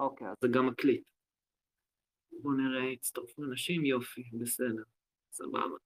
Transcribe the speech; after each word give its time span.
אוקיי, 0.00 0.28
אז 0.28 0.36
זה 0.40 0.48
גם 0.48 0.66
מקליט. 0.66 1.02
בואו 2.32 2.54
נראה, 2.54 2.90
הצטרפו 2.90 3.44
אנשים, 3.44 3.84
יופי, 3.84 4.22
בסדר, 4.32 4.82
סבבה. 5.32 5.76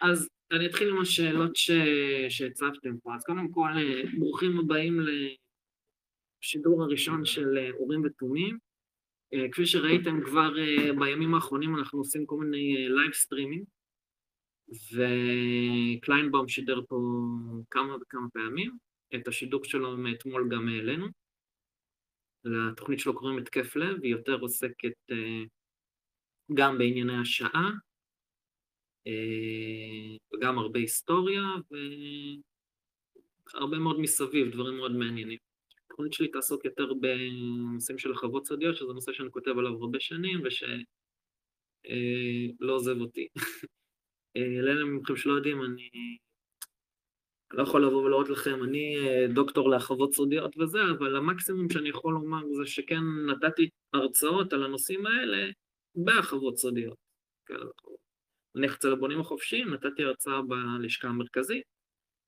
אז 0.00 0.28
אני 0.52 0.66
אתחיל 0.66 0.88
עם 0.88 1.00
השאלות. 1.00 1.52
שהצבתם 2.28 2.98
פה. 3.02 3.14
אז 3.14 3.24
קודם 3.24 3.48
כל, 3.50 3.68
אה, 3.76 4.02
ברוכים 4.18 4.58
הבאים 4.58 5.00
לשידור 6.40 6.82
הראשון 6.82 7.24
של 7.24 7.58
אה, 7.58 7.70
אורים 7.70 8.02
ותומים. 8.04 8.58
אה, 9.34 9.46
כפי 9.52 9.66
שראיתם 9.66 10.20
כבר 10.24 10.52
בימים 10.98 11.34
האחרונים 11.34 11.76
אנחנו 11.78 11.98
עושים 11.98 12.26
כל 12.26 12.36
מיני 12.36 12.88
live 12.88 13.12
streaming, 13.12 13.64
וקליינבאום 14.68 16.48
שידר 16.48 16.80
פה 16.88 16.96
כמה 17.70 17.96
וכמה 17.96 18.26
פעמים. 18.32 18.76
את 19.14 19.28
השידור 19.28 19.64
שלו 19.64 19.96
מאתמול 19.96 20.48
גם 20.50 20.68
העלינו. 20.68 21.21
לתוכנית 22.44 23.00
שלו 23.00 23.14
קוראים 23.14 23.38
התקף 23.38 23.76
לב, 23.76 24.02
היא 24.02 24.12
יותר 24.12 24.40
עוסקת 24.40 24.92
גם 26.54 26.78
בענייני 26.78 27.20
השעה, 27.22 27.70
אה, 29.06 30.16
וגם 30.34 30.58
הרבה 30.58 30.78
היסטוריה, 30.78 31.42
והרבה 33.54 33.78
מאוד 33.78 34.00
מסביב, 34.00 34.52
דברים 34.52 34.76
מאוד 34.76 34.92
מעניינים. 34.92 35.38
התוכנית 35.86 36.12
שלי 36.12 36.28
תעסוק 36.28 36.64
יותר 36.64 36.92
בנושאים 36.94 37.98
של 37.98 38.12
החוות 38.12 38.46
סודיות, 38.46 38.76
שזה 38.76 38.92
נושא 38.92 39.12
שאני 39.12 39.30
כותב 39.30 39.58
עליו 39.58 39.72
הרבה 39.72 40.00
שנים, 40.00 40.40
ושלא 40.44 40.72
אה, 42.68 42.72
עוזב 42.72 43.00
אותי. 43.00 43.28
אה, 44.36 44.62
לאלה 44.62 44.84
מכם 44.84 45.16
שלא 45.16 45.32
יודעים, 45.32 45.62
אני 45.62 45.90
לא 47.52 47.62
יכול 47.62 47.86
לבוא 47.86 48.02
ולראות 48.02 48.28
לכם, 48.28 48.64
אני 48.64 48.96
דוקטור 49.34 49.70
להחוות 49.70 50.14
סודיות 50.14 50.56
וזה, 50.58 50.78
אבל 50.98 51.16
המקסימום 51.16 51.70
שאני 51.70 51.88
יכול 51.88 52.14
לומר 52.14 52.42
זה 52.52 52.66
שכן 52.66 53.02
נתתי 53.26 53.68
הרצאות 53.92 54.52
על 54.52 54.64
הנושאים 54.64 55.06
האלה 55.06 55.50
בהחוות 55.94 56.58
סודיות. 56.58 56.96
כאלה 57.46 57.70
וכאלה. 57.70 57.96
נניח 58.54 58.76
אצל 58.76 58.92
הבונים 58.92 59.20
החופשיים, 59.20 59.74
נתתי 59.74 60.02
הרצאה 60.02 60.42
בלשכה 60.42 61.08
המרכזית, 61.08 61.62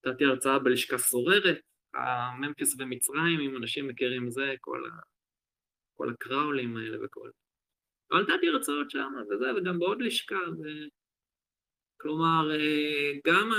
נתתי 0.07 0.25
הרצאה 0.25 0.59
בלשכה 0.59 0.99
סוררת, 0.99 1.61
הממפיס 1.95 2.77
ומצרים, 2.79 3.41
אם 3.41 3.57
אנשים 3.57 3.89
מכירים 3.89 4.31
זה, 4.31 4.55
כל, 4.61 4.85
ה... 4.87 5.01
כל 5.95 6.11
הקראולים 6.11 6.77
האלה 6.77 7.05
וכל... 7.05 7.31
אבל 8.11 8.23
נתתי 8.23 8.49
הרצאות 8.49 8.91
שם 8.91 9.13
וזה, 9.31 9.55
וגם 9.57 9.79
בעוד 9.79 10.03
לשכה. 10.03 10.39
כלומר, 12.05 12.51
אה, 12.51 13.13
גם 13.27 13.51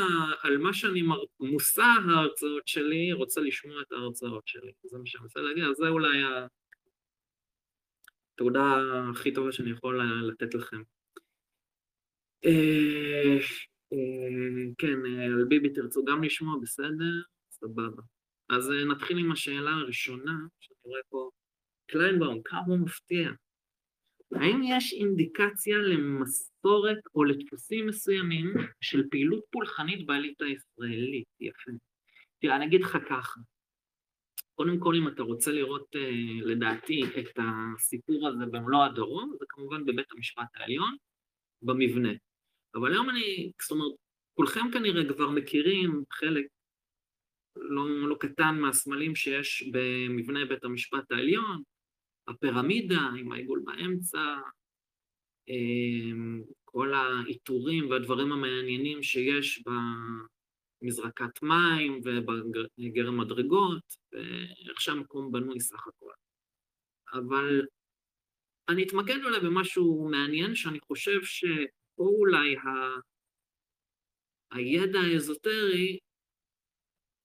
על 0.42 0.58
מה 0.58 0.74
שאני. 0.74 1.04
מושא 1.40 1.82
ההרצאות 1.82 2.68
שלי, 2.68 3.14
רוצה 3.14 3.42
לשמוע 3.42 3.82
את 3.82 3.92
ההרצאות 3.92 4.48
שלי. 4.48 4.72
זה 4.84 4.98
מה 4.98 5.06
שאני 5.06 5.24
רוצה 5.24 5.40
להגיד, 5.40 5.64
אז 5.64 5.76
זה 5.76 5.88
אולי 5.88 6.18
התעודה 8.34 8.76
הכי 9.12 9.34
טובה 9.34 9.52
שאני 9.52 9.72
יכול 9.72 10.02
לתת 10.28 10.54
לכם. 10.54 10.82
אה, 12.46 13.38
אה, 13.94 14.72
כן, 14.78 15.06
על 15.06 15.46
ביבי 15.48 15.70
תרצו 15.70 16.06
גם 16.06 16.24
לשמוע, 16.24 16.56
בסדר? 16.62 17.22
סבבה. 17.52 18.02
אז 18.50 18.70
נתחיל 18.70 19.18
עם 19.18 19.32
השאלה 19.32 19.72
הראשונה, 19.72 20.38
שאני 20.60 20.78
רואה 20.84 21.02
פה, 21.10 21.30
קליינבאום, 21.88 22.42
כמה 22.44 22.78
מפתיע. 22.78 23.32
האם 24.36 24.62
יש 24.64 24.94
אינדיקציה 24.94 25.78
למסורת 25.78 26.98
או 27.16 27.24
לדפוסים 27.24 27.88
מסוימים 27.88 28.54
של 28.82 29.04
פעילות 29.12 29.44
פולחנית 29.52 30.06
בעלית 30.06 30.42
הישראלית? 30.42 31.28
יפה. 31.40 31.72
תראה, 32.40 32.56
אני 32.56 32.66
אגיד 32.66 32.82
לך 32.82 32.98
ככה. 33.10 33.40
קודם 34.56 34.80
כל, 34.80 34.96
אם 34.96 35.08
אתה 35.08 35.24
רוצה 35.24 35.52
לראות, 35.52 35.96
לדעתי, 36.42 37.04
את 37.20 37.40
הסיפור 37.40 38.28
הזה 38.28 38.46
במלוא 38.46 38.84
הדרום, 38.84 39.36
זה 39.40 39.46
כמובן 39.50 39.86
בבית 39.86 40.12
המשפט 40.12 40.48
העליון, 40.56 40.96
במבנה. 41.62 42.12
אבל 42.76 42.92
היום 42.92 43.10
אני, 43.10 43.52
זאת 43.62 43.72
אומרת, 43.72 43.92
כולכם 44.34 44.72
כנראה 44.74 45.14
כבר 45.14 45.30
מכירים 45.30 46.04
חלק 46.12 46.46
לא, 47.56 48.10
לא 48.10 48.16
קטן 48.20 48.56
מהסמלים 48.60 49.16
שיש 49.16 49.70
במבנה 49.72 50.46
בית 50.46 50.64
המשפט 50.64 51.12
העליון, 51.12 51.64
הפירמידה 52.28 53.02
עם 53.20 53.32
העיגול 53.32 53.64
באמצע, 53.66 54.36
אמ, 55.50 56.44
כל 56.66 56.94
העיטורים 56.94 57.90
והדברים 57.90 58.32
המעניינים 58.32 59.04
שיש 59.04 59.64
במזרקת 60.82 61.42
מים 61.44 62.02
ובגרם 62.04 63.20
מדרגות, 63.20 63.96
ואיך 64.12 64.82
שהמקום 64.82 65.32
בנוי 65.32 65.60
סך 65.60 65.88
הכל. 65.88 66.12
אבל 67.14 67.62
אני 68.70 68.84
אתמקד 68.84 69.24
אולי 69.24 69.40
במשהו 69.40 70.08
מעניין 70.12 70.56
שאני 70.56 70.80
חושב 70.80 71.24
ש... 71.24 71.46
פה 71.96 72.04
אולי 72.04 72.56
ה... 72.58 72.68
הידע 74.52 75.00
האזוטרי 75.00 76.00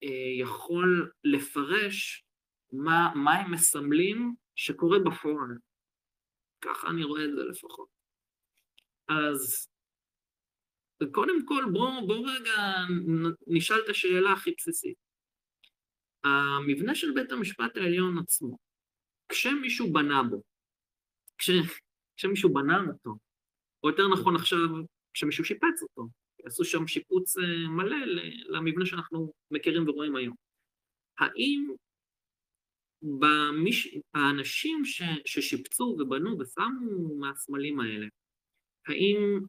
אה, 0.02 0.40
יכול 0.40 1.10
לפרש 1.24 2.24
מה, 2.72 3.12
מה 3.14 3.32
הם 3.32 3.52
מסמלים 3.52 4.34
שקורה 4.60 4.98
בפועל. 4.98 5.58
ככה 6.60 6.90
אני 6.90 7.04
רואה 7.04 7.24
את 7.24 7.30
זה 7.36 7.44
לפחות. 7.44 7.88
אז 9.08 9.68
קודם 11.12 11.46
כל 11.46 11.64
בואו 11.72 12.06
בוא 12.06 12.30
רגע 12.30 12.56
נשאל 13.46 13.76
את 13.84 13.88
השאלה 13.88 14.32
הכי 14.32 14.54
בסיסית. 14.58 14.96
המבנה 16.24 16.94
של 16.94 17.12
בית 17.14 17.32
המשפט 17.32 17.76
העליון 17.76 18.18
עצמו, 18.18 18.58
כשמישהו 19.28 19.92
בנה 19.92 20.22
בו, 20.22 20.42
כש, 21.38 21.50
כשמישהו 22.16 22.52
בנה 22.52 22.80
אותו, 22.92 23.18
או 23.82 23.88
יותר 23.88 24.02
נכון 24.12 24.36
עכשיו, 24.36 24.58
כשמישהו 25.14 25.44
שיפץ 25.44 25.82
אותו, 25.82 26.08
עשו 26.44 26.64
שם 26.64 26.86
שיפוץ 26.86 27.38
אה, 27.38 27.68
מלא 27.68 27.96
למבנה 28.48 28.86
שאנחנו 28.86 29.32
מכירים 29.50 29.88
ורואים 29.88 30.16
היום. 30.16 30.36
האם 31.18 31.74
במש... 33.02 33.88
האנשים 34.14 34.84
ש... 34.84 35.02
ששיפצו 35.24 35.84
ובנו 35.84 36.38
ושמו 36.38 37.16
מהסמלים 37.18 37.80
האלה, 37.80 38.06
האם 38.86 39.40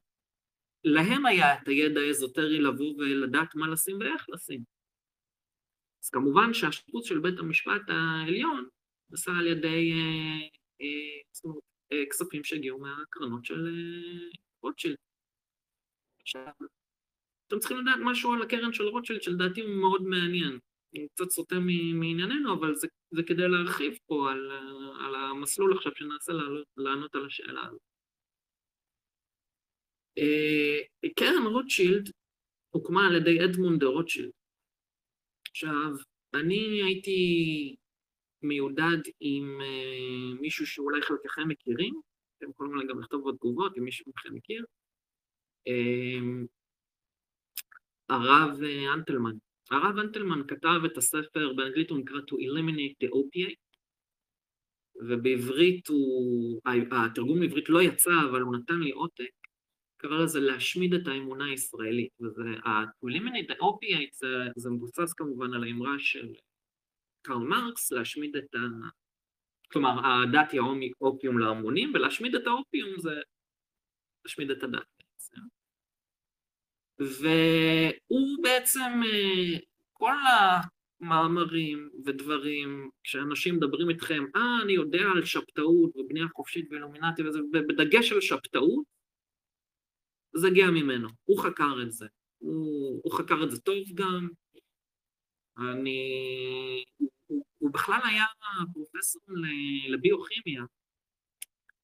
להם 0.84 1.26
היה 1.26 1.54
את 1.54 1.68
הידע 1.68 2.02
האזוטרי 2.02 2.62
לבוא 2.62 2.96
ולדעת 2.98 3.56
מה 3.56 3.68
לשים 3.68 4.00
ואיך 4.00 4.26
לשים? 4.30 4.64
אז 6.04 6.10
כמובן 6.10 6.54
שהשיפוץ 6.54 7.08
של 7.08 7.20
בית 7.20 7.40
המשפט 7.40 7.82
העליון 7.88 8.68
נעשה 9.10 9.32
על 9.32 9.48
ידי 9.48 9.92
אה, 9.92 10.48
אה, 10.82 11.52
אה, 11.92 12.06
כספים 12.10 12.44
שהגיעו 12.44 12.80
מהקרנות 12.80 13.46
של 13.46 13.68
אה, 13.68 14.38
רוטשילד. 14.62 14.96
אתם 17.48 17.60
צריכים 17.60 17.78
לדעת 17.78 18.00
משהו 18.04 18.34
על 18.34 18.42
הקרן 18.42 18.74
של 18.74 18.84
רוטשילד, 18.84 19.22
שלדעתי 19.22 19.62
הוא 19.62 19.82
מאוד 19.82 20.02
מעניין. 20.02 20.60
קצת 21.14 21.30
סוטה 21.30 21.56
מענייננו, 21.94 22.54
אבל 22.54 22.76
זה, 22.76 22.88
זה 23.12 23.24
כדי 23.28 23.48
להרחיב 23.48 23.94
פה 24.06 24.32
על, 24.32 24.52
אה, 24.52 25.06
על 25.06 25.16
המסלול 25.16 25.78
עכשיו 25.78 25.92
שנעשה 25.96 26.34
לענות 26.78 27.16
על 27.16 27.26
השאלה 27.26 27.62
הזאת. 27.68 27.82
קרן 31.16 31.48
רוטשילד 31.54 32.10
הוקמה 32.70 33.08
על 33.08 33.16
ידי 33.16 33.46
אדמונד 33.46 33.84
רוטשילד. 33.84 34.32
עכשיו, 35.52 35.92
אני 36.34 36.82
הייתי 36.84 37.76
מיודד 38.42 39.02
עם 39.20 39.60
uh, 39.62 40.42
מישהו 40.42 40.68
שאולי 40.68 41.02
חלקכם 41.02 41.48
מכירים, 41.48 42.02
אתם 42.38 42.50
יכולים 42.50 42.88
גם 42.88 43.00
לכתוב 43.00 43.30
בתגובות 43.30 43.78
אם 43.78 43.84
מישהו 43.84 44.06
מכם 44.16 44.36
מכיר, 44.36 44.66
uh, 45.70 46.48
הרב 48.10 48.60
אנטלמן. 48.94 49.36
הרב 49.72 49.98
אנטלמן 50.00 50.48
כתב 50.48 50.82
את 50.86 50.98
הספר, 50.98 51.54
באנגלית 51.54 51.90
הוא 51.90 52.00
נקרא 52.00 52.20
To 52.20 52.34
Eliminate 52.34 53.06
the 53.06 53.10
Opiate, 53.10 53.78
ובעברית 55.10 55.88
הוא, 55.88 56.62
התרגום 56.92 57.40
בעברית 57.40 57.70
לא 57.70 57.82
יצא, 57.82 58.12
אבל 58.30 58.42
הוא 58.42 58.56
נתן 58.56 58.80
לי 58.80 58.92
עותק, 58.92 59.32
קרא 59.98 60.24
לזה 60.24 60.40
להשמיד 60.40 60.94
את 60.94 61.08
האמונה 61.08 61.46
הישראלית, 61.46 62.12
וזה, 62.22 62.44
To 62.64 63.08
Eliminate 63.08 63.52
the 63.52 63.58
Opiate 63.60 64.14
זה, 64.14 64.28
זה 64.56 64.70
מבוסס 64.70 65.14
כמובן 65.14 65.54
על 65.54 65.64
האמרה 65.64 66.00
של 66.00 66.34
קרל 67.22 67.38
מרקס 67.38 67.92
להשמיד 67.92 68.36
את 68.36 68.56
ה... 68.56 68.60
כלומר, 69.72 69.90
הדת 70.06 70.52
היא 70.52 70.62
אופיום 71.02 71.40
להמונים, 71.40 71.92
ולהשמיד 71.94 72.36
את 72.36 72.48
האופיום 72.48 73.00
זה 73.00 73.22
להשמיד 74.26 74.52
את 74.52 74.64
הדת. 74.64 74.91
והוא 77.02 78.44
בעצם, 78.44 79.02
אה, 79.06 79.60
כל 79.94 80.14
המאמרים 81.02 81.90
ודברים, 82.06 82.90
כשאנשים 83.04 83.56
מדברים 83.56 83.90
איתכם, 83.90 84.24
אה, 84.36 84.62
אני 84.64 84.74
יודע 84.74 85.04
על 85.16 85.26
שבתאות 85.26 85.98
ובנייה 85.98 86.26
חופשית 86.36 86.68
ואילומינטי 86.72 87.24
וזה, 87.24 87.40
ובדגש 87.54 88.12
על 88.12 88.22
שבתאות, 88.22 88.84
זה 90.36 90.48
הגיע 90.48 90.68
ממנו, 90.68 91.10
הוא 91.24 91.44
חקר 91.44 91.76
את 91.84 91.92
זה. 91.92 92.08
הוא, 92.38 93.02
הוא 93.04 93.14
חקר 93.14 93.44
את 93.44 93.52
זה 93.52 93.62
טוב 93.62 93.84
גם, 93.94 94.30
אני... 95.58 96.84
הוא, 97.28 97.44
הוא 97.58 97.74
בכלל 97.74 98.00
היה 98.04 98.26
פרופסור 98.74 99.22
לביוכימיה. 99.90 100.64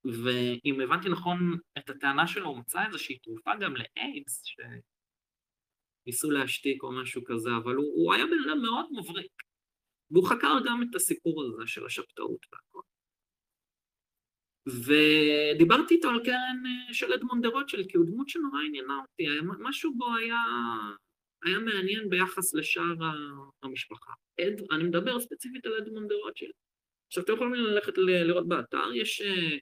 ואם 0.06 0.81
הבנתי 0.81 1.10
נכון 1.10 1.58
את 1.78 1.90
הטענה 1.90 2.28
שלו, 2.28 2.48
הוא 2.48 2.58
מצא 2.58 2.86
איזושהי 2.86 3.18
תרופה 3.18 3.56
גם 3.56 3.74
לאיידס, 3.75 4.44
שניסו 6.07 6.31
להשתיק 6.31 6.83
או 6.83 6.92
משהו 6.92 7.21
כזה, 7.25 7.50
אבל 7.63 7.75
הוא, 7.75 7.94
הוא 7.95 8.13
היה 8.13 8.25
בן 8.25 8.50
אדם 8.50 8.62
מאוד 8.62 8.86
מבריק. 8.92 9.31
והוא 10.12 10.30
חקר 10.30 10.54
גם 10.65 10.83
את 10.83 10.95
הסיפור 10.95 11.44
הזה 11.44 11.68
של 11.68 11.86
השבתאות 11.86 12.45
והכל. 12.51 12.81
ודיברתי 14.86 15.95
איתו 15.95 16.09
על 16.09 16.24
קרן 16.24 16.63
אה, 16.65 16.94
של 16.94 17.13
אדמונד 17.13 17.44
דה 17.44 17.50
רוטשילד, 17.50 17.86
כי 17.92 17.98
הוא 17.98 18.06
דמות 18.06 18.30
שנורא 18.30 18.59
עניינה 18.68 19.00
אותי, 19.01 19.24
משהו 19.59 19.94
בו 19.98 20.15
היה, 20.15 20.38
היה 21.45 21.59
מעניין 21.59 22.09
ביחס 22.09 22.54
לשאר 22.54 22.95
המשפחה. 23.63 24.12
אד, 24.42 24.62
אני 24.71 24.83
מדבר 24.83 25.19
ספציפית 25.19 25.65
על 25.65 25.74
אדמונד 25.74 26.09
דה 26.09 26.15
רוטשילד. 26.15 26.54
עכשיו, 27.07 27.24
אתם 27.24 27.33
יכולים 27.33 27.54
ללכת 27.54 27.98
לראות 27.98 28.48
באתר, 28.48 28.94
יש 28.94 29.21
אה, 29.21 29.59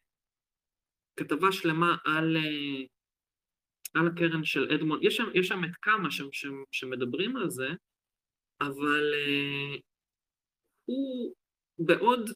כתבה 1.15 1.51
שלמה 1.51 1.97
על, 2.05 2.37
אה, 2.37 2.94
על 3.95 4.07
הקרן 4.07 4.43
של 4.43 4.71
אדמונד, 4.75 5.03
יש 5.03 5.15
שם, 5.17 5.23
יש 5.33 5.47
שם 5.47 5.63
את 5.63 5.75
כמה 5.81 6.11
שם, 6.11 6.31
שם, 6.31 6.63
שמדברים 6.71 7.37
על 7.37 7.49
זה, 7.49 7.67
אבל 8.61 9.13
אה, 9.13 9.81
הוא, 10.85 11.35
בעוד 11.79 12.29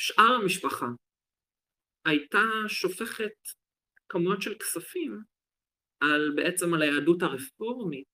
שאר 0.00 0.32
המשפחה 0.42 0.86
הייתה 2.04 2.38
שופכת 2.68 3.32
כמויות 4.08 4.42
של 4.42 4.58
כספים 4.58 5.22
על 6.00 6.32
בעצם 6.36 6.74
על 6.74 6.82
היהדות 6.82 7.22
הרפורמית, 7.22 8.06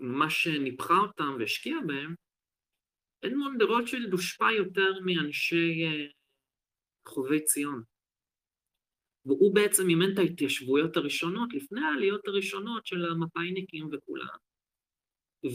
ממש 0.00 0.46
ניפחה 0.46 0.94
אותם 0.94 1.36
והשקיעה 1.38 1.80
בהם, 1.86 2.14
אדמונד 3.26 3.58
דה 3.58 3.64
רוטשילד 3.64 4.12
הושפע 4.12 4.52
יותר 4.52 4.90
מאנשי 5.04 5.84
אה, 5.84 6.06
חובי 7.08 7.44
ציון. 7.44 7.91
והוא 9.26 9.54
בעצם 9.54 9.86
מימן 9.86 10.12
את 10.12 10.18
ההתיישבויות 10.18 10.96
הראשונות, 10.96 11.54
לפני 11.54 11.80
העליות 11.80 12.28
הראשונות 12.28 12.86
של 12.86 13.04
המפאיניקים 13.04 13.88
וכולם. 13.92 14.36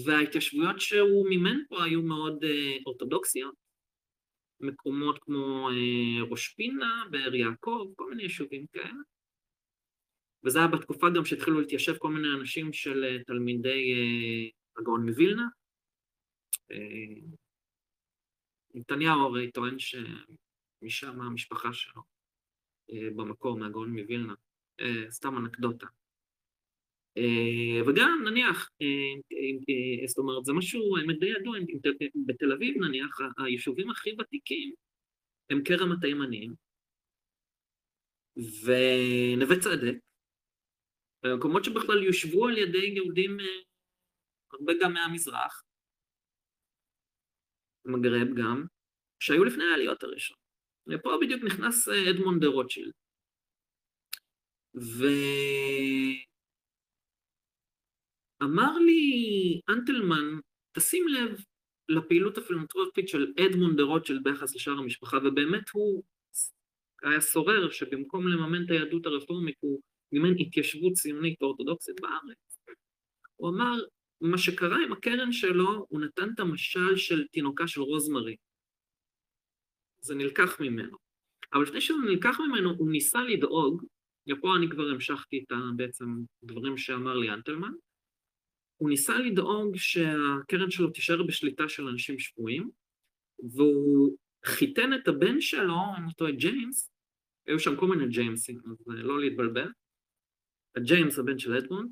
וההתיישבויות 0.05 0.79
שהוא 0.79 1.29
מימן 1.29 1.57
פה 1.69 1.83
היו 1.83 2.01
מאוד 2.01 2.43
uh, 2.43 2.83
אורתודוקסיות, 2.85 3.55
מקומות 4.59 5.19
כמו 5.21 5.69
uh, 5.69 6.31
ראש 6.31 6.47
פינה, 6.47 7.03
באר 7.11 7.35
יעקב, 7.35 7.87
כל 7.95 8.09
מיני 8.09 8.23
יישובים 8.23 8.65
כאלה. 8.73 9.01
וזה 10.45 10.59
היה 10.59 10.67
בתקופה 10.67 11.07
גם 11.15 11.25
שהתחילו 11.25 11.59
להתיישב 11.59 11.97
כל 11.97 12.09
מיני 12.09 12.27
אנשים 12.39 12.73
של 12.73 13.03
uh, 13.03 13.23
תלמידי 13.23 13.93
הגאון 14.77 15.09
מווילנה. 15.09 15.47
Uh, 16.71 17.37
נתניהו 18.73 19.21
הרי 19.21 19.51
טוען 19.51 19.75
שמשם 19.79 21.21
המשפחה 21.21 21.73
שלו, 21.73 22.01
במקור, 22.89 23.57
מהגאון 23.57 23.99
מווילנה. 23.99 24.33
Uh, 24.81 25.09
סתם 25.09 25.37
אנקדוטה. 25.37 25.87
אה, 27.17 27.81
וגם 27.87 28.23
נניח, 28.25 28.69
אה, 28.81 28.87
אה, 30.01 30.07
זאת 30.07 30.17
אומרת, 30.17 30.45
זה 30.45 30.53
משהו 30.53 30.95
די 31.19 31.25
ידוע, 31.25 31.57
בתל 32.25 32.51
אביב 32.51 32.77
נניח, 32.77 33.19
היישובים 33.37 33.89
הכי 33.89 34.09
ותיקים 34.19 34.73
הם 35.49 35.63
כרם 35.63 35.91
התימנים 35.91 36.53
ונווה 38.35 39.59
צדק, 39.59 39.95
מקומות 41.37 41.63
שבכלל 41.63 42.03
יושבו 42.03 42.47
על 42.47 42.57
ידי 42.57 42.87
יהודים 42.95 43.37
הרבה 44.53 44.73
גם 44.81 44.93
מהמזרח, 44.93 45.63
מגרב 47.85 48.27
גם, 48.37 48.65
שהיו 49.19 49.43
לפני 49.43 49.63
העליות 49.63 50.03
הראשון. 50.03 50.46
ופה 50.89 51.17
בדיוק 51.21 51.43
נכנס 51.43 51.87
אדמונד 51.87 52.41
דה 52.41 52.47
רוטשילד. 52.47 52.91
ו... 54.75 55.05
אמר 58.43 58.77
לי 58.77 59.61
אנטלמן, 59.69 60.39
תשים 60.77 61.07
לב 61.07 61.39
לפעילות 61.89 62.37
הפילנטרופית 62.37 63.07
של 63.07 63.33
אדמונד 63.45 63.77
דה 63.77 63.83
רוטשילד 63.83 64.23
ביחס 64.23 64.55
לשאר 64.55 64.73
המשפחה, 64.73 65.17
ובאמת 65.17 65.69
הוא 65.73 66.03
היה 67.03 67.21
סורר 67.21 67.71
שבמקום 67.71 68.27
לממן 68.27 68.65
את 68.65 68.71
היהדות 68.71 69.05
הרפורמית 69.05 69.55
הוא 69.59 69.81
מימן 70.11 70.33
התיישבות 70.39 70.93
ציונית 70.93 71.41
אורתודוקסית 71.41 71.95
בארץ. 72.01 72.57
הוא 73.35 73.49
אמר, 73.49 73.73
מה 74.21 74.37
שקרה 74.37 74.77
עם 74.85 74.91
הקרן 74.93 75.31
שלו, 75.31 75.85
הוא 75.89 76.01
נתן 76.01 76.29
את 76.35 76.39
המשל 76.39 76.95
של 76.95 77.27
תינוקה 77.27 77.67
של 77.67 77.81
רוזמרי. 77.81 78.35
זה 80.07 80.15
נלקח 80.15 80.59
ממנו. 80.59 80.97
אבל 81.53 81.63
לפני 81.63 81.81
שזה 81.81 81.97
נלקח 81.97 82.39
ממנו, 82.39 82.73
הוא 82.77 82.91
ניסה 82.91 83.23
לדאוג, 83.23 83.83
ופה 84.29 84.55
אני 84.57 84.69
כבר 84.69 84.89
המשכתי 84.89 85.43
את 85.43 85.57
בעצם 85.75 86.05
דברים 86.43 86.77
שאמר 86.77 87.17
לי 87.17 87.29
אנטלמן, 87.29 87.71
הוא 88.77 88.89
ניסה 88.89 89.17
לדאוג 89.17 89.77
שהקרן 89.77 90.71
שלו 90.71 90.89
תישאר 90.89 91.23
בשליטה 91.23 91.69
של 91.69 91.87
אנשים 91.87 92.19
שבתאים, 92.19 92.69
והוא 93.53 94.17
חיתן 94.45 94.93
את 94.93 95.07
הבן 95.07 95.41
שלו, 95.41 95.77
עם 95.97 96.05
אותו 96.07 96.25
ג'יימס, 96.37 96.89
היו 97.47 97.59
שם 97.59 97.75
כל 97.75 97.87
מיני 97.87 98.07
ג'יימסים, 98.07 98.61
אז 98.65 98.85
לא 98.87 99.19
להתבלבל, 99.19 99.71
הג'יימס, 100.75 101.19
הבן 101.19 101.39
של 101.39 101.53
אדמונד, 101.53 101.91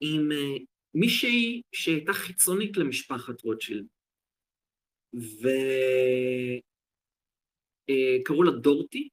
עם 0.00 0.28
אה, 0.30 0.64
מישהי 0.94 1.62
שהייתה 1.72 2.12
חיצונית 2.12 2.76
למשפחת 2.76 3.42
רוטשילד, 3.42 3.86
וקראו 5.14 6.69
uh, 8.30 8.44
לה 8.44 8.50
דורטי, 8.50 9.08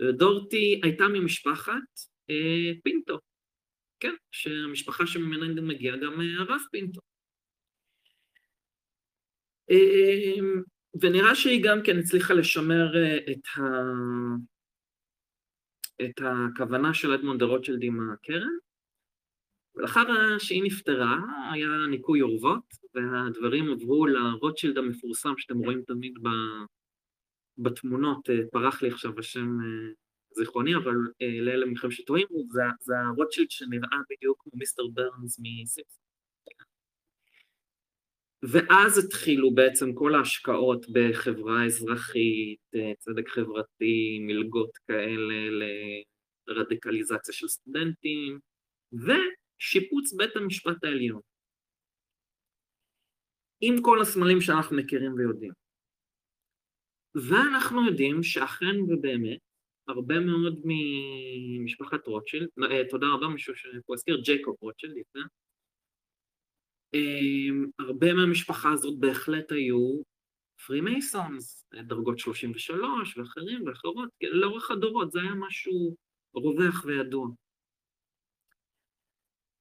ודורטי 0.00 0.80
הייתה 0.82 1.04
ממשפחת 1.08 1.82
uh, 2.30 2.80
פינטו, 2.82 3.18
כן, 4.04 4.14
שהמשפחה 4.30 5.06
שממנה 5.06 5.54
גם 5.54 5.68
מגיע 5.68 5.96
גם 5.96 6.20
אה, 6.20 6.40
הרב 6.40 6.60
פינטו. 6.70 7.00
ונראה 11.00 11.34
שהיא 11.34 11.64
גם 11.64 11.78
כן 11.84 11.98
הצליחה 11.98 12.34
לשמר 12.34 12.96
אה, 12.96 13.16
את, 13.16 13.46
ה... 13.56 13.62
את 16.04 16.20
הכוונה 16.24 16.94
של 16.94 17.12
אדמונד 17.12 17.42
רוטשילד 17.42 17.82
עם 17.82 18.10
הקרן, 18.10 18.56
ולאחר 19.74 20.02
שהיא 20.38 20.62
נפטרה 20.64 21.16
היה 21.52 21.68
ניקוי 21.90 22.22
אורוות, 22.22 22.64
והדברים 22.94 23.70
עברו 23.72 24.06
לרוטשילד 24.06 24.78
המפורסם 24.78 25.32
שאתם 25.38 25.58
רואים 25.58 25.82
תמיד 25.86 26.14
בתמונות, 27.58 28.30
אה, 28.30 28.34
פרח 28.52 28.82
לי 28.82 28.88
עכשיו 28.88 29.18
השם 29.18 29.48
זיכרוני, 30.34 30.76
אבל 30.76 30.94
אה, 31.22 31.40
לאלה 31.40 31.66
מכם 31.66 31.90
שטועים, 31.90 32.26
זה, 32.50 32.62
זה 32.80 32.94
הרוטשילד 32.98 33.50
שנראה 33.50 33.98
בדיוק 34.10 34.42
כמו 34.42 34.52
מיסטר 34.54 34.82
ברנס 34.86 35.38
מסימפסון. 35.38 36.04
ואז 38.42 39.04
התחילו 39.04 39.54
בעצם 39.54 39.94
כל 39.94 40.14
ההשקעות 40.14 40.86
בחברה 40.92 41.66
אזרחית, 41.66 42.60
אה, 42.74 42.92
צדק 42.98 43.28
חברתי, 43.28 44.18
מלגות 44.20 44.76
כאלה 44.86 45.34
לרדיקליזציה 46.48 47.34
של 47.34 47.48
סטודנטים, 47.48 48.38
ושיפוץ 48.92 50.12
בית 50.12 50.36
המשפט 50.36 50.84
העליון. 50.84 51.20
עם 53.60 53.82
כל 53.82 54.02
הסמלים 54.02 54.40
שאנחנו 54.40 54.76
מכירים 54.76 55.14
ויודעים. 55.14 55.63
ואנחנו 57.14 57.86
יודעים 57.86 58.22
שאכן 58.22 58.80
ובאמת 58.88 59.38
הרבה 59.88 60.20
מאוד 60.20 60.60
ממשפחת 60.64 62.06
רוטשילד, 62.06 62.48
אה, 62.70 62.88
תודה 62.90 63.06
רבה, 63.14 63.28
מישהו 63.28 63.56
שפה 63.56 63.94
הזכיר, 63.94 64.20
ג'ייקוב 64.20 64.56
רוטשילד 64.60 64.94
לפני. 64.96 65.22
אמ, 66.94 67.66
הרבה 67.78 68.14
מהמשפחה 68.14 68.72
הזאת 68.72 68.98
בהחלט 68.98 69.52
היו 69.52 70.02
פרי 70.66 70.80
מייסונס, 70.80 71.66
דרגות 71.74 72.18
33 72.18 73.18
ואחרים 73.18 73.66
ואחרות, 73.66 74.08
לאורך 74.22 74.70
הדורות 74.70 75.12
זה 75.12 75.20
היה 75.20 75.34
משהו 75.34 75.96
רווח 76.34 76.84
וידוע. 76.84 77.28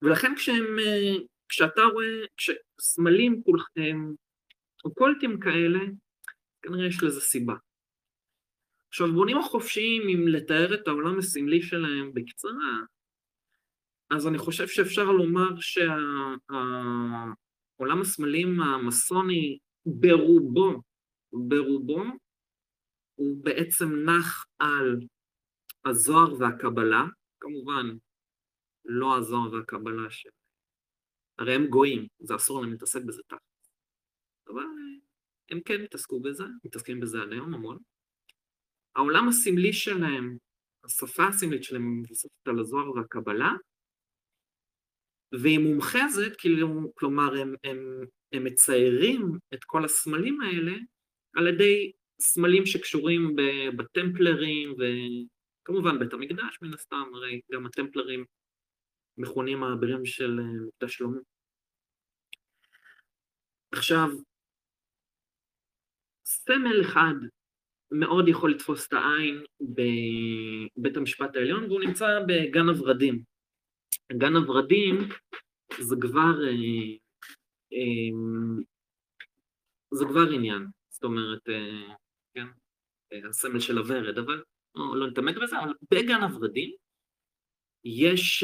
ולכן 0.01 0.35
כשהם, 0.35 0.79
אה, 0.79 1.23
כשאתה 1.49 1.81
רואה, 1.81 2.25
כשסמלים 2.37 3.43
כולכם, 3.43 3.97
אוקולטים 4.85 5.39
כאלה, 5.39 5.79
כנראה 6.63 6.87
יש 6.87 7.03
לזה 7.03 7.21
סיבה. 7.21 7.53
עכשיו, 8.87 9.13
בונים 9.13 9.37
החופשיים, 9.37 10.01
אם 10.01 10.27
לתאר 10.27 10.73
את 10.73 10.87
העולם 10.87 11.17
הסמלי 11.17 11.61
שלהם 11.61 12.13
בקצרה, 12.13 12.79
אז 14.09 14.27
אני 14.27 14.37
חושב 14.37 14.67
שאפשר 14.67 15.03
לומר 15.03 15.49
שהעולם 15.59 16.01
הסמלים 18.01 18.61
המסוני 18.61 19.57
ברובו, 19.85 20.81
ברובו, 21.33 22.03
הוא 23.15 23.43
בעצם 23.43 23.85
נח 24.09 24.45
על 24.59 24.99
הזוהר 25.85 26.33
והקבלה, 26.39 27.05
כמובן 27.39 27.85
לא 28.85 29.17
הזוהר 29.17 29.53
והקבלה 29.53 30.09
של... 30.09 30.29
הרי 31.39 31.55
הם 31.55 31.67
גויים, 31.67 32.07
זה 32.19 32.35
אסור 32.35 32.61
להם 32.61 32.71
להתעסק 32.71 33.01
בזה 33.05 33.21
תחת. 33.27 33.39
אבל 34.47 34.63
הם 35.49 35.59
כן 35.65 35.83
התעסקו 35.83 36.19
בזה, 36.19 36.43
מתעסקים 36.63 36.99
בזה 36.99 37.21
עד 37.21 37.31
היום 37.31 37.53
המון. 37.53 37.77
העולם 38.95 39.27
הסמלי 39.27 39.73
שלהם, 39.73 40.37
השפה 40.83 41.27
הסמלית 41.27 41.63
שלהם 41.63 41.99
מבוססת 41.99 42.47
על 42.47 42.59
הזוהר 42.59 42.91
והקבלה, 42.91 43.51
והיא 45.31 45.59
מומחזת, 45.59 46.35
כאילו, 46.37 46.91
כלומר, 46.95 47.35
הם, 47.35 47.55
הם, 47.63 47.77
הם 48.33 48.43
מציירים 48.43 49.37
את 49.53 49.63
כל 49.63 49.85
הסמלים 49.85 50.41
האלה 50.41 50.71
על 51.35 51.47
ידי 51.47 51.91
סמלים 52.19 52.65
שקשורים 52.65 53.35
בטמפלרים, 53.77 54.73
וכמובן 54.73 55.99
בית 55.99 56.13
המקדש 56.13 56.59
מן 56.61 56.73
הסתם, 56.73 57.03
הרי 57.13 57.41
גם 57.51 57.65
הטמפלרים 57.65 58.25
מכונים 59.17 59.63
האבירים 59.63 60.05
של 60.05 60.39
אה, 60.39 60.67
מקדש 60.67 60.95
שלמה. 60.95 61.17
עכשיו, 63.71 64.09
סמל 66.25 66.81
אחד 66.81 67.13
מאוד 67.91 68.27
יכול 68.27 68.51
לתפוס 68.51 68.87
את 68.87 68.93
העין 68.93 69.43
בבית 69.61 70.97
המשפט 70.97 71.35
העליון, 71.35 71.63
והוא 71.63 71.81
נמצא 71.81 72.05
בגן 72.27 72.69
הוורדים. 72.69 73.23
גן 74.17 74.35
הוורדים 74.35 74.97
זה 75.79 75.95
כבר, 76.01 76.47
אה, 76.47 76.95
אה, 77.73 78.09
זה 79.93 80.05
כבר 80.05 80.31
עניין, 80.35 80.67
זאת 80.89 81.03
אומרת, 81.03 81.49
אה, 81.49 81.95
כן, 82.33 82.47
הסמל 83.29 83.59
של 83.59 83.77
הוורד, 83.77 84.17
אבל 84.17 84.43
לא, 84.75 84.97
לא 84.97 85.07
נתעמק 85.07 85.35
בזה, 85.43 85.59
אבל 85.59 85.73
בגן 85.91 86.21
הוורדים 86.23 86.75
יש 87.85 88.43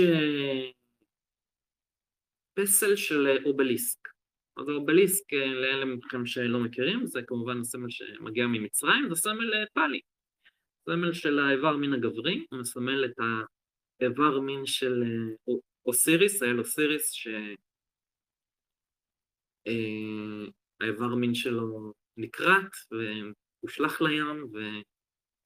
פסל 2.53 2.95
של 2.95 3.27
אובליסק. 3.45 4.19
אז 4.60 4.70
האובליסק, 4.70 5.34
לאלה 5.34 5.86
מכם 5.86 6.25
שלא 6.25 6.60
מכירים, 6.60 7.06
זה 7.06 7.22
כמובן 7.28 7.60
הסמל 7.60 7.89
שמגיע 7.89 8.48
ממצרים, 8.48 9.10
זה 9.10 9.16
סמל 9.16 9.66
פאלי. 9.74 10.00
סמל 10.89 11.13
של 11.13 11.39
האיבר 11.39 11.78
מין 11.78 11.94
הגברי, 11.94 12.46
הוא 12.51 12.60
מסמל 12.60 13.06
את 13.06 13.12
האיבר 14.00 14.39
מין 14.39 14.66
של 14.66 15.04
אוסיריס, 15.86 16.44
האל 16.44 16.60
אוסיריס, 16.60 17.12
שהאיבר 19.62 21.16
מין 21.16 21.34
שלו 21.34 21.94
נקרט 22.18 22.72
והושלך 22.92 24.01
לים, 24.01 24.46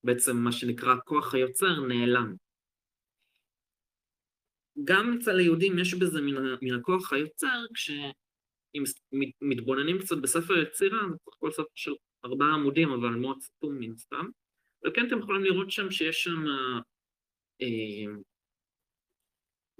ובעצם 0.04 0.38
מה 0.38 0.52
שנקרא 0.52 0.96
כוח 1.06 1.34
היוצר 1.36 1.80
נעלם. 1.88 2.36
גם 4.84 5.18
אצל 5.18 5.40
היהודים 5.40 5.80
יש 5.80 5.94
בזה 5.94 6.22
מן, 6.22 6.74
הכוח 6.80 7.14
היוצר, 7.14 7.66
כשאם 8.74 8.84
מתבוננים 9.42 10.00
קצת 10.00 10.18
בספר 10.18 10.58
יצירה, 10.58 11.00
זה 11.12 11.32
כל 11.40 11.52
ספר 11.52 11.64
של 11.76 11.92
ארבעה 12.26 12.54
עמודים, 12.54 12.90
אבל 12.90 13.10
מאוד 13.10 13.42
סתום 13.42 13.80
מן 13.80 13.98
סתם, 13.98 14.26
וכן 14.88 15.08
אתם 15.08 15.20
יכולים 15.20 15.44
לראות 15.44 15.72
שם 15.72 15.92
שיש 15.92 16.24
שם 16.24 16.46
אה, 17.62 18.14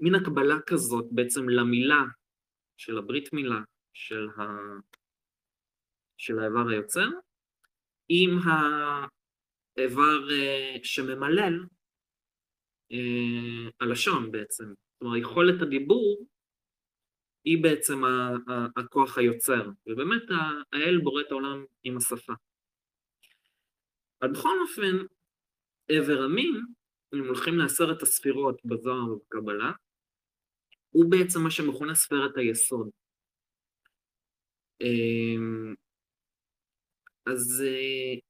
מין 0.00 0.14
הקבלה 0.14 0.60
כזאת 0.66 1.04
בעצם 1.10 1.48
למילה 1.48 2.02
של 2.76 2.98
הברית 2.98 3.32
מילה 3.32 3.60
של, 3.94 4.28
ה... 4.28 4.42
של 6.16 6.38
האיבר 6.38 6.68
היוצר, 6.68 7.08
עם 8.08 8.30
האיבר 9.76 10.30
אה, 10.30 10.76
שממלל 10.82 11.64
אה, 12.92 13.70
הלשון 13.80 14.32
בעצם. 14.32 14.64
כלומר, 14.98 15.16
יכולת 15.16 15.62
הדיבור 15.62 16.26
היא 17.44 17.62
בעצם 17.62 18.02
הכוח 18.76 19.18
היוצר, 19.18 19.70
ובאמת 19.86 20.22
האל 20.72 20.98
בורא 20.98 21.20
את 21.20 21.30
העולם 21.30 21.64
עם 21.84 21.96
השפה. 21.96 22.32
אבל 24.22 24.32
בכל 24.32 24.60
אופן, 24.60 25.06
עבר 25.88 26.22
המין, 26.22 26.62
אם 27.14 27.26
הולכים 27.26 27.58
לעשרת 27.58 28.02
הספירות 28.02 28.60
בזוהר 28.64 29.12
ובקבלה, 29.12 29.72
הוא 30.90 31.10
בעצם 31.10 31.40
מה 31.40 31.50
שמכונה 31.50 31.94
ספירת 31.94 32.36
היסוד. 32.36 32.90
אמ, 34.80 35.74
אז 37.26 37.64
אה, 37.66 38.20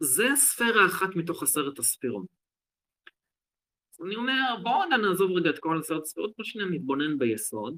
זה 0.00 0.32
הספירה 0.32 0.86
אחת 0.86 1.16
מתוך 1.16 1.42
עשרת 1.42 1.78
הספירות. 1.78 2.26
אז 3.94 4.06
אני 4.06 4.16
אומר, 4.16 4.56
בואו 4.62 4.88
נעזוב 4.88 5.30
רגע 5.30 5.50
את 5.50 5.58
כל 5.58 5.78
עשרת 5.80 6.02
הספירות, 6.02 6.36
בואו 6.36 6.46
שניה 6.46 6.66
נתבונן 6.66 7.18
ביסוד, 7.18 7.76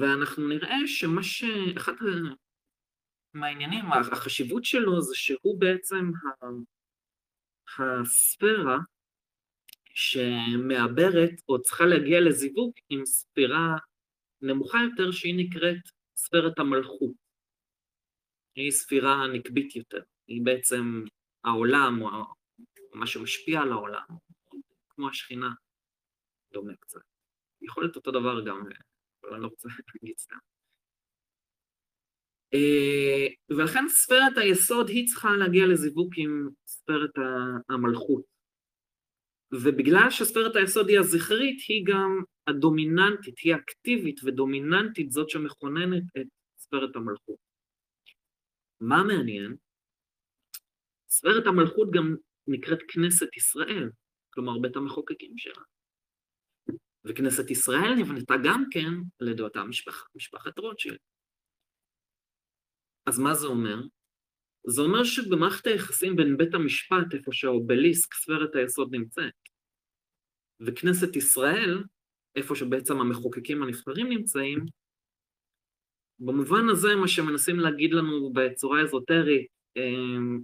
ואנחנו 0.00 0.48
נראה 0.48 0.76
שמה 0.86 1.22
ש... 1.22 1.44
אחד 1.76 1.92
מהעניינים, 3.34 3.84
החשיבות 4.12 4.64
שלו 4.64 5.02
זה 5.02 5.14
שהוא 5.14 5.60
בעצם 5.60 6.10
הספירה 7.78 8.76
שמעברת 9.94 11.32
או 11.48 11.62
צריכה 11.62 11.84
להגיע 11.84 12.20
לזיווג 12.20 12.72
עם 12.88 13.06
ספירה 13.06 13.76
נמוכה 14.42 14.78
יותר 14.90 15.10
שהיא 15.12 15.34
נקראת 15.36 15.82
ספירת 16.16 16.58
המלכות. 16.58 17.12
היא 18.54 18.70
ספירה 18.70 19.26
נקבית 19.26 19.76
יותר, 19.76 20.02
היא 20.28 20.44
בעצם 20.44 21.04
העולם 21.44 22.02
או 22.02 22.08
מה 22.92 23.06
שמשפיע 23.06 23.60
על 23.60 23.72
העולם, 23.72 24.06
כמו 24.88 25.08
השכינה, 25.08 25.50
דומה 26.52 26.72
קצת. 26.80 27.00
יכול 27.62 27.84
להיות 27.84 27.96
אותו 27.96 28.10
דבר 28.10 28.44
גם, 28.44 28.68
אבל 29.26 29.34
אני 29.34 29.42
לא 29.42 29.48
רוצה 29.48 29.68
להגיד 29.94 30.18
סתם. 30.18 30.36
אה, 32.54 33.56
ולכן 33.56 33.84
ספירת 33.88 34.36
היסוד 34.36 34.88
היא 34.88 35.08
צריכה 35.08 35.36
להגיע 35.36 35.66
לזיווג 35.66 36.14
עם 36.16 36.48
ספירת 36.66 37.10
המלכות. 37.68 38.22
ובגלל 39.52 40.10
שספירת 40.10 40.56
היסוד 40.56 40.88
היא 40.88 40.98
הזכרית, 40.98 41.58
היא 41.68 41.84
גם 41.86 42.22
הדומיננטית, 42.46 43.38
היא 43.38 43.54
אקטיבית 43.54 44.20
ודומיננטית, 44.24 45.10
זאת 45.10 45.30
שמכוננת 45.30 46.02
את 46.18 46.26
ספירת 46.58 46.96
המלכות. 46.96 47.38
מה 48.80 49.02
מעניין? 49.02 49.56
ספירת 51.08 51.46
המלכות 51.46 51.90
גם 51.90 52.16
נקראת 52.46 52.78
כנסת 52.88 53.36
ישראל, 53.36 53.90
כלומר 54.30 54.58
בית 54.58 54.76
המחוקקים 54.76 55.38
שלה. 55.38 55.62
וכנסת 57.06 57.50
ישראל 57.50 57.94
נבנתה 57.98 58.34
גם 58.44 58.64
כן 58.70 58.90
על 59.20 59.28
ידי 59.28 59.42
אותה 59.42 59.64
משפחה, 59.64 60.06
משפחת 60.14 60.58
רוטשילד. 60.58 60.98
אז 63.06 63.18
מה 63.18 63.34
זה 63.34 63.46
אומר? 63.46 63.76
זה 64.66 64.82
אומר 64.82 65.04
שבמערכת 65.04 65.66
היחסים 65.66 66.16
בין 66.16 66.36
בית 66.36 66.54
המשפט, 66.54 67.14
איפה 67.14 67.32
שהאובליסק, 67.32 68.14
ספירת 68.14 68.54
היסוד 68.54 68.88
נמצאת, 68.94 69.34
וכנסת 70.60 71.16
ישראל, 71.16 71.84
איפה 72.36 72.54
שבעצם 72.54 73.00
המחוקקים 73.00 73.62
הנבחרים 73.62 74.08
נמצאים, 74.08 74.58
במובן 76.18 76.68
הזה 76.72 76.88
מה 77.00 77.08
שמנסים 77.08 77.60
להגיד 77.60 77.92
לנו 77.92 78.32
בצורה 78.32 78.82
אזוטרית, 78.82 79.46
אמ, 79.76 80.38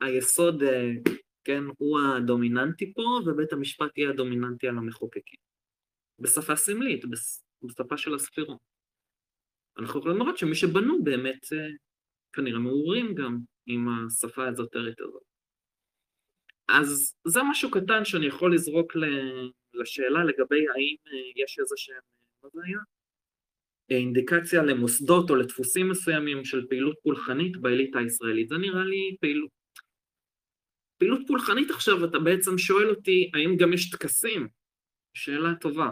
היסוד, 0.00 0.62
אה, 0.62 0.90
כן, 1.44 1.62
הוא 1.78 1.98
הדומיננטי 2.00 2.94
פה, 2.94 3.20
ובית 3.26 3.52
המשפט 3.52 3.98
יהיה 3.98 4.10
הדומיננטי 4.10 4.68
על 4.68 4.78
המחוקקים. 4.78 5.51
בשפה 6.22 6.56
סמלית, 6.56 7.04
בשפה 7.62 7.96
של 7.96 8.14
הספירות. 8.14 8.58
אנחנו 9.78 10.00
יכולים 10.00 10.18
לראות 10.18 10.38
שמי 10.38 10.54
שבנו 10.54 11.04
באמת 11.04 11.52
אה, 11.52 11.68
כנראה 12.32 12.58
מעורים 12.58 13.14
גם 13.14 13.38
עם 13.66 13.88
השפה 13.88 14.44
האזוטרית 14.44 15.00
הזאת. 15.00 15.22
אז 16.68 17.14
זה 17.26 17.40
משהו 17.50 17.70
קטן 17.70 18.04
שאני 18.04 18.26
יכול 18.26 18.54
לזרוק 18.54 18.92
לשאלה 19.74 20.24
לגבי 20.24 20.68
האם 20.68 20.96
אה, 21.06 21.42
יש 21.44 21.58
איזה 21.58 21.74
שהם, 21.76 22.00
מה 22.42 22.48
זה 22.52 22.60
היה? 22.64 22.78
אינדיקציה 23.90 24.62
למוסדות 24.62 25.30
או 25.30 25.36
לדפוסים 25.36 25.88
מסוימים 25.88 26.44
של 26.44 26.66
פעילות 26.68 26.96
פולחנית 27.02 27.56
באליטה 27.56 27.98
הישראלית. 27.98 28.48
זה 28.48 28.58
נראה 28.58 28.84
לי 28.84 29.16
פעילות. 29.20 29.50
פעילות 30.98 31.20
פולחנית 31.26 31.70
עכשיו, 31.70 32.04
אתה 32.04 32.18
בעצם 32.18 32.58
שואל 32.58 32.90
אותי, 32.90 33.30
האם 33.34 33.56
גם 33.56 33.72
יש 33.72 33.90
טקסים? 33.90 34.48
שאלה 35.14 35.54
טובה. 35.60 35.90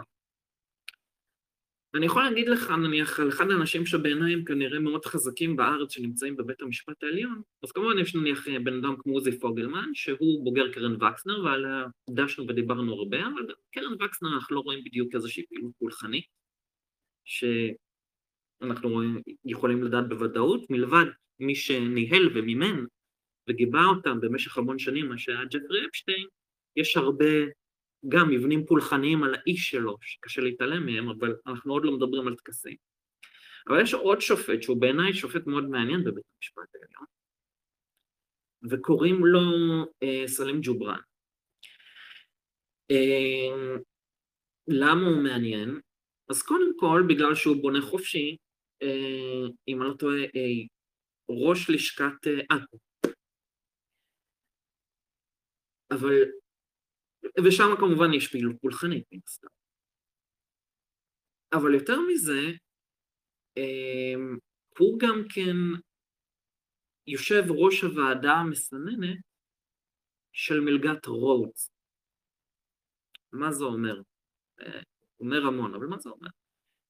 אני 1.95 2.05
יכול 2.05 2.23
להגיד 2.23 2.49
לך, 2.49 2.69
נניח, 2.69 3.19
על 3.19 3.29
אחד 3.29 3.51
האנשים 3.51 3.85
שבעיניי 3.85 4.33
הם 4.33 4.43
כנראה 4.43 4.79
מאוד 4.79 5.05
חזקים 5.05 5.55
בארץ 5.55 5.91
שנמצאים 5.91 6.35
בבית 6.35 6.61
המשפט 6.61 7.03
העליון, 7.03 7.41
אז 7.63 7.71
כמובן 7.71 7.99
יש 7.99 8.15
נניח 8.15 8.47
בן 8.63 8.73
אדם 8.73 8.95
כמו 8.99 9.13
עוזי 9.13 9.39
פוגלמן, 9.39 9.89
שהוא 9.93 10.43
בוגר 10.43 10.71
קרן 10.71 11.03
וקסנר, 11.03 11.43
ועליה 11.43 11.85
דשנו 12.09 12.47
ודיברנו 12.47 12.93
הרבה, 12.93 13.17
אבל 13.27 13.53
קרן 13.71 13.93
וקסנר 13.93 14.35
אנחנו 14.35 14.55
לא 14.55 14.59
רואים 14.61 14.83
בדיוק 14.83 15.15
איזושהי 15.15 15.45
פעילות 15.49 15.71
פולחנית, 15.79 16.25
שאנחנו 17.25 19.01
יכולים 19.45 19.83
לדעת 19.83 20.09
בוודאות, 20.09 20.69
מלבד 20.69 21.05
מי 21.39 21.55
שניהל 21.55 22.29
ומימן 22.33 22.85
וגיבה 23.49 23.85
אותם 23.85 24.19
במשך 24.21 24.57
המון 24.57 24.79
שנים, 24.79 25.09
מה 25.09 25.17
שהיה 25.17 25.45
ג'פרי 25.45 25.85
אפשטיין, 25.85 26.27
יש 26.75 26.97
הרבה 26.97 27.25
גם 28.07 28.29
מבנים 28.29 28.65
פולחניים 28.65 29.23
על 29.23 29.35
האיש 29.35 29.69
שלו, 29.69 29.97
שקשה 30.01 30.41
להתעלם 30.41 30.85
מהם, 30.85 31.09
אבל 31.09 31.35
אנחנו 31.47 31.73
עוד 31.73 31.85
לא 31.85 31.91
מדברים 31.91 32.27
על 32.27 32.35
טקסים. 32.35 32.75
אבל 33.67 33.81
יש 33.81 33.93
עוד 33.93 34.21
שופט 34.21 34.61
שהוא 34.61 34.81
בעיניי 34.81 35.13
שופט 35.13 35.47
מאוד 35.47 35.69
מעניין 35.69 36.03
בבית 36.03 36.23
המשפט 36.35 36.75
העליון, 36.75 37.05
וקוראים 38.69 39.25
לו 39.25 39.41
אה, 40.03 40.23
סלים 40.27 40.59
ג'ובראן. 40.61 40.99
אה, 42.91 43.77
למה 44.67 45.07
הוא 45.07 45.23
מעניין? 45.23 45.79
אז 46.29 46.43
קודם 46.43 46.79
כל, 46.79 47.03
בגלל 47.09 47.35
שהוא 47.35 47.61
בונה 47.61 47.81
חופשי, 47.81 48.37
אה, 48.81 49.47
אם 49.67 49.81
אני 49.81 49.89
לא 49.89 49.95
טועה, 49.99 50.19
אה, 50.19 50.67
ראש 51.29 51.69
לשכת 51.69 52.27
אה, 52.27 52.55
עכו. 52.57 52.77
אבל, 55.91 56.15
ושם 57.45 57.75
כמובן 57.79 58.13
יש 58.13 58.31
פעילות 58.31 58.55
פולחנית 58.61 59.03
מן 59.11 59.19
הסתם. 59.27 59.47
אבל 61.53 61.73
יותר 61.73 61.99
מזה, 61.99 62.41
אמ, 63.57 64.37
הוא 64.79 64.99
גם 64.99 65.23
כן 65.33 65.55
יושב 67.07 67.43
ראש 67.49 67.81
הוועדה 67.81 68.31
המסננת 68.31 69.17
של 70.33 70.59
מלגת 70.59 71.05
רודס. 71.05 71.69
מה 73.31 73.51
זה 73.51 73.63
אומר? 73.63 74.01
אה, 74.61 74.81
אומר 75.19 75.47
המון, 75.47 75.75
אבל 75.75 75.85
מה 75.85 75.99
זה 75.99 76.09
אומר? 76.09 76.29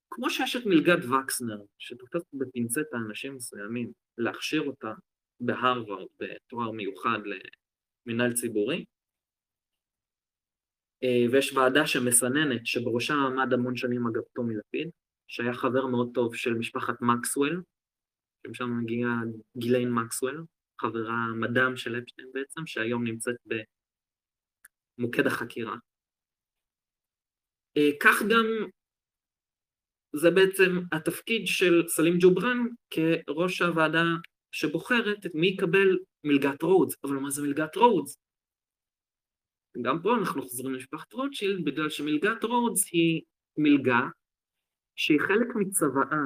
כמו 0.09 0.29
שיש 0.29 0.55
את 0.55 0.65
מלגת 0.65 1.05
וקסנר, 1.05 1.61
שתופסת 1.79 2.33
בפינצטה 2.33 2.97
אנשים 3.07 3.35
מסוימים, 3.35 3.91
להכשיר 4.17 4.61
אותה 4.61 4.93
בהרווארד 5.39 6.07
בתואר 6.19 6.71
מיוחד 6.71 7.19
למנהל 8.05 8.33
ציבורי, 8.33 8.85
ויש 11.31 11.53
ועדה 11.53 11.88
שמסננת, 11.88 12.65
שבראשה 12.65 13.13
עמד 13.13 13.53
המון 13.53 13.75
שנים 13.75 14.08
אגב 14.08 14.22
טומי 14.36 14.53
לפיד, 14.55 14.89
שהיה 15.27 15.53
חבר 15.53 15.88
מאוד 15.88 16.12
טוב 16.13 16.36
של 16.36 16.53
משפחת 16.53 17.01
מקסוול, 17.01 17.62
שמשם 18.48 18.79
מגיע 18.79 19.08
גיליין 19.58 19.93
מקסוול, 19.93 20.46
חברה 20.81 21.27
מדאם 21.36 21.75
של 21.75 22.00
אפשטיין 22.00 22.27
בעצם, 22.34 22.65
שהיום 22.65 23.03
נמצאת 23.03 23.36
במוקד 24.98 25.27
החקירה. 25.27 25.75
אה, 27.77 27.89
כך 28.00 28.22
גם 28.22 28.46
זה 30.15 30.31
בעצם 30.31 30.79
התפקיד 30.91 31.48
של 31.48 31.84
סלים 31.88 32.17
ג'ובראן 32.20 32.58
כראש 32.89 33.62
הוועדה 33.62 34.03
שבוחרת 34.51 35.25
את 35.25 35.36
מי 35.36 35.48
יקבל 35.48 35.98
מלגת 36.24 36.62
רודס, 36.62 36.96
אבל 37.03 37.15
מה 37.15 37.29
זה 37.29 37.41
מלגת 37.41 37.75
רודס? 37.75 38.17
גם 39.81 40.01
פה 40.03 40.15
אנחנו 40.19 40.41
חוזרים 40.41 40.73
למשפחת 40.73 41.13
רוטשילד, 41.13 41.65
בגלל 41.65 41.89
שמלגת 41.89 42.43
רודס 42.43 42.85
היא 42.91 43.21
מלגה 43.57 44.01
שהיא 44.95 45.19
חלק 45.19 45.47
מצוואה 45.55 46.23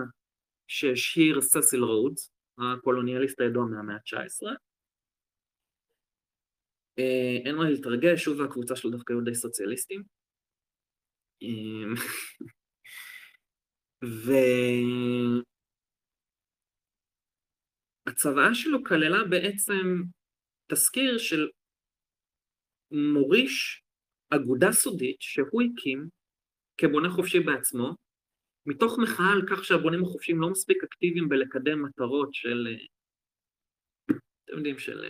שהשאיר 0.68 1.42
ססיל 1.42 1.84
רודס, 1.84 2.32
הקולוניאליסט 2.58 3.42
הידוע 3.42 3.66
מהמאה 3.66 3.96
ה-19. 3.96 4.48
אה, 7.00 7.38
אין 7.46 7.56
מה 7.56 7.70
להתרגש, 7.70 8.26
הוא 8.26 8.42
והקבוצה 8.42 8.76
שלו 8.76 8.92
דווקא 8.92 9.14
היו 9.14 9.22
די 9.22 9.36
סוציאליסטים. 9.36 10.04
אה, 11.44 11.86
והצוואה 18.08 18.54
שלו 18.54 18.84
כללה 18.84 19.24
בעצם 19.30 20.02
תזכיר 20.72 21.18
של 21.18 21.48
מוריש 23.14 23.84
אגודה 24.30 24.72
סודית 24.72 25.18
שהוא 25.20 25.62
הקים 25.62 26.08
כבונה 26.78 27.10
חופשי 27.10 27.40
בעצמו, 27.40 27.96
מתוך 28.66 29.00
מחאה 29.00 29.32
על 29.32 29.42
כך 29.50 29.66
שהבונים 29.66 30.04
החופשיים 30.04 30.42
לא 30.42 30.50
מספיק 30.50 30.84
אקטיביים 30.84 31.30
בלקדם 31.30 31.84
מטרות 31.86 32.34
של, 32.34 32.68
אתם 34.46 34.58
יודעים, 34.58 34.80
של 34.80 35.06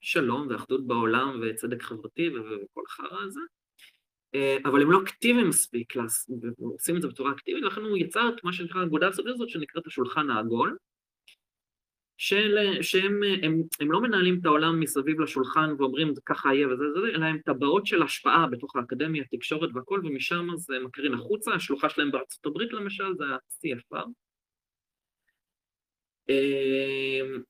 שלום 0.00 0.48
ואחדות 0.50 0.86
בעולם 0.86 1.40
וצדק 1.42 1.82
חברתי 1.82 2.28
וכל 2.28 2.82
חרא 2.88 3.22
הזה, 3.22 3.40
אבל 4.64 4.82
הם 4.82 4.92
לא 4.92 5.02
אקטיביים 5.02 5.48
מספיק, 5.48 5.94
עושים 6.58 6.96
את 6.96 7.02
זה 7.02 7.08
בצורה 7.08 7.32
אקטיבית, 7.32 7.64
ולכן 7.64 7.80
הוא 7.80 7.96
יצר 7.96 8.28
את 8.28 8.44
מה 8.44 8.52
שנקרא 8.52 8.80
האגודה 8.80 9.08
הסודית 9.08 9.34
הזאת 9.34 9.48
שנקראת 9.48 9.86
השולחן 9.86 10.30
העגול, 10.30 10.76
של, 12.16 12.58
שהם 12.82 13.20
הם, 13.42 13.62
הם 13.80 13.92
לא 13.92 14.00
מנהלים 14.00 14.38
את 14.40 14.46
העולם 14.46 14.80
מסביב 14.80 15.20
לשולחן 15.20 15.74
ואומרים 15.78 16.14
ככה 16.26 16.54
יהיה 16.54 16.68
וזה 16.68 16.84
וזה, 16.84 17.08
אלא 17.14 17.24
הם 17.24 17.38
טבעות 17.44 17.86
של 17.86 18.02
השפעה 18.02 18.46
בתוך 18.46 18.76
האקדמיה, 18.76 19.22
התקשורת 19.22 19.70
והכל, 19.74 20.00
ומשם 20.04 20.46
זה 20.56 20.78
מקרין 20.84 21.14
החוצה, 21.14 21.50
השלוחה 21.54 21.88
שלהם 21.88 22.10
בארצות 22.10 22.46
הברית 22.46 22.72
למשל, 22.72 23.14
זה 23.18 23.24
ה-CFR. 23.24 24.06
אמ, 26.28 27.42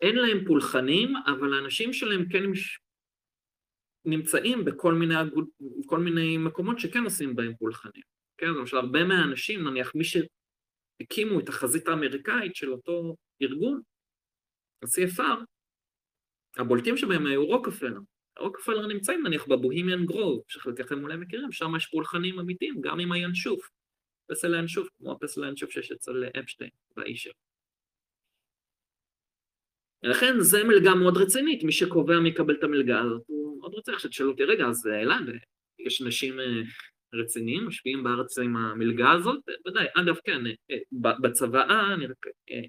אין 0.00 0.16
להם 0.16 0.44
פולחנים, 0.46 1.12
אבל 1.26 1.54
האנשים 1.54 1.92
שלהם 1.92 2.28
כן 2.28 2.42
נמצאים 4.04 4.64
בכל 4.64 4.94
מיני, 4.94 5.14
כל 5.86 5.98
מיני 5.98 6.38
מקומות 6.38 6.78
שכן 6.78 7.04
עושים 7.04 7.36
בהם 7.36 7.54
פולחנים. 7.58 8.02
כן, 8.38 8.46
למשל 8.46 8.76
הרבה 8.76 9.04
מהאנשים, 9.04 9.68
נניח 9.68 9.94
מי 9.94 10.04
שהקימו 10.04 11.40
את 11.40 11.48
החזית 11.48 11.88
האמריקאית 11.88 12.56
של 12.56 12.72
אותו 12.72 13.16
ארגון, 13.42 13.80
ה-CFR, 14.84 15.44
הבולטים 16.56 16.96
שבהם 16.96 17.26
היו 17.26 17.46
רוקפלר. 17.46 17.98
רוקפלר 18.38 18.86
נמצאים 18.86 19.26
נניח 19.26 19.46
בבוהימיאן 19.46 20.04
גרוב, 20.04 20.42
שחלקכם 20.48 21.02
אולי 21.02 21.16
מכירים, 21.16 21.52
שם 21.52 21.76
יש 21.76 21.86
פולחנים 21.86 22.38
אמיתיים, 22.38 22.80
גם 22.80 23.00
עם 23.00 23.12
הינשוף, 23.12 23.70
פסל 24.26 24.54
הינשוף, 24.54 24.88
כמו 24.98 25.12
הפסל 25.12 25.44
הינשוף 25.44 25.70
שיש 25.70 25.92
אצל 25.92 26.24
אפשטיין 26.38 26.70
באישר. 26.96 27.30
ולכן 30.02 30.40
זה 30.40 30.64
מלגה 30.64 30.94
מאוד 30.94 31.16
רצינית, 31.16 31.64
מי 31.64 31.72
שקובע 31.72 32.20
מי 32.20 32.28
יקבל 32.28 32.54
את 32.54 32.64
המלגה 32.64 33.00
הזאת, 33.00 33.22
הוא 33.26 33.60
מאוד 33.60 33.74
רוצה 33.74 33.92
עכשיו 33.92 34.10
תשאלו 34.10 34.30
אותי, 34.30 34.44
רגע, 34.44 34.66
אז 34.66 34.86
אלעד, 34.86 35.24
יש 35.78 36.02
אנשים 36.02 36.40
אה, 36.40 36.62
רציניים, 37.14 37.66
משפיעים 37.66 38.04
בארץ 38.04 38.38
עם 38.38 38.56
המלגה 38.56 39.12
הזאת? 39.12 39.40
ודאי, 39.66 39.86
אגב, 39.94 40.16
כן, 40.24 40.46
אה, 40.46 40.76
בצוואה, 41.22 41.94
אני 41.94 42.06
רק 42.06 42.26
אה, 42.50 42.62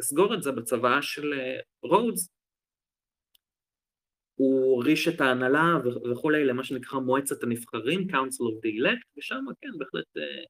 אסגור 0.00 0.34
את 0.34 0.42
זה 0.42 0.52
בצוואה 0.52 1.02
של 1.02 1.32
אה, 1.32 1.60
רודס, 1.82 2.28
הוא 4.34 4.76
הוריש 4.76 5.08
את 5.08 5.20
ההנהלה 5.20 5.78
וכולי 6.12 6.44
למה 6.44 6.64
שנקרא 6.64 6.98
מועצת 6.98 7.42
הנבחרים, 7.42 8.00
Council 8.10 8.44
of 8.52 8.64
the 8.64 8.80
Elect, 8.80 9.04
ושם 9.18 9.44
כן, 9.60 9.78
בהחלט 9.78 10.16
אה, 10.16 10.44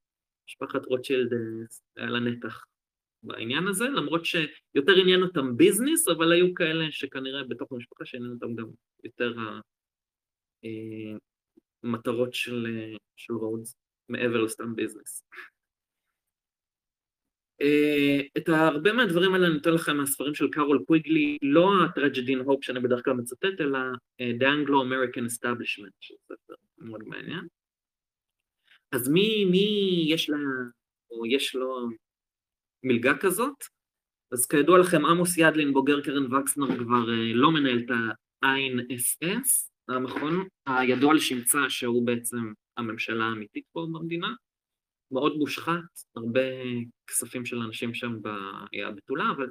משפחת 0.48 0.86
רוטשילד 0.86 1.32
אה, 1.32 1.38
היה 1.96 2.06
לה 2.06 2.20
נתח 2.20 2.64
בעניין 3.22 3.68
הזה, 3.68 3.84
למרות 3.84 4.24
שיותר 4.24 4.92
עניין 5.02 5.22
אותם 5.22 5.56
ביזנס, 5.56 6.08
אבל 6.08 6.32
היו 6.32 6.54
כאלה 6.54 6.84
שכנראה 6.90 7.44
בתוך 7.44 7.72
המשפחה 7.72 8.04
שעניין 8.04 8.30
אותם 8.32 8.54
גם 8.54 8.66
יותר 9.04 9.34
המטרות 11.84 12.34
של, 12.34 12.66
של 13.16 13.32
רודס, 13.32 13.76
מעבר 14.08 14.42
לסתם 14.42 14.76
ביזנס. 14.76 15.22
אה, 17.60 18.20
את 18.36 18.48
הרבה 18.48 18.92
מהדברים 18.92 19.34
האלה 19.34 19.46
אני 19.46 19.54
נותן 19.54 19.74
לכם 19.74 19.96
מהספרים 19.96 20.34
של 20.34 20.48
קארול 20.50 20.84
קוויגלי, 20.86 21.38
לא 21.42 21.70
ה 21.84 21.89
Tragedy 21.89 22.23
and 22.23 22.38
Hope 22.38 22.64
שאני 22.64 22.80
בדרך 22.80 23.04
כלל 23.04 23.14
מצטט, 23.14 23.60
אלא 23.60 23.78
אה, 24.20 24.30
The 24.38 24.42
Anglo-American 24.42 25.26
Establishment, 25.26 25.92
שזה 26.00 26.18
ספר 26.24 26.54
מאוד 26.78 27.08
מעניין. 27.08 27.46
אז 28.92 29.08
מי, 29.08 29.44
מי 29.44 30.04
יש 30.08 30.30
לה, 30.30 30.36
או 31.10 31.26
יש 31.26 31.54
לו 31.54 31.88
מלגה 32.82 33.18
כזאת? 33.18 33.54
אז 34.32 34.46
כידוע 34.46 34.78
לכם, 34.78 35.06
עמוס 35.06 35.38
ידלין, 35.38 35.72
בוגר 35.72 36.00
קרן 36.00 36.34
וקסנר, 36.34 36.78
כבר 36.78 37.10
אה, 37.10 37.34
לא 37.34 37.50
מנהל 37.50 37.78
את 37.78 37.90
ה-INSS, 37.90 39.72
המכון 39.88 40.46
הידוע 40.66 41.14
לשמצה 41.14 41.58
שהוא 41.68 42.06
בעצם 42.06 42.52
הממשלה 42.76 43.24
האמיתית 43.24 43.64
פה 43.72 43.86
במדינה. 43.92 44.34
מאוד 45.12 45.36
מושחת, 45.36 45.80
הרבה 46.16 46.40
כספים 47.06 47.46
של 47.46 47.56
אנשים 47.56 47.94
שם 47.94 48.12
היה 48.72 48.90
בתולה, 48.90 49.24
אבל 49.36 49.46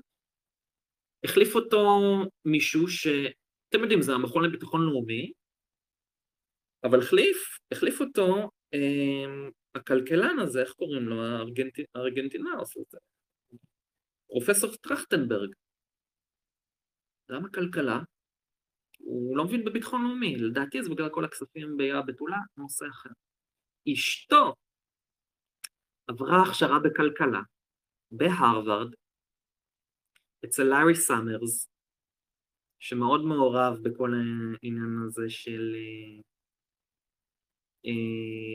החליף 1.23 1.55
אותו 1.55 1.99
מישהו 2.45 2.87
שאתם 2.87 3.79
יודעים, 3.81 4.01
זה 4.01 4.13
המכון 4.13 4.45
לביטחון 4.45 4.81
לאומי, 4.81 5.31
אבל 6.83 6.99
החליף, 6.99 7.37
החליף 7.71 8.01
אותו 8.01 8.49
אה, 8.73 9.49
הכלכלן 9.75 10.39
הזה, 10.39 10.61
איך 10.61 10.71
קוראים 10.71 11.03
לו? 11.03 11.23
הארגנט... 11.23 11.79
הארגנטינאוס 11.95 12.77
הזה, 12.77 12.97
פרופסור 14.27 14.75
טרכטנברג. 14.75 15.53
למה 17.29 17.49
כלכלה? 17.49 17.99
הוא 18.97 19.37
לא 19.37 19.45
מבין 19.45 19.65
בביטחון 19.65 20.03
לאומי, 20.03 20.35
לדעתי 20.35 20.83
זה 20.83 20.89
בגלל 20.89 21.09
כל 21.09 21.25
הכספים 21.25 21.77
באיי 21.77 22.01
בתולה, 22.07 22.37
נושא 22.57 22.85
אחר. 22.91 23.09
אשתו 23.93 24.55
עברה 26.11 26.43
הכשרה 26.43 26.79
בכלכלה 26.79 27.41
בהרווארד 28.11 28.93
אצל 30.45 30.63
לארי 30.63 30.95
סאמרס, 30.95 31.69
שמאוד 32.79 33.25
מעורב 33.25 33.77
בכל 33.83 34.13
העניין 34.13 34.99
הזה 35.07 35.29
של 35.29 35.75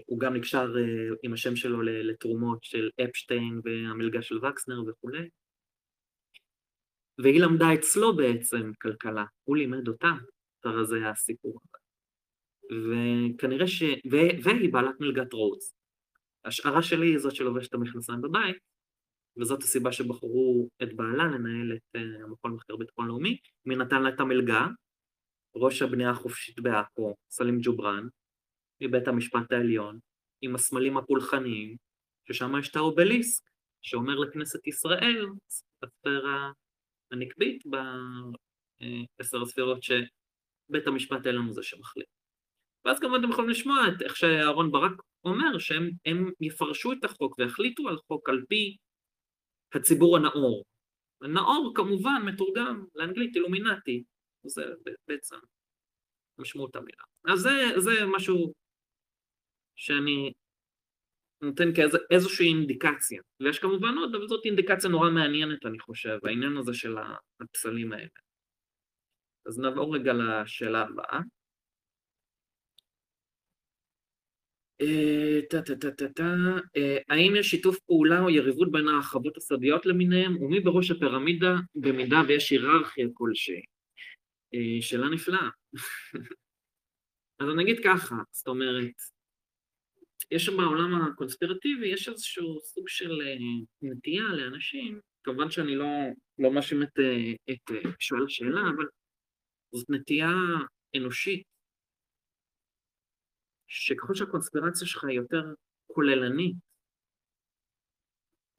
הוא 0.07 0.21
גם 0.21 0.35
נקשר 0.35 0.75
עם 1.23 1.33
השם 1.33 1.57
שלו 1.57 1.83
לתרומות 1.83 2.65
של 2.65 2.91
אפשטיין 3.05 3.61
והמלגה 3.65 4.23
של 4.23 4.45
וקסנר 4.45 4.83
וכולי. 4.89 5.29
והיא 7.19 7.41
למדה 7.41 7.67
אצלו 7.75 8.17
בעצם 8.17 8.73
כלכלה, 8.83 9.25
הוא 9.45 9.57
לימד 9.57 9.89
אותה, 9.89 10.11
זה 10.83 10.97
היה 10.97 11.11
הסיפור. 11.11 11.61
וכנראה 12.71 13.67
ש... 13.67 13.83
ו... 13.83 14.17
והיא 14.45 14.73
בעלת 14.73 15.01
מלגת 15.01 15.33
רודס. 15.33 15.76
השערה 16.47 16.83
שלי 16.83 17.07
היא 17.07 17.19
זאת 17.19 17.35
שלובשת 17.35 17.69
את 17.69 17.75
המכנסיים 17.75 18.21
בבית, 18.21 18.57
וזאת 19.37 19.63
הסיבה 19.63 19.93
שבחרו 19.93 20.69
את 20.83 20.97
בעלה 20.97 21.25
לנהל 21.25 21.73
את 21.73 21.97
אה, 21.97 22.25
המכון 22.25 22.53
מחקר 22.55 22.77
ביטחון 22.77 23.07
לאומי. 23.07 23.37
מי 23.67 23.77
נתן 23.77 24.03
לה 24.03 24.09
את 24.09 24.21
המלגה? 24.21 24.67
ראש 25.57 25.83
הבנייה 25.83 26.11
החופשית 26.11 26.61
בעכו, 26.61 27.15
סלים 27.31 27.59
ג'ובראן, 27.63 28.09
מבית 28.83 29.09
המשפט 29.09 29.53
העליון, 29.53 29.99
עם 30.43 30.55
הסמלים 30.55 30.97
הפולחניים, 30.97 31.77
ששם 32.29 32.59
יש 32.59 32.71
את 32.71 32.77
האובליסק, 32.77 33.45
שאומר 33.83 34.15
לכנסת 34.15 34.67
ישראל, 34.67 35.27
הספירה 35.83 36.53
הנקבית 37.13 37.63
בעשר 37.67 39.43
הספירות 39.43 39.83
שבית 39.83 40.87
המשפט 40.87 41.27
העליון 41.27 41.47
הוא 41.47 41.55
זה 41.55 41.63
שמחליט. 41.63 42.09
ואז 42.85 43.01
כמובן 43.01 43.21
אתם 43.21 43.31
יכולים 43.31 43.51
לשמוע 43.51 43.77
את 43.89 44.03
איך 44.03 44.17
שאהרן 44.17 44.71
ברק 44.71 44.93
אומר 45.27 45.59
שהם 45.59 45.91
יפרשו 46.41 46.93
את 46.93 47.05
החוק 47.05 47.39
ויחליטו 47.39 47.89
על 47.89 47.97
חוק 47.97 48.29
על 48.29 48.45
פי 48.49 48.77
הציבור 49.75 50.17
הנאור. 50.17 50.65
הנאור 51.23 51.73
כמובן 51.75 52.23
מתורגם 52.25 52.85
לאנגלית 52.95 53.37
אילומינטי, 53.37 54.05
זה 54.47 54.63
בעצם 55.09 55.37
משמעות 56.39 56.77
המילה. 56.77 57.03
אז 57.29 57.39
זה, 57.39 57.51
זה 57.81 57.91
משהו 58.17 58.53
שאני 59.77 60.33
נותן 61.43 61.75
כאיזושהי 61.75 62.47
אינדיקציה, 62.49 63.23
ויש 63.41 63.59
כמובן 63.59 63.99
עוד, 63.99 64.15
אבל 64.15 64.29
זאת 64.29 64.45
אינדיקציה 64.45 64.91
נורא 64.91 65.11
מעניינת 65.11 65.67
אני 65.67 65.79
חושב, 65.79 66.19
העניין 66.25 66.57
הזה 66.57 66.75
של 66.75 66.97
הפסלים 67.41 67.93
האלה. 67.93 68.09
אז 69.47 69.59
נעבור 69.59 69.95
רגע 69.95 70.13
לשאלה 70.13 70.83
הבאה. 70.83 71.07
אה, 71.07 71.19
אה, 71.19 71.23
האם 77.09 77.37
יש 77.37 77.51
שיתוף 77.51 77.79
פעולה 77.79 78.21
או 78.21 78.31
יריבות 78.31 78.73
בין 78.73 78.89
החוות 78.89 79.37
הסודיות 79.37 79.87
למיניהם, 79.87 80.43
ומי 80.43 80.61
בראש 80.61 80.91
הפירמידה 80.91 81.55
במידה 81.75 82.23
ויש 82.29 82.51
היררכיה 82.51 83.07
כלשהי? 83.15 83.61
אה, 84.55 84.83
שאלה 84.83 85.09
נפלאה. 85.09 85.49
אז 87.41 87.49
אני 87.55 87.63
אגיד 87.63 87.77
ככה, 87.85 88.15
זאת 88.31 88.49
אומרת, 88.49 88.93
יש 90.31 90.45
שם 90.45 90.57
בעולם 90.57 91.03
הקונספירטיבי, 91.03 91.89
יש 91.89 92.09
איזשהו 92.09 92.61
סוג 92.61 92.89
של 92.89 93.21
נטייה 93.83 94.25
לאנשים, 94.25 95.01
כמובן 95.25 95.51
שאני 95.51 95.77
לא, 95.77 95.87
לא 96.39 96.53
מאשים 96.53 96.83
את, 96.83 96.99
את 97.51 97.77
שואל 97.99 98.25
השאלה, 98.25 98.61
אבל 98.61 98.85
זאת 99.75 99.91
נטייה 99.91 100.33
אנושית 100.97 101.43
שככל 103.67 104.15
שהקונספירציה 104.15 104.87
שלך 104.87 105.05
היא 105.05 105.17
יותר 105.17 105.55
כוללנית 105.87 106.57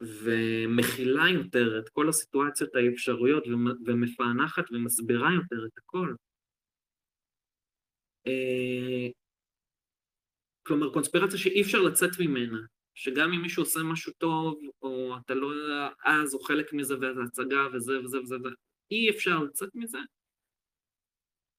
ומכילה 0.01 1.29
יותר 1.33 1.79
את 1.79 1.89
כל 1.89 2.09
הסיטואציות 2.09 2.75
האפשרויות 2.75 3.43
ומפענחת 3.85 4.71
ומסבירה 4.71 5.29
יותר 5.33 5.65
את 5.65 5.77
הכל, 5.77 6.13
אה, 8.27 9.07
כלומר 10.63 10.93
קונספירציה 10.93 11.39
שאי 11.39 11.61
אפשר 11.61 11.81
לצאת 11.81 12.11
ממנה, 12.19 12.57
שגם 12.95 13.33
אם 13.33 13.41
מישהו 13.41 13.63
עושה 13.63 13.79
משהו 13.83 14.13
טוב, 14.17 14.59
או 14.81 15.17
אתה 15.25 15.33
לא 15.33 15.51
אז, 16.05 16.33
או 16.33 16.39
חלק 16.39 16.73
מזה, 16.73 16.95
וזה 16.97 17.21
הצגה, 17.27 17.67
וזה 17.73 17.99
וזה 17.99 18.17
וזה, 18.19 18.35
אי 18.91 19.09
אפשר 19.09 19.43
לצאת 19.43 19.69
מזה. 19.75 19.97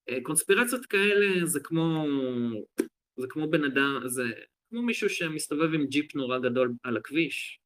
אה, 0.09 0.17
קונספירציות 0.23 0.85
כאלה 0.85 1.45
זה 1.45 1.59
כמו 1.59 2.05
זה 3.19 3.27
כמו 3.29 3.49
בן 3.49 3.63
אדם, 3.63 4.01
זה 4.05 4.23
כמו 4.69 4.81
מישהו 4.81 5.09
שמסתובב 5.09 5.73
עם 5.73 5.85
ג'יפ 5.85 6.15
נורא 6.15 6.39
גדול 6.39 6.73
על 6.83 6.97
הכביש. 6.97 7.59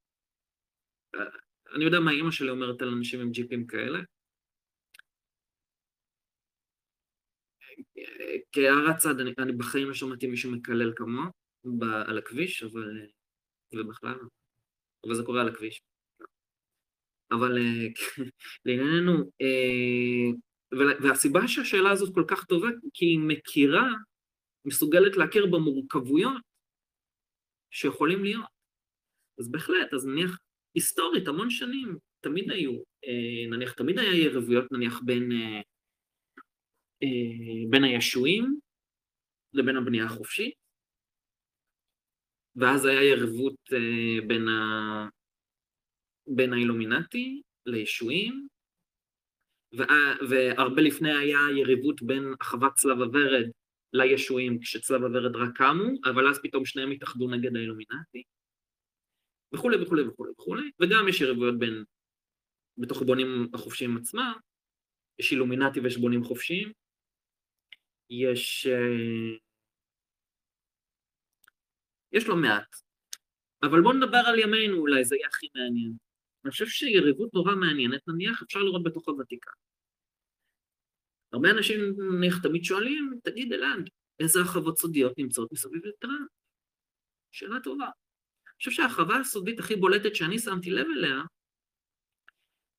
אני 1.76 1.84
יודע 1.84 2.00
מה 2.00 2.12
אימא 2.12 2.32
שלי 2.32 2.50
אומרת 2.50 2.82
על 2.82 2.88
אנשים 2.88 3.22
עם 3.22 3.32
ג'יפים 3.32 3.68
כאלה. 3.68 4.00
כהערת 8.52 8.98
צד, 8.98 9.20
אני, 9.20 9.34
אני 9.38 9.52
בחיים 9.52 9.88
לא 9.88 9.94
שמעתי 9.94 10.28
מישהו 10.28 10.52
מקלל 10.52 10.94
כמוה 10.96 11.30
על 12.08 12.18
הכביש, 12.18 12.64
אבל... 12.64 13.08
ובכלל, 13.74 14.20
אבל 15.06 15.16
זה 15.16 15.24
קורה 15.26 15.42
על 15.42 15.48
הכביש. 15.48 15.82
אבל 17.32 17.58
לענייננו, 18.66 19.32
אה, 19.42 20.32
והסיבה 21.04 21.48
שהשאלה 21.48 21.92
הזאת 21.92 22.14
כל 22.16 22.24
כך 22.28 22.46
טובה, 22.46 22.68
כי 22.94 23.06
היא 23.06 23.20
מכירה 23.20 23.88
מסוגלת 24.66 25.18
להכיר 25.18 25.46
במורכבויות 25.46 26.42
שיכולים 27.72 28.24
להיות. 28.24 28.46
אז 29.40 29.52
בהחלט, 29.52 29.94
אז 29.94 30.06
נניח 30.06 30.40
היסטורית, 30.76 31.28
המון 31.28 31.50
שנים, 31.50 31.98
תמיד 32.20 32.52
היו, 32.52 32.72
אה, 33.06 33.50
נניח 33.50 33.74
תמיד 33.74 34.00
היה 34.00 34.24
יריבויות 34.24 34.72
נניח 34.72 35.02
בין, 35.06 35.32
אה, 35.32 35.62
אה, 37.04 37.70
בין 37.70 37.84
הישועים 37.84 38.60
לבין 39.54 39.78
הבנייה 39.78 40.06
החופשית, 40.06 40.54
ואז 42.56 42.86
היה 42.86 43.04
יריבות 43.04 43.56
בין, 44.28 44.48
ה... 44.48 45.10
בין 46.28 46.54
האילומינטי 46.54 47.42
לישועים, 47.66 48.48
והרבה 50.30 50.82
לפני 50.82 51.12
היה 51.12 51.40
יריבות 51.58 52.02
בין 52.02 52.24
החוות 52.42 52.74
צלב 52.74 53.02
הוורד 53.02 53.50
לישועים 53.94 54.60
כשצלב 54.60 55.04
הוורד 55.04 55.36
רק 55.36 55.58
קמו, 55.58 55.90
אבל 56.06 56.30
אז 56.30 56.40
פתאום 56.44 56.66
שניהם 56.66 56.92
התאחדו 56.92 57.30
נגד 57.30 57.56
האילומינטי, 57.56 58.24
וכולי 59.54 59.84
וכולי 59.84 60.02
וכולי 60.02 60.32
וכולי, 60.32 60.72
וגם 60.82 61.08
יש 61.10 61.22
יריבויות 61.22 61.60
בין, 61.60 61.84
בתוך 62.78 63.02
הבונים 63.02 63.48
החופשיים 63.54 63.98
עצמם, 63.98 64.34
יש 65.20 65.32
אילומינטי 65.32 65.80
ויש 65.80 65.98
בונים 65.98 66.24
חופשיים, 66.24 66.72
יש, 68.10 68.68
אה, 68.68 69.38
יש 72.12 72.28
לא 72.28 72.36
מעט, 72.36 72.76
אבל 73.64 73.82
בואו 73.82 73.94
נדבר 73.94 74.22
על 74.26 74.40
ימינו 74.40 74.78
אולי, 74.78 75.06
זה 75.06 75.16
יהיה 75.16 75.28
הכי 75.28 75.48
מעניין. 75.56 75.94
אני 76.46 76.52
חושב 76.52 76.66
שיריבות 76.66 77.34
נורא 77.34 77.56
מעניינת, 77.56 78.08
נניח, 78.08 78.42
אפשר 78.44 78.60
לראות 78.60 78.84
בתוך 78.84 79.08
הוותיקה. 79.08 79.52
הרבה 81.34 81.52
אנשים 81.52 81.80
נניח 81.98 82.44
תמיד 82.44 82.64
שואלים, 82.64 83.20
תגיד 83.24 83.54
אלעד, 83.54 83.90
איזה 84.20 84.40
הרחבות 84.40 84.78
סודיות 84.78 85.18
נמצאות 85.18 85.52
מסביב 85.52 85.86
לטראמפ? 85.86 86.28
שאלה 87.32 87.60
טובה. 87.60 87.86
אני 87.86 88.58
חושב 88.58 88.72
שההרחבה 88.72 89.16
הסודית 89.16 89.60
הכי 89.60 89.76
בולטת 89.76 90.16
שאני 90.16 90.40
שמתי 90.40 90.72
לב 90.72 90.88
אליה, 90.98 91.22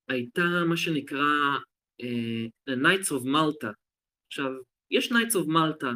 הייתה 0.08 0.42
מה 0.68 0.76
שנקרא 0.76 1.58
uh, 2.02 2.70
Knights 2.70 3.08
of 3.08 3.24
Malta. 3.24 3.72
עכשיו, 4.26 4.50
יש 4.90 5.12
Knights 5.12 5.34
of 5.34 5.46
Malta 5.48 5.86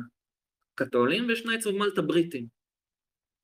קתולים 0.75 1.29
ויש 1.29 1.47
Knights 1.47 1.67
of 1.67 1.73
Malta 1.73 2.03
בריטים. 2.03 2.47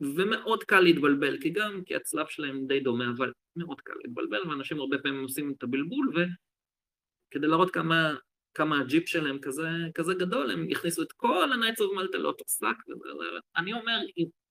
ומאוד 0.01 0.65
קל 0.65 0.81
להתבלבל, 0.81 1.41
כי 1.41 1.51
גם 1.51 1.85
כי 1.87 1.97
הצלב 1.97 2.27
שלהם 2.29 2.67
די 2.67 2.81
דומה, 2.81 3.05
אבל 3.17 3.33
מאוד 3.57 3.81
קל 3.81 3.93
להתבלבל, 4.05 4.49
ואנשים 4.49 4.81
הרבה 4.81 4.99
פעמים 4.99 5.23
עושים 5.23 5.53
את 5.59 5.63
הבלבול, 5.63 6.09
וכדי 6.11 7.47
להראות 7.47 7.71
כמה 7.71 8.15
כמה 8.55 8.81
הג'יפ 8.81 9.09
שלהם 9.09 9.39
כזה, 9.43 9.69
כזה 9.95 10.15
גדול, 10.15 10.51
הם 10.51 10.67
הכניסו 10.71 11.03
את 11.03 11.13
כל 11.13 11.53
ה-Nights 11.53 11.81
of 11.81 11.99
Malta 11.99 12.17
לאותו 12.19 12.45
שק, 12.49 12.95
אני 13.57 13.73
אומר, 13.73 13.99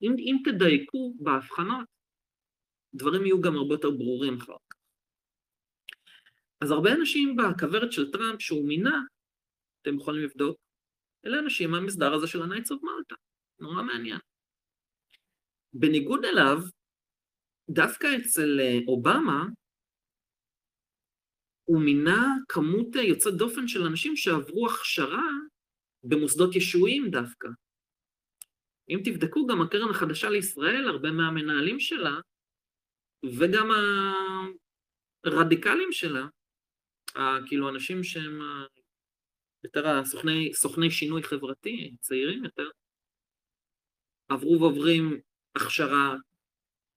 אם, 0.02 0.16
אם 0.18 0.36
תדייקו 0.46 1.16
בהבחנות, 1.20 1.88
דברים 2.94 3.26
יהיו 3.26 3.42
גם 3.42 3.56
הרבה 3.56 3.74
יותר 3.74 3.92
ברורים 3.92 4.38
אחר 4.38 4.54
כך. 4.70 4.78
אז 6.62 6.72
הרבה 6.72 6.94
אנשים 6.94 7.36
בכוורת 7.36 7.92
של 7.92 8.12
טראמפ 8.12 8.42
שהוא 8.42 8.68
מינה, 8.68 9.02
אתם 9.82 9.96
יכולים 9.96 10.24
לבדוק, 10.24 10.58
אלה 11.26 11.40
אנשים 11.40 11.72
מהמסדר 11.72 12.14
הזה 12.14 12.28
של 12.28 12.42
ה-Nights 12.42 12.72
of 12.72 12.80
Malta, 12.84 13.16
נורא 13.60 13.84
מעניין. 13.84 14.20
בניגוד 15.74 16.26
אליו, 16.26 16.58
דווקא 17.70 18.08
אצל 18.18 18.60
אה, 18.60 18.78
אובמה, 18.88 19.46
הוא 21.66 21.82
מינה 21.82 22.36
כמות 22.48 22.96
יוצאת 22.96 23.34
דופן 23.34 23.68
של 23.68 23.82
אנשים 23.82 24.16
שעברו 24.16 24.68
הכשרה 24.68 25.30
במוסדות 26.04 26.56
ישועיים 26.56 27.10
דווקא. 27.12 27.48
אם 28.90 29.00
תבדקו, 29.06 29.48
גם 29.48 29.62
הקרן 29.62 29.90
החדשה 29.90 30.30
לישראל, 30.30 30.88
הרבה 30.88 31.12
מהמנהלים 31.12 31.80
שלה, 31.80 32.20
וגם 33.40 33.70
הרדיקלים 35.24 35.92
שלה, 35.92 36.26
כאילו 37.48 37.70
אנשים 37.70 38.04
שהם 38.04 38.40
יותר 39.64 39.88
הסוכני, 39.88 40.54
סוכני 40.54 40.92
שינוי 40.92 41.24
חברתי, 41.24 41.96
צעירים 42.00 42.44
יותר, 42.44 42.70
עברו 44.30 44.60
ועוברים 44.60 45.20
הכשרה 45.56 46.16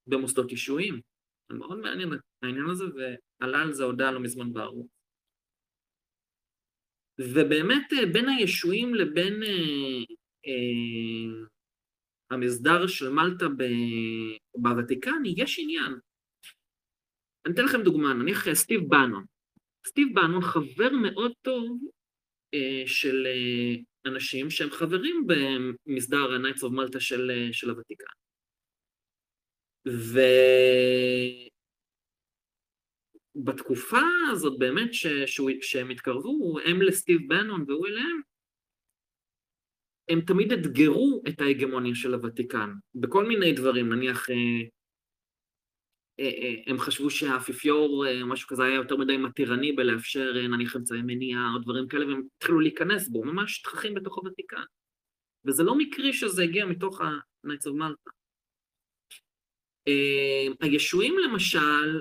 במוסדות 0.07 0.51
אישויים. 0.51 1.01
זה 1.49 1.55
מאוד 1.55 1.79
מעניין 1.79 2.13
העניין 2.43 2.71
הזה, 2.71 2.85
ועלה 3.41 3.63
על 3.63 3.73
זה 3.73 3.85
הודעה 3.85 4.13
לא 4.13 4.21
מזמן 4.21 4.53
בערוץ. 4.53 4.87
ובאמת 7.19 7.93
אה, 7.93 8.07
בין 8.13 8.29
הישועים 8.29 8.95
לבין 8.95 9.43
אה, 9.43 10.05
אה, 10.47 11.47
המסדר 12.31 12.87
של 12.87 13.09
מלטה 13.09 13.47
בוותיקן 14.57 15.23
יש 15.37 15.59
עניין. 15.59 15.93
אני 17.47 17.55
אתן 17.55 17.65
לכם 17.65 17.83
דוגמה, 17.83 18.15
נניח 18.15 18.53
סטיב 18.53 18.81
בנון. 18.89 19.25
סטיב 19.87 20.09
בנון 20.15 20.43
חבר 20.43 20.91
מאוד 21.03 21.33
טוב 21.43 21.81
אה, 22.55 22.83
של 22.87 23.27
אה, 23.27 23.75
אנשים 24.07 24.51
שהם 24.51 24.71
חברים 24.71 25.27
במסדר 25.27 26.33
ה-Knights 26.33 26.61
of 26.61 26.71
Malta 26.71 27.01
של, 27.01 27.31
אה, 27.31 27.53
של 27.53 27.71
הוותיקן. 27.71 28.05
ובתקופה 33.37 34.01
הזאת 34.31 34.59
באמת 34.59 34.95
ש... 34.95 35.07
שהם 35.61 35.91
התקרבו, 35.91 36.59
הם 36.65 36.83
לסטיב 36.83 37.21
בנון 37.29 37.65
והוא 37.69 37.87
אליהם, 37.87 38.21
הם 40.09 40.21
תמיד 40.21 40.53
אתגרו 40.53 41.23
את 41.29 41.41
ההגמוניה 41.41 41.95
של 41.95 42.15
הוותיקן, 42.15 42.71
בכל 42.95 43.27
מיני 43.27 43.53
דברים, 43.53 43.93
נניח 43.93 44.31
אה, 44.31 44.35
אה, 46.21 46.55
הם 46.67 46.79
חשבו 46.79 47.11
שהאפיפיור, 47.11 48.07
אה, 48.07 48.25
משהו 48.25 48.49
כזה, 48.49 48.65
היה 48.65 48.75
יותר 48.75 48.97
מדי 48.97 49.17
מתירני 49.17 49.73
בלאפשר 49.73 50.33
נניח 50.49 50.77
אמצעי 50.77 51.03
מניעה 51.03 51.51
או 51.55 51.59
דברים 51.59 51.89
כאלה, 51.89 52.07
והם 52.07 52.23
התחילו 52.37 52.61
להיכנס 52.61 53.09
בו, 53.09 53.25
ממש 53.25 53.63
תככים 53.63 53.95
בתוך 53.95 54.19
הוותיקן. 54.19 54.63
וזה 55.45 55.63
לא 55.63 55.79
מקרי 55.79 56.13
שזה 56.13 56.43
הגיע 56.43 56.67
מתוך 56.67 57.01
ה-Knights 57.01 57.67
of. 57.67 58.11
הישועים 60.61 61.15
למשל, 61.19 62.01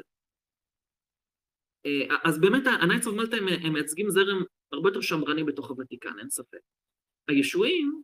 אז 2.24 2.42
באמת 2.42 2.68
ה-Knights 2.68 3.06
of 3.06 3.16
Malta 3.20 3.36
הם, 3.38 3.74
מייצגים 3.74 4.10
זרם 4.10 4.44
הרבה 4.72 4.90
יותר 4.90 5.02
שמרני 5.02 5.44
בתוך 5.44 5.70
הוותיקן, 5.70 6.20
אין 6.20 6.30
ספק. 6.30 6.60
הישועים 7.28 8.02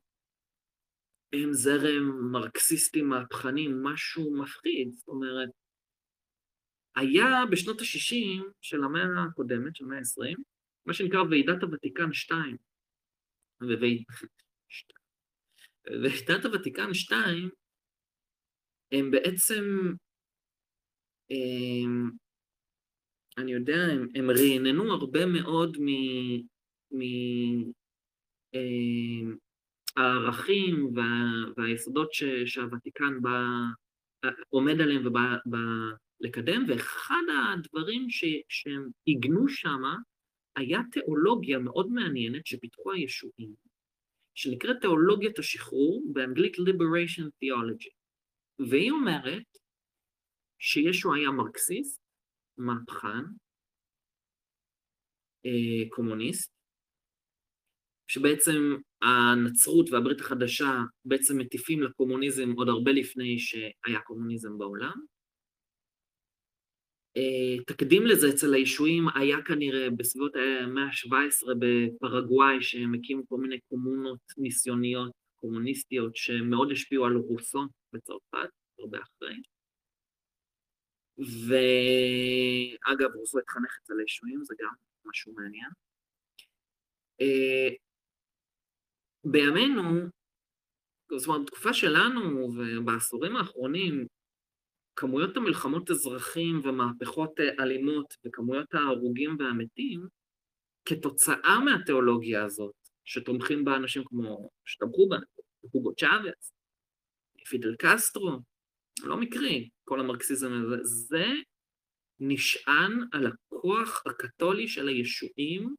הם 1.33 1.53
זרם 1.53 2.31
מרקסיסטי 2.31 3.01
מהפכני, 3.01 3.67
משהו 3.83 4.35
מפחיד, 4.41 4.91
זאת 4.93 5.07
אומרת, 5.07 5.49
היה 6.95 7.25
בשנות 7.51 7.81
ה-60 7.81 8.43
של 8.61 8.83
המאה 8.83 9.23
הקודמת, 9.29 9.75
של 9.75 9.85
המאה 9.85 9.97
ה-20, 9.97 10.41
מה 10.85 10.93
שנקרא 10.93 11.21
ועידת 11.21 11.63
הוותיקן 11.63 12.13
2. 12.13 12.57
ועידת 15.85 16.45
הוותיקן 16.45 16.93
2, 16.93 17.49
הם 18.91 19.11
בעצם, 19.11 19.63
הם, 21.29 22.11
אני 23.41 23.51
יודע, 23.51 23.77
הם, 23.91 24.07
הם 24.15 24.29
רעננו 24.29 24.93
הרבה 24.93 25.25
מאוד 25.25 25.77
מ... 25.79 25.87
מ 26.91 27.01
הערכים 29.97 30.91
וה, 30.95 31.03
והיסודות 31.57 32.13
ש, 32.13 32.23
שהוותיקן 32.45 33.21
בא, 33.21 33.43
עומד 34.49 34.81
עליהם 34.81 35.07
ובא 35.07 35.35
לקדם, 36.19 36.65
ואחד 36.67 37.23
הדברים 37.53 38.09
ש, 38.09 38.25
שהם 38.49 38.89
עיגנו 39.05 39.49
שם 39.49 39.81
היה 40.55 40.79
תיאולוגיה 40.91 41.59
מאוד 41.59 41.91
מעניינת 41.91 42.47
שפיתחו 42.47 42.91
הישועים, 42.91 43.53
שנקראת 44.35 44.77
תיאולוגיית 44.81 45.39
השחרור, 45.39 46.03
באנגלית 46.13 46.55
Liberation 46.55 47.25
Theology, 47.43 47.91
והיא 48.69 48.91
אומרת 48.91 49.57
שישו 50.59 51.13
היה 51.13 51.31
מרקסיסט, 51.31 52.00
מהפכן, 52.57 53.23
אה, 55.45 55.89
קומוניסט, 55.89 56.51
שבעצם 58.07 58.75
הנצרות 59.01 59.89
והברית 59.89 60.19
החדשה 60.19 60.79
בעצם 61.05 61.37
מטיפים 61.37 61.83
לקומוניזם 61.83 62.51
עוד 62.51 62.69
הרבה 62.69 62.91
לפני 62.91 63.39
שהיה 63.39 63.99
קומוניזם 64.05 64.57
בעולם, 64.57 65.05
אה, 67.17 67.63
תקדים 67.67 68.05
לזה 68.05 68.29
אצל 68.29 68.53
הישועים 68.53 69.05
היה 69.15 69.37
כנראה 69.41 69.89
בסביבות 69.89 70.31
המאה 70.35 70.83
ה-17 70.83 71.47
בפרגוואי, 71.59 72.61
שהם 72.61 72.93
הקימו 72.93 73.23
כל 73.29 73.37
מיני 73.37 73.59
קומונות 73.69 74.19
ניסיוניות 74.37 75.11
קומוניסטיות 75.35 76.15
שמאוד 76.15 76.71
השפיעו 76.71 77.05
על 77.05 77.15
רוסו 77.15 77.61
בצרפת, 77.93 78.49
הרבה 78.79 78.97
אחרי. 78.97 79.50
ואגב, 81.17 83.15
רוסו 83.15 83.39
התחנך 83.39 83.77
אצל 83.83 83.93
הישועים, 83.99 84.43
זה 84.43 84.55
גם 84.59 84.73
משהו 85.05 85.33
מעניין. 85.33 85.69
אה, 87.21 87.69
בימינו, 89.23 90.07
זאת 91.17 91.27
אומרת, 91.27 91.41
בתקופה 91.41 91.73
שלנו 91.73 92.49
ובעשורים 92.53 93.35
האחרונים, 93.35 94.07
כמויות 94.95 95.37
המלחמות 95.37 95.91
אזרחים 95.91 96.61
ומהפכות 96.63 97.39
אה, 97.39 97.63
אלימות 97.63 98.13
וכמויות 98.25 98.73
ההרוגים 98.73 99.35
והמתים, 99.39 100.07
כתוצאה 100.85 101.59
מהתיאולוגיה 101.65 102.43
הזאת, 102.45 102.73
שתומכים 103.05 103.65
בה 103.65 103.75
אנשים 103.75 104.03
כמו, 104.05 104.49
שתמכו 104.65 105.09
בה, 105.09 105.17
הוגו 105.61 105.95
צ'אבס, 105.95 106.51
פידל 107.49 107.75
קסטרו, 107.79 108.39
לא 109.03 109.17
מקרי, 109.17 109.69
כל 109.83 109.99
המרקסיזם 109.99 110.51
הזה, 110.53 110.83
זה 110.83 111.25
נשען 112.19 113.07
על 113.11 113.27
הכוח 113.27 114.03
הקתולי 114.05 114.67
של 114.67 114.87
הישועים 114.87 115.75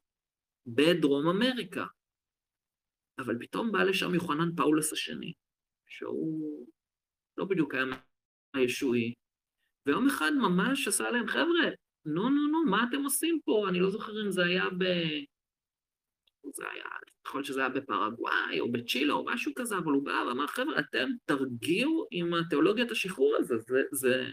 בדרום 0.67 1.27
אמריקה. 1.27 1.85
אבל 3.19 3.39
פתאום 3.39 3.71
בא 3.71 3.83
לשם 3.83 4.13
יוחנן 4.13 4.55
פאולוס 4.55 4.93
השני, 4.93 5.33
שהוא 5.89 6.67
לא 7.37 7.45
בדיוק 7.45 7.73
היה 7.73 7.83
הישועי, 8.53 9.13
ויום 9.87 10.07
אחד 10.07 10.31
ממש 10.41 10.87
עשה 10.87 11.11
להם, 11.11 11.27
חבר'ה, 11.27 11.69
נו 12.05 12.29
נו 12.29 12.47
נו, 12.51 12.65
מה 12.71 12.85
אתם 12.89 13.03
עושים 13.03 13.39
פה? 13.45 13.65
אני 13.69 13.79
לא 13.79 13.89
זוכר 13.89 14.25
אם 14.25 14.31
זה 14.31 14.45
היה 14.45 14.63
ב... 14.69 14.83
זה 16.53 16.63
היה, 16.71 16.85
יכול 17.27 17.43
שזה 17.43 17.59
היה 17.59 17.69
בפרגוואי 17.69 18.59
או 18.59 18.71
בצ'ילה 18.71 19.13
או 19.13 19.25
משהו 19.25 19.51
כזה, 19.55 19.77
אבל 19.77 19.91
הוא 19.91 20.05
בא 20.05 20.23
ואמר, 20.27 20.47
חבר'ה, 20.47 20.79
אתם 20.79 21.09
תרגיעו 21.25 22.07
עם 22.11 22.33
התיאולוגיית 22.33 22.91
השחרור 22.91 23.35
הזה, 23.39 23.55
זה, 23.57 23.81
זה... 23.91 24.25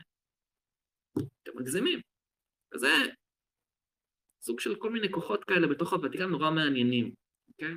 אתם 1.16 1.52
מגזימים. 1.54 2.00
וזה 2.74 2.88
סוג 4.42 4.60
של 4.60 4.74
כל 4.74 4.90
מיני 4.90 5.10
כוחות 5.10 5.44
כאלה 5.44 5.66
בתוך 5.66 5.92
הוותיקן 5.92 6.28
נורא 6.28 6.50
מעניינים, 6.50 7.14
אוקיי? 7.48 7.74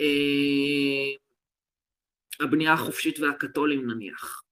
אה, 0.00 1.16
הבנייה 2.46 2.72
החופשית 2.72 3.18
והקתולים 3.18 3.90
נניח. 3.90 4.42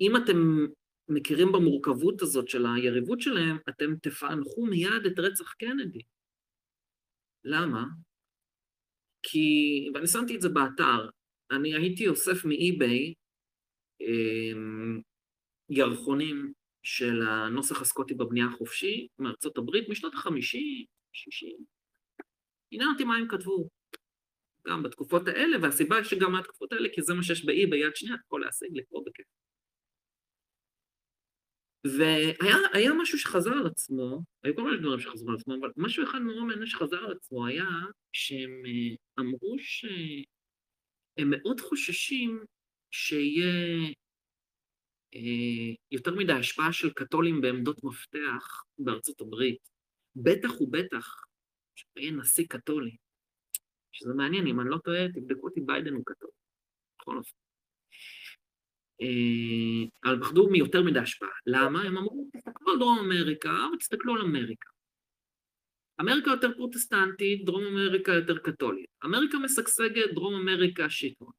אם 0.00 0.16
אתם 0.16 0.66
מכירים 1.08 1.52
במורכבות 1.52 2.22
הזאת 2.22 2.48
של 2.48 2.66
היריבות 2.66 3.20
שלהם, 3.20 3.58
אתם 3.68 3.96
תפענחו 4.02 4.66
מיד 4.66 5.06
את 5.06 5.18
רצח 5.18 5.52
קנדי. 5.52 6.02
למה? 7.44 7.84
כי, 9.22 9.88
ואני 9.94 10.06
שמתי 10.06 10.36
את 10.36 10.40
זה 10.40 10.48
באתר, 10.48 11.08
אני 11.50 11.74
הייתי 11.74 12.08
אוסף 12.08 12.44
מאי-ביי 12.44 13.14
אמ, 14.00 15.00
ירחונים 15.70 16.52
של 16.82 17.22
הנוסח 17.22 17.80
הסקוטי 17.80 18.14
בבנייה 18.14 18.46
החופשי 18.46 19.08
מארצות 19.18 19.58
הברית 19.58 19.88
משנות 19.88 20.14
החמישים, 20.14 20.84
שישים. 21.12 21.56
עניין 22.70 22.88
אותי 22.90 23.04
מה 23.04 23.16
הם 23.16 23.28
כתבו. 23.28 23.68
גם 24.66 24.82
בתקופות 24.82 25.28
האלה, 25.28 25.56
והסיבה 25.62 26.04
שגם 26.04 26.32
מהתקופות 26.32 26.72
האלה, 26.72 26.88
כי 26.92 27.02
זה 27.02 27.14
מה 27.14 27.22
שיש 27.22 27.44
באי 27.44 27.66
ביד 27.66 27.96
שנייה, 27.96 28.14
אתה 28.14 28.22
יכול 28.26 28.40
להשיג 28.40 28.68
לקרוא 28.72 29.04
בכיף. 29.06 29.26
והיה 31.96 32.92
משהו 33.02 33.18
שחזר 33.18 33.50
על 33.50 33.66
עצמו, 33.66 34.22
היו 34.42 34.56
כל 34.56 34.62
מיני 34.62 34.78
דברים 34.78 35.00
שחזרו 35.00 35.28
על 35.28 35.36
עצמו, 35.36 35.54
אבל 35.60 35.70
משהו 35.76 36.04
אחד 36.04 36.18
נורא 36.18 36.44
מעניין 36.44 36.66
שחזר 36.66 36.96
על 36.96 37.12
עצמו 37.12 37.46
היה 37.46 37.68
שהם 38.12 38.62
אה, 38.66 38.96
אמרו 39.18 39.56
שהם 39.58 41.30
מאוד 41.30 41.60
חוששים 41.60 42.44
שיהיה 42.90 43.88
אה, 45.14 45.74
יותר 45.90 46.14
מדי 46.14 46.32
השפעה 46.32 46.72
של 46.72 46.92
קתולים 46.92 47.40
בעמדות 47.40 47.84
מפתח 47.84 48.62
בארצות 48.78 49.20
הברית, 49.20 49.68
בטח 50.16 50.60
ובטח 50.60 51.24
שיהיה 51.74 52.12
נשיא 52.12 52.46
קתולי. 52.48 52.96
שזה 53.92 54.14
מעניין, 54.14 54.46
אם 54.46 54.60
אני 54.60 54.70
לא 54.70 54.78
טועה, 54.78 55.08
תבדקו 55.08 55.48
אותי, 55.48 55.60
ביידן 55.60 55.94
הוא 55.94 56.02
כתוב. 56.06 56.30
בכל 57.00 57.16
אופן. 57.16 57.47
אה, 59.02 60.10
אבל 60.10 60.20
פחדו 60.20 60.50
מיותר 60.50 60.82
מדי 60.82 60.98
השפעה. 60.98 61.28
למה? 61.46 61.82
הם 61.82 61.96
אמרו, 61.96 62.28
תסתכלו 62.32 62.72
על 62.72 62.78
דרום 62.78 62.98
אמריקה, 62.98 63.52
ותסתכלו 63.74 64.14
על 64.14 64.20
אמריקה. 64.20 64.68
אמריקה 66.00 66.30
יותר 66.30 66.54
פרוטסטנטית, 66.56 67.44
דרום 67.44 67.64
אמריקה 67.64 68.12
יותר 68.12 68.38
קתולית. 68.38 68.86
אמריקה 69.04 69.38
משגשגת, 69.38 70.14
דרום 70.14 70.34
אמריקה 70.34 70.90
שיטון. 70.90 71.32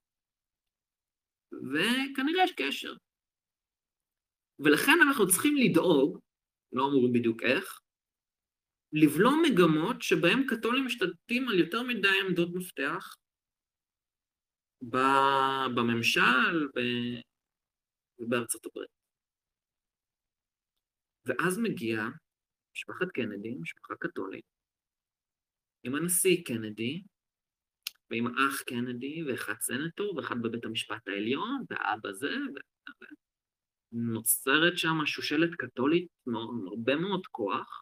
וכנראה 1.51 2.43
יש 2.43 2.51
קשר. 2.51 2.93
ולכן 4.59 4.97
אנחנו 5.07 5.27
צריכים 5.27 5.55
לדאוג, 5.55 6.19
לא 6.73 6.83
אומרים 6.83 7.13
בדיוק 7.13 7.43
איך, 7.43 7.79
לבלום 8.93 9.41
מגמות 9.41 10.01
שבהן 10.01 10.45
קתולים 10.47 10.85
משתלטים 10.85 11.49
על 11.49 11.59
יותר 11.59 11.83
מדי 11.83 12.19
עמדות 12.27 12.49
מפתח 12.53 13.15
בממשל 15.75 16.67
ובארצות 18.19 18.65
הברית. 18.65 18.89
ואז 21.25 21.57
מגיעה 21.57 22.09
משפחת 22.75 23.07
קנדי, 23.13 23.55
משפחה 23.61 23.95
קתולית, 23.99 24.45
עם 25.83 25.95
הנשיא 25.95 26.43
קנדי, 26.45 27.01
ועם 28.11 28.27
האח 28.27 28.61
קנדי, 28.61 29.23
ואחד 29.23 29.53
סנטור, 29.59 30.15
ואחד 30.15 30.41
בבית 30.41 30.65
המשפט 30.65 31.07
העליון, 31.07 31.63
ואבא 31.69 32.11
זה, 32.11 32.35
ונוצרת 33.91 34.77
שם 34.77 35.05
שושלת 35.05 35.49
קתולית 35.55 36.07
עם 36.27 36.35
הרבה 36.35 36.95
מאוד 36.95 37.27
כוח. 37.27 37.81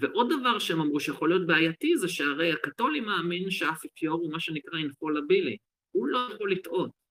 ועוד 0.00 0.28
דבר 0.40 0.58
שהם 0.58 0.80
אמרו 0.80 1.00
שיכול 1.00 1.28
להיות 1.28 1.46
בעייתי 1.46 1.96
זה 1.96 2.08
שהרי 2.08 2.52
הקתולי 2.52 3.00
מאמין 3.00 3.50
שהאפיפיור 3.50 4.20
הוא 4.20 4.32
מה 4.32 4.40
שנקרא 4.40 4.78
אינפולבילי, 4.78 5.56
הוא 5.90 6.08
לא 6.08 6.28
יכול 6.34 6.52
לטעות. 6.52 7.03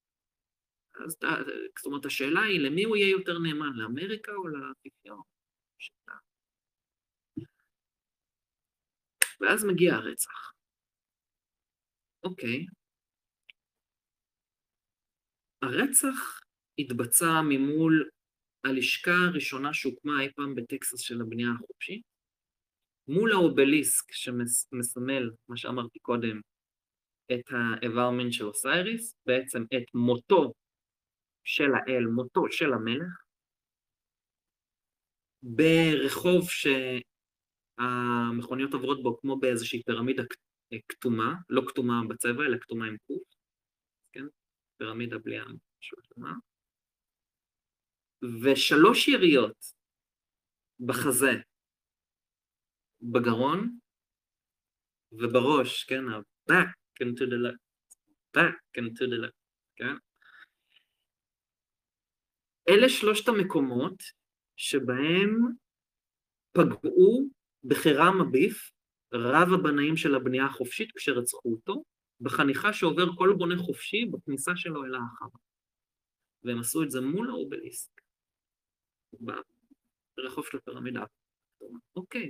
אז 1.06 1.18
זאת 1.80 1.86
אומרת, 1.86 2.06
השאלה 2.06 2.42
היא 2.42 2.60
למי 2.60 2.84
הוא 2.84 2.96
יהיה 2.96 3.10
יותר 3.10 3.40
נאמן, 3.40 3.74
לאמריקה 3.76 4.32
או 4.32 4.48
לאפיפיור? 4.48 5.24
ואז 9.42 9.66
מגיע 9.66 9.94
הרצח. 9.94 10.54
אוקיי. 12.24 12.66
הרצח 15.62 16.40
התבצע 16.80 17.42
ממול 17.50 18.10
הלשכה 18.64 19.12
הראשונה 19.28 19.74
שהוקמה 19.74 20.22
אי 20.22 20.34
פעם 20.36 20.56
בטקסס 20.56 21.00
של 21.00 21.22
הבנייה 21.22 21.50
החופשית, 21.56 22.02
מול 23.08 23.32
האובליסק 23.32 24.12
שמסמל, 24.12 25.32
מה 25.50 25.58
שאמרתי 25.58 26.00
קודם, 26.00 26.42
את 27.34 27.46
האיבר 27.50 28.10
מין 28.10 28.32
של 28.32 28.46
אוסייריס, 28.46 29.16
בעצם 29.26 29.64
את 29.64 29.84
מותו 29.94 30.54
של 31.44 31.70
האל, 31.76 32.06
מותו 32.16 32.42
של 32.52 32.74
המלך, 32.74 33.24
ברחוב 35.44 36.50
שהמכוניות 37.80 38.74
עוברות 38.74 39.04
בו 39.04 39.18
כמו 39.18 39.40
באיזושהי 39.40 39.84
פירמידה 39.84 40.24
כתומה, 40.90 41.34
לא 41.50 41.62
כתומה 41.68 42.02
בצבע, 42.10 42.44
אלא 42.46 42.58
כתומה 42.58 42.86
עם 42.86 42.98
קוף, 43.08 43.24
כן? 44.12 44.26
פירמידה 44.78 45.18
בלי 45.18 45.40
המשהו 45.40 45.98
כתומה. 46.04 46.34
ושלוש 48.44 49.08
יריות 49.08 49.74
בחזה, 50.80 51.32
בגרון 53.02 53.78
ובראש, 55.12 55.84
כן? 55.84 56.04
ה-back 56.10 57.04
into 57.04 57.26
the 57.26 57.38
left, 57.46 57.64
back 58.38 58.78
into 58.78 59.04
the 59.06 59.18
left, 59.26 59.38
כן? 59.76 59.96
אלה 62.70 62.90
שלושת 62.90 63.28
המקומות 63.28 64.04
שבהם 64.56 65.40
פגעו 66.52 67.30
בחירם 67.64 68.22
הביף 68.22 68.72
רב 69.14 69.54
הבנאים 69.54 69.98
של 69.98 70.16
הבנייה 70.16 70.46
החופשית 70.46 70.92
כשרצחו 70.92 71.52
אותו, 71.52 71.84
בחניכה 72.22 72.74
שעובר 72.74 73.16
כל 73.16 73.34
בונה 73.38 73.58
חופשי 73.58 74.06
בכניסה 74.06 74.52
שלו 74.56 74.86
אל 74.86 74.96
האחר. 74.96 75.26
והם 76.44 76.60
עשו 76.60 76.84
את 76.84 76.92
זה 76.92 77.02
מול 77.02 77.30
האובליסק, 77.30 78.02
ברחוב 80.18 80.46
של 80.46 80.58
הפירמידה. 80.58 81.04
אוקיי, 81.96 82.30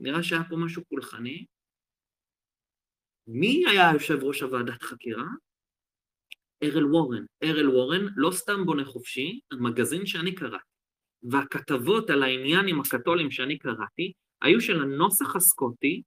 נראה 0.00 0.22
שהיה 0.22 0.42
פה 0.48 0.56
משהו 0.56 0.82
פולחני. 0.88 1.46
מי 3.26 3.64
היה 3.68 3.90
יושב 3.94 4.18
ראש 4.22 4.42
הוועדת 4.42 4.82
חקירה? 4.82 5.24
ארל 6.62 6.86
וורן. 6.94 7.24
ארל 7.42 7.68
וורן 7.68 8.06
לא 8.16 8.30
סתם 8.30 8.64
בונה 8.66 8.84
חופשי, 8.84 9.40
המגזין 9.52 10.06
שאני 10.06 10.34
קראתי, 10.34 10.64
והכתבות 11.22 12.10
על 12.10 12.22
העניין 12.22 12.68
עם 12.68 12.80
הקתולים 12.80 13.30
שאני 13.30 13.58
קראתי, 13.58 14.12
היו 14.42 14.60
של 14.60 14.82
הנוסח 14.82 15.36
הסקוטי, 15.36 16.02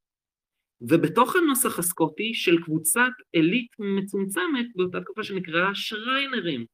ובתוך 0.82 1.36
הנוסח 1.36 1.80
הסקוטי 1.80 2.34
של 2.34 2.64
קבוצת 2.64 3.12
עילית 3.34 3.72
מצומצמת 3.80 4.66
באותה 4.76 5.02
תקופה 5.02 5.24
שנקראה 5.24 5.76
שריינרים. 5.76 6.66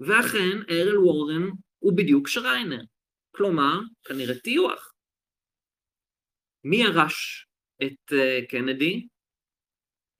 ואכן, 0.00 0.58
ארל 0.70 0.98
וורן 0.98 1.50
הוא 1.78 1.96
בדיוק 1.96 2.28
שריינר. 2.28 2.80
כלומר, 3.36 3.80
כנראה 4.04 4.38
טיוח. 4.38 4.92
מי 6.64 6.76
ירש 6.76 7.46
את 7.82 8.12
uh, 8.12 8.50
קנדי? 8.50 9.06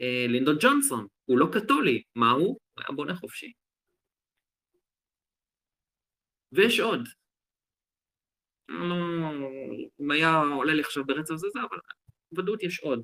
Uh, 0.03 0.31
לינדון 0.31 0.57
ג'ונסון. 0.61 1.07
הוא 1.24 1.38
לא 1.38 1.46
קתולי. 1.52 2.02
מה 2.14 2.30
הוא? 2.30 2.46
הוא 2.46 2.58
היה 2.76 2.96
בונה 2.96 3.14
חופשי. 3.14 3.52
ויש 6.52 6.80
עוד. 6.80 7.00
לא, 8.68 8.94
אם 10.00 10.10
היה 10.10 10.37
עולה 10.56 10.74
לי 10.74 10.80
עכשיו 10.80 11.04
ברצף 11.04 11.34
זה 11.34 11.46
זה, 11.52 11.60
אבל 11.70 11.78
בוודאות 12.32 12.62
יש 12.62 12.80
עוד. 12.80 13.02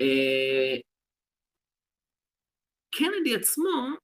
אה, 0.00 0.76
קנדי 2.90 3.34
עצמו 3.34 3.96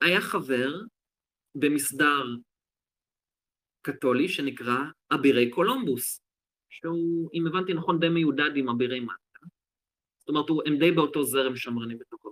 היה 0.00 0.20
חבר 0.20 0.72
במסדר 1.54 2.24
קתולי 3.82 4.28
שנקרא 4.28 4.78
אבירי 5.14 5.50
קולומבוס, 5.50 6.20
שהוא, 6.70 7.30
אם 7.34 7.46
הבנתי 7.46 7.74
נכון, 7.74 8.00
די 8.00 8.08
מיודד 8.08 8.56
עם 8.56 8.68
אבירי 8.68 9.00
מלטה. 9.00 9.27
זאת 10.28 10.50
אומרת, 10.50 10.66
הם 10.66 10.78
די 10.78 10.92
באותו 10.92 11.24
זרם 11.24 11.56
שמרני 11.56 11.94
בתוך 11.94 12.26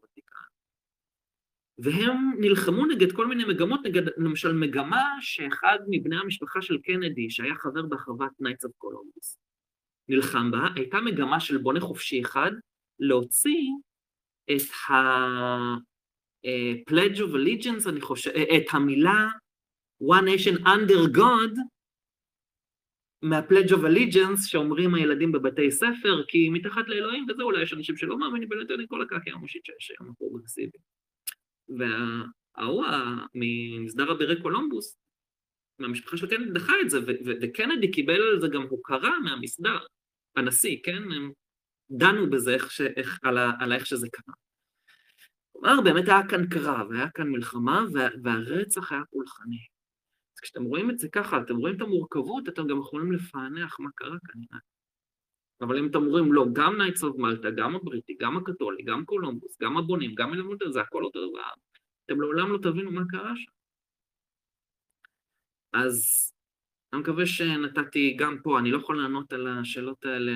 והם 1.78 2.32
נלחמו 2.40 2.86
נגד 2.86 3.12
כל 3.12 3.26
מיני 3.26 3.44
מגמות, 3.44 3.80
נגד 3.84 4.02
למשל 4.16 4.52
מגמה 4.52 5.04
שאחד 5.20 5.78
מבני 5.88 6.16
המשפחה 6.16 6.62
של 6.62 6.78
קנדי, 6.78 7.30
שהיה 7.30 7.54
חבר 7.54 7.82
בהחרבת 7.82 8.30
Knights 8.40 8.64
of 8.64 8.72
Columbus, 8.78 9.38
נלחם 10.08 10.50
בה, 10.50 10.68
הייתה 10.74 11.00
מגמה 11.00 11.40
של 11.40 11.56
בונה 11.58 11.80
חופשי 11.80 12.22
אחד 12.22 12.50
להוציא 12.98 13.68
את 14.50 14.62
ה-Pledge 14.88 15.96
of 17.16 17.34
Allegiance, 17.34 17.88
אני 17.88 18.00
חושב, 18.00 18.30
את 18.30 18.64
המילה 18.72 19.28
One 20.02 20.24
Nation 20.26 20.58
Under 20.64 21.16
God, 21.16 21.58
מה-Pledge 23.22 23.70
of 23.70 23.82
Allegiance 23.82 24.46
שאומרים 24.46 24.94
הילדים 24.94 25.32
בבתי 25.32 25.70
ספר, 25.70 26.24
כי 26.28 26.48
מתחת 26.48 26.88
לאלוהים 26.88 27.26
וזה, 27.28 27.42
אולי 27.42 27.62
יש 27.62 27.72
אנשים 27.72 27.96
שלא 27.96 28.18
מאמינים 28.18 28.48
בלתן 28.48 28.86
כל 28.88 29.02
הקעקע 29.02 29.30
המושית 29.32 29.64
שיש 29.64 29.90
היום 29.90 30.10
הפרוגרסיבי. 30.10 30.78
וההוא 31.68 32.84
ממסדר 33.34 34.12
אבירי 34.12 34.42
קולומבוס, 34.42 34.98
מהמשפחה 35.78 36.16
של 36.16 36.26
קנדי 36.26 36.50
דחה 36.50 36.72
את 36.82 36.90
זה, 36.90 36.98
וקנדי 37.42 37.90
קיבל 37.90 38.22
על 38.22 38.40
זה 38.40 38.48
גם 38.48 38.62
הוקרה 38.62 39.20
מהמסדר, 39.20 39.78
הנשיא, 40.36 40.76
כן? 40.82 41.12
הם 41.12 41.32
דנו 41.90 42.30
בזה, 42.30 42.54
איך 42.54 42.70
ש, 42.70 42.80
איך, 42.80 43.18
על, 43.22 43.38
ה, 43.38 43.52
על 43.60 43.72
איך 43.72 43.86
שזה 43.86 44.08
קרה. 44.12 44.34
כלומר, 45.52 45.80
באמת 45.80 46.08
היה 46.08 46.28
כאן 46.28 46.46
קרב, 46.46 46.92
היה 46.92 47.10
כאן 47.10 47.28
מלחמה, 47.28 47.84
וה, 47.92 48.08
והרצח 48.22 48.92
היה 48.92 49.02
פולחני. 49.10 49.75
אז 50.36 50.40
כשאתם 50.40 50.64
רואים 50.64 50.90
את 50.90 50.98
זה 50.98 51.08
ככה, 51.08 51.40
אתם 51.40 51.56
רואים 51.56 51.76
את 51.76 51.80
המורכבות, 51.80 52.48
אתם 52.48 52.66
גם 52.66 52.78
יכולים 52.78 53.12
לפענח 53.12 53.80
מה 53.80 53.90
קרה 53.94 54.16
כנראה. 54.32 54.58
אבל 55.60 55.78
אם 55.78 55.86
אתם 55.86 55.98
אומרים, 55.98 56.32
לא, 56.32 56.46
גם 56.52 56.76
Knights 56.76 57.04
of 57.04 57.16
Malta, 57.16 57.50
גם 57.50 57.76
הבריטי, 57.76 58.16
גם 58.20 58.36
הקתולי, 58.36 58.82
גם 58.82 59.04
קולומבוס, 59.04 59.56
גם 59.62 59.76
הבונים, 59.76 60.14
גם 60.14 60.34
אלמונטר, 60.34 60.70
זה 60.70 60.80
הכל 60.80 61.04
אותו 61.04 61.28
דבר. 61.30 61.42
אתם 62.04 62.20
לעולם 62.20 62.52
לא 62.52 62.58
תבינו 62.58 62.90
מה 62.90 63.02
קרה 63.10 63.32
שם. 63.36 63.50
אז 65.72 66.02
אני 66.92 67.00
מקווה 67.00 67.26
שנתתי 67.26 68.16
גם 68.18 68.36
פה, 68.42 68.58
אני 68.58 68.70
לא 68.70 68.78
יכול 68.78 69.02
לענות 69.02 69.32
על 69.32 69.46
השאלות 69.46 70.04
האלה, 70.04 70.32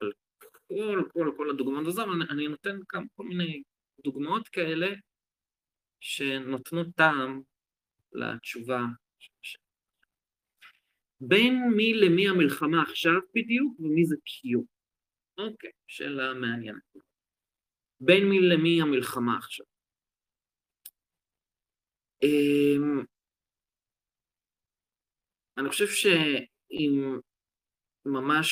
על 0.00 0.12
כל, 0.68 1.02
כל, 1.12 1.32
כל 1.36 1.50
הדוגמאות 1.50 1.86
הזה, 1.86 2.02
אבל 2.02 2.22
אני 2.30 2.48
נותן 2.48 2.78
כמה, 2.88 3.04
כל 3.16 3.24
מיני 3.24 3.62
דוגמאות 4.04 4.48
כאלה 4.48 4.88
שנותנו 6.00 6.84
טעם 6.96 7.40
לתשובה 8.12 8.84
בין 11.20 11.54
מי 11.76 11.94
למי 11.94 12.28
המלחמה 12.28 12.82
עכשיו 12.82 13.20
בדיוק 13.34 13.80
ומי 13.80 14.04
זה 14.04 14.16
קיו. 14.24 14.60
אוקיי, 15.38 15.70
שאלה 15.86 16.34
מעניינת. 16.34 16.82
בין 18.00 18.28
מי 18.28 18.38
למי 18.40 18.82
המלחמה 18.82 19.36
עכשיו. 19.38 19.66
אמ, 22.22 23.04
אני 25.58 25.68
חושב 25.68 25.86
שאם 25.86 27.20
ממש 28.04 28.50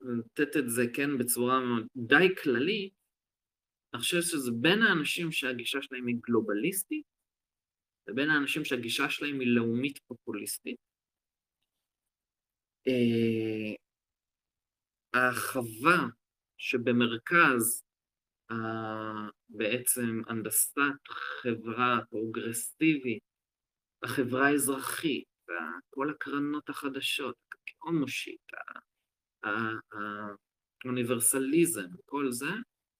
לתת 0.00 0.56
את 0.56 0.64
זה, 0.68 0.82
כן, 0.94 1.18
בצורה 1.18 1.58
די 1.96 2.34
כללית, 2.42 2.92
אני 3.94 4.00
חושב 4.00 4.20
שזה 4.20 4.50
בין 4.60 4.82
האנשים 4.82 5.32
שהגישה 5.32 5.82
שלהם 5.82 6.06
היא 6.06 6.16
גלובליסטית, 6.20 7.06
לבין 8.08 8.30
האנשים 8.30 8.64
שהגישה 8.64 9.10
שלהם 9.10 9.40
היא 9.40 9.48
לאומית 9.48 9.98
פופוליסטית. 9.98 10.76
אה, 12.88 13.74
החווה 15.14 16.06
שבמרכז 16.58 17.82
בעצם 19.48 20.20
הנדסת 20.26 21.08
חברה 21.42 22.00
פרוגרסיבית, 22.10 23.22
החברה 24.02 24.46
האזרחית, 24.46 25.24
כל 25.90 26.10
הקרנות 26.10 26.68
החדשות, 26.68 27.36
הומושיט, 27.78 28.40
האוניברסליזם, 30.84 31.88
כל 32.04 32.30
זה, 32.30 32.50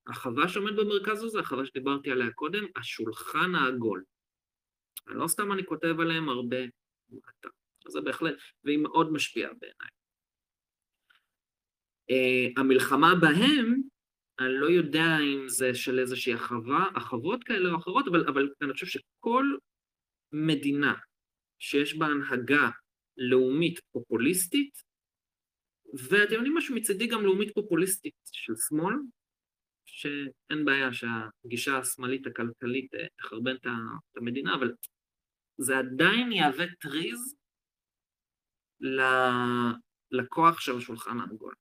החווה 0.06 0.48
שעומד 0.48 0.72
במרכז 0.76 1.22
הזה, 1.22 1.40
החווה 1.40 1.66
שדיברתי 1.66 2.10
עליה 2.10 2.32
קודם, 2.32 2.64
השולחן 2.76 3.54
העגול. 3.54 4.04
לא 5.08 5.28
סתם 5.28 5.52
אני 5.52 5.66
כותב 5.66 6.00
עליהם 6.00 6.28
הרבה 6.28 6.56
באתר. 7.08 7.48
זה 7.88 8.00
בהחלט, 8.00 8.34
והיא 8.64 8.78
מאוד 8.78 9.12
משפיעה 9.12 9.52
בעיניי. 9.52 9.88
Uh, 12.10 12.60
המלחמה 12.60 13.14
בהם, 13.20 13.82
אני 14.38 14.54
לא 14.60 14.66
יודע 14.66 15.18
אם 15.18 15.48
זה 15.48 15.74
של 15.74 15.98
איזושהי 15.98 16.34
החווה, 16.34 16.88
החוות 16.94 17.44
כאלה 17.44 17.70
או 17.70 17.76
אחרות, 17.76 18.08
אבל, 18.08 18.28
אבל 18.28 18.48
אני 18.62 18.72
חושב 18.72 18.86
שכל 18.86 19.44
מדינה 20.32 20.94
שיש 21.58 21.98
בה 21.98 22.06
הנהגה 22.06 22.70
לאומית 23.16 23.80
פופוליסטית, 23.92 24.82
ואתם 26.10 26.34
יודעים 26.34 26.56
משהו 26.56 26.74
מצידי 26.74 27.06
גם 27.06 27.24
לאומית 27.24 27.54
פופוליסטית 27.54 28.14
של 28.32 28.52
שמאל, 28.68 28.94
שאין 29.86 30.64
בעיה 30.64 30.88
שהגישה 30.92 31.78
השמאלית 31.78 32.26
הכלכלית 32.26 32.94
אה, 32.94 33.06
תחרבן 33.18 33.56
את 33.56 33.66
המדינה, 34.16 34.54
אבל 34.54 34.74
זה 35.58 35.78
עדיין 35.78 36.32
יהווה 36.32 36.64
טריז 36.80 37.36
לכוח 40.10 40.60
של 40.60 40.76
השולחן 40.76 41.20
העגול. 41.20 41.54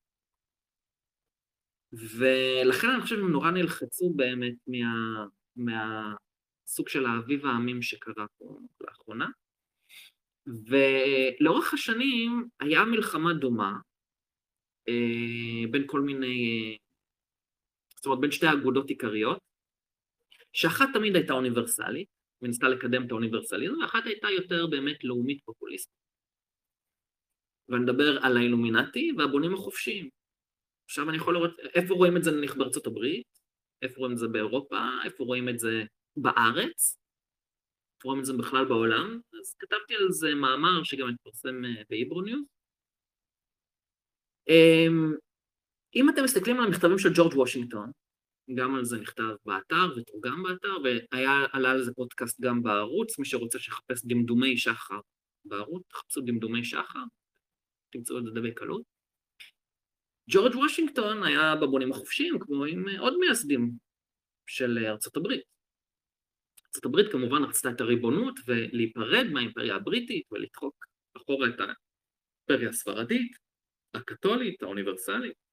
ולכן 1.92 2.86
אני 2.88 3.02
חושב 3.02 3.16
שהם 3.16 3.32
נורא 3.32 3.50
נלחצו 3.50 4.12
באמת 4.16 4.54
מה, 4.66 5.24
מהסוג 5.56 6.88
של 6.88 7.06
האביב 7.06 7.46
העמים 7.46 7.82
שקרה 7.82 8.26
פה 8.38 8.58
לאחרונה. 8.80 9.26
ולאורך 10.68 11.74
השנים 11.74 12.48
היה 12.60 12.84
מלחמה 12.84 13.34
דומה 13.34 13.72
אה, 14.88 15.70
בין 15.70 15.82
כל 15.86 16.00
מיני, 16.00 16.76
זאת 17.96 18.06
אומרת 18.06 18.20
בין 18.20 18.30
שתי 18.30 18.46
אגודות 18.52 18.88
עיקריות, 18.88 19.38
שאחת 20.52 20.86
תמיד 20.94 21.16
הייתה 21.16 21.32
אוניברסלית, 21.32 22.17
וניסתה 22.42 22.68
לקדם 22.68 23.06
את 23.06 23.10
האוניברסליזם, 23.10 23.78
ואחת 23.78 24.06
הייתה 24.06 24.28
יותר 24.30 24.66
באמת 24.66 25.04
לאומית 25.04 25.40
פופוליסטית. 25.44 25.98
ואני 27.68 27.82
מדבר 27.82 28.18
על 28.22 28.36
האילומינטי 28.36 29.12
והבונים 29.18 29.54
החופשיים. 29.54 30.08
עכשיו 30.84 31.08
אני 31.08 31.16
יכול 31.16 31.34
לראות, 31.34 31.50
איפה 31.74 31.94
רואים 31.94 32.16
את 32.16 32.24
זה 32.24 32.30
נניח 32.30 32.56
בארצות 32.56 32.86
הברית, 32.86 33.26
איפה 33.82 33.98
רואים 33.98 34.12
את 34.12 34.18
זה 34.18 34.28
באירופה, 34.28 34.88
איפה 35.04 35.24
רואים 35.24 35.48
את 35.48 35.58
זה 35.58 35.82
בארץ, 36.16 36.96
איפה 37.96 38.08
רואים 38.08 38.20
את 38.20 38.24
זה 38.24 38.32
בכלל 38.32 38.64
בעולם, 38.64 39.20
אז 39.40 39.54
כתבתי 39.58 39.94
על 39.94 40.10
זה 40.10 40.34
מאמר 40.34 40.84
שגם 40.84 41.08
התפרסם 41.08 41.64
אה, 41.64 41.82
בהיברוניוס. 41.90 42.46
אמ, 44.48 45.14
אם 45.94 46.08
אתם 46.08 46.24
מסתכלים 46.24 46.60
על 46.60 46.66
המכתבים 46.66 46.98
של 46.98 47.08
ג'ורג' 47.14 47.34
וושינגטון, 47.34 47.90
גם 48.54 48.74
על 48.74 48.84
זה 48.84 48.98
נכתב 49.00 49.34
באתר 49.44 49.92
ותורגם 49.96 50.42
באתר, 50.42 50.76
ועלה 50.82 51.70
על 51.70 51.82
זה 51.82 51.92
פודקאסט 51.94 52.40
גם 52.40 52.62
בערוץ, 52.62 53.18
מי 53.18 53.24
שרוצה 53.24 53.58
שיחפש 53.58 54.04
דמדומי 54.04 54.56
שחר 54.56 55.00
בערוץ, 55.44 55.82
תחפשו 55.88 56.20
דמדומי 56.20 56.64
שחר, 56.64 57.04
תמצאו 57.90 58.18
את 58.18 58.24
זה 58.24 58.30
די 58.30 58.40
בקלות. 58.40 58.82
ג'ורג' 60.30 60.56
וושינגטון 60.56 61.22
היה 61.22 61.56
בבונים 61.56 61.92
החופשיים, 61.92 62.38
כמו 62.38 62.64
עם 62.64 62.84
עוד 62.98 63.14
מייסדים 63.20 63.70
של 64.46 64.78
ארצות 64.86 65.16
הברית. 65.16 65.42
ארצות 66.66 66.84
הברית 66.84 67.12
כמובן 67.12 67.42
רצתה 67.42 67.70
את 67.70 67.80
הריבונות 67.80 68.34
ולהיפרד 68.46 69.26
מהאימפריה 69.32 69.76
הבריטית 69.76 70.32
ולדחוק 70.32 70.86
אחורה 71.16 71.48
את 71.48 71.60
האימפריה 71.60 72.68
הספרדית, 72.68 73.36
הקתולית, 73.94 74.62
האוניברסלית. 74.62 75.47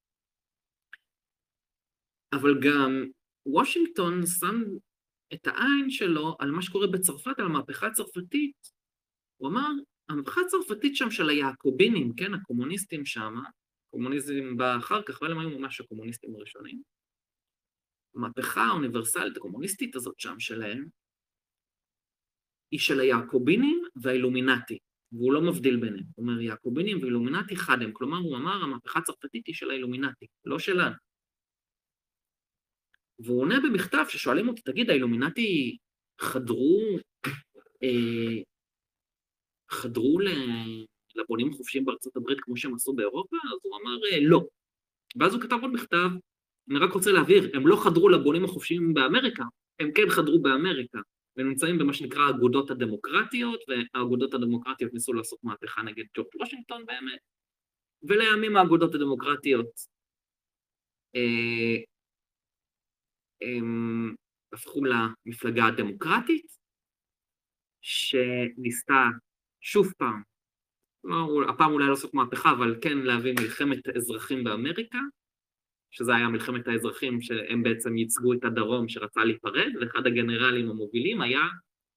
אבל 2.32 2.60
גם 2.60 3.04
וושינגטון 3.46 4.26
שם 4.26 4.62
את 5.34 5.46
העין 5.46 5.90
שלו 5.90 6.36
על 6.38 6.50
מה 6.50 6.62
שקורה 6.62 6.86
בצרפת, 6.86 7.38
על 7.38 7.44
המהפכה 7.44 7.86
הצרפתית. 7.86 8.56
הוא 9.36 9.48
אמר, 9.48 9.68
המהפכה 10.08 10.40
הצרפתית 10.40 10.96
שם 10.96 11.10
של 11.10 11.28
היעקובינים, 11.28 12.14
כן, 12.16 12.34
הקומוניסטים 12.34 13.04
שם, 13.04 13.34
הקומוניזם 13.88 14.56
בא 14.56 14.76
אחר 14.78 15.02
כך, 15.02 15.22
אבל 15.22 15.32
הם 15.32 15.38
היו 15.38 15.58
ממש 15.58 15.80
הקומוניסטים 15.80 16.34
הראשונים. 16.34 16.82
המהפכה 18.14 18.64
האוניברסלית 18.64 19.36
הקומוניסטית 19.36 19.96
הזאת 19.96 20.20
שם 20.20 20.40
שלהם, 20.40 20.88
היא 22.70 22.80
של 22.80 23.00
היעקובינים 23.00 23.82
והאילומינטי, 24.02 24.78
והוא 25.12 25.32
לא 25.32 25.42
מבדיל 25.42 25.76
ביניהם. 25.76 26.04
הוא 26.14 26.26
אומר, 26.26 26.40
יעקובינים 26.40 27.02
ואילומינטי 27.02 27.56
חד 27.56 27.82
הם. 27.82 27.92
כלומר, 27.92 28.18
הוא 28.18 28.36
אמר, 28.36 28.62
המהפכה 28.62 28.98
הצרפתית 28.98 29.46
היא 29.46 29.54
של 29.54 29.70
האילומינטי, 29.70 30.26
לא 30.44 30.58
שלנו. 30.58 31.05
והוא 33.18 33.40
עונה 33.40 33.60
במכתב 33.60 34.04
ששואלים 34.08 34.48
אותי, 34.48 34.62
תגיד, 34.62 34.90
האילומינטי 34.90 35.76
חדרו, 36.20 36.80
אה, 37.82 38.42
חדרו 39.70 40.18
לבונים 41.14 41.52
חופשיים 41.52 41.84
בארצות 41.84 42.16
הברית 42.16 42.40
כמו 42.40 42.56
שהם 42.56 42.74
עשו 42.74 42.92
באירופה? 42.92 43.36
אז 43.36 43.58
הוא 43.62 43.76
אמר, 43.82 43.96
אה, 44.12 44.18
לא. 44.20 44.44
ואז 45.16 45.34
הוא 45.34 45.42
כתב 45.42 45.56
עוד 45.62 45.72
מכתב, 45.72 46.08
אני 46.70 46.78
רק 46.78 46.92
רוצה 46.92 47.12
להבהיר, 47.12 47.50
הם 47.56 47.66
לא 47.66 47.76
חדרו 47.84 48.08
לבונים 48.08 48.44
החופשיים 48.44 48.94
באמריקה, 48.94 49.44
הם 49.80 49.92
כן 49.92 50.10
חדרו 50.10 50.42
באמריקה, 50.42 50.98
והם 51.36 51.48
נמצאים 51.48 51.78
במה 51.78 51.92
שנקרא 51.92 52.22
האגודות 52.22 52.70
הדמוקרטיות, 52.70 53.60
והאגודות 53.68 54.34
הדמוקרטיות 54.34 54.94
ניסו 54.94 55.12
לעשות 55.12 55.38
מהפכה 55.44 55.82
נגד 55.82 56.04
ג'ורג' 56.16 56.28
וושינגטון 56.40 56.86
באמת, 56.86 57.18
ולימים 58.02 58.56
האגודות 58.56 58.94
הדמוקרטיות 58.94 59.70
אה, 61.16 61.76
הפכו 64.52 64.80
למפלגה 64.84 65.66
הדמוקרטית, 65.66 66.46
שניסתה 67.80 69.04
שוב 69.60 69.92
פעם, 69.98 70.22
לא, 71.04 71.42
הפעם 71.48 71.72
אולי 71.72 71.84
לא 71.84 71.90
לעשות 71.90 72.14
מהפכה, 72.14 72.50
אבל 72.50 72.78
כן 72.82 72.98
להביא 72.98 73.34
מלחמת 73.40 73.88
אזרחים 73.96 74.44
באמריקה, 74.44 74.98
שזה 75.90 76.14
היה 76.14 76.28
מלחמת 76.28 76.68
האזרחים 76.68 77.20
שהם 77.20 77.62
בעצם 77.62 77.96
ייצגו 77.96 78.32
את 78.32 78.44
הדרום 78.44 78.88
שרצה 78.88 79.24
להיפרד, 79.24 79.72
ואחד 79.80 80.06
הגנרלים 80.06 80.70
המובילים 80.70 81.20
היה 81.20 81.42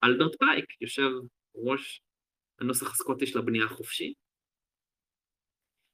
אלברט 0.04 0.36
פייק, 0.40 0.66
יושב 0.82 1.10
ראש 1.56 2.02
הנוסח 2.60 2.92
הסקוטי 2.92 3.26
של 3.26 3.40
הבנייה 3.40 3.66
החופשית. 3.66 4.18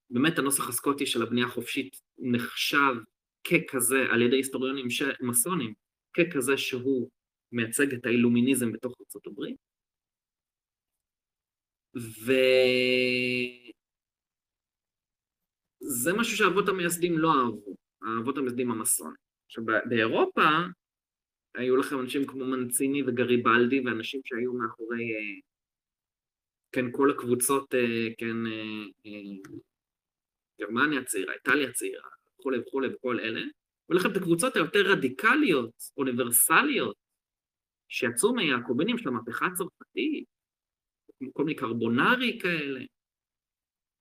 באמת 0.09 0.39
הנוסח 0.39 0.69
הסקוטי 0.69 1.05
של 1.05 1.21
הבנייה 1.21 1.47
החופשית 1.47 2.01
נחשב 2.17 2.95
ככזה 3.47 3.97
על 4.11 4.21
ידי 4.21 4.35
היסטוריונים 4.35 4.87
מסונים, 5.21 5.73
ככזה 6.13 6.57
שהוא 6.57 7.09
מייצג 7.51 7.93
את 7.93 8.05
האילומיניזם 8.05 8.71
בתוך 8.71 8.93
ארצות 9.01 9.27
הברית. 9.27 9.57
וזה 15.83 16.13
משהו 16.17 16.37
שהאבות 16.37 16.69
המייסדים 16.69 17.17
לא 17.17 17.31
אהבו, 17.33 17.75
האבות 18.01 18.37
המייסדים 18.37 18.71
המסונים. 18.71 19.15
עכשיו, 19.45 19.63
באירופה 19.89 20.41
היו 21.55 21.75
לכם 21.75 21.99
אנשים 21.99 22.27
כמו 22.27 22.45
מנציני 22.45 23.03
וגריבלדי, 23.03 23.79
ואנשים 23.79 24.21
שהיו 24.25 24.53
מאחורי, 24.53 25.13
אה, 25.13 25.39
כן, 26.71 26.85
כל 26.91 27.11
הקבוצות, 27.11 27.73
אה, 27.75 28.07
כן, 28.17 28.45
אה, 28.45 29.11
גרמניה 30.61 30.99
הצעירה, 30.99 31.33
איטליה 31.33 31.69
הצעירה, 31.69 32.09
וכולי 32.45 32.59
וכולי 32.59 32.87
וכל 32.87 33.19
אלה, 33.19 33.41
ולכם 33.89 34.11
את 34.11 34.17
הקבוצות 34.17 34.55
היותר 34.55 34.91
רדיקליות, 34.91 35.71
אוניברסליות, 35.97 36.95
שיצאו 37.89 38.35
מהיעקובינים 38.35 38.97
של 38.97 39.09
המהפכה 39.09 39.45
הצרפתית, 39.45 40.25
כל 41.33 41.43
מיני 41.43 41.57
קרבונרי 41.57 42.39
כאלה, 42.41 42.79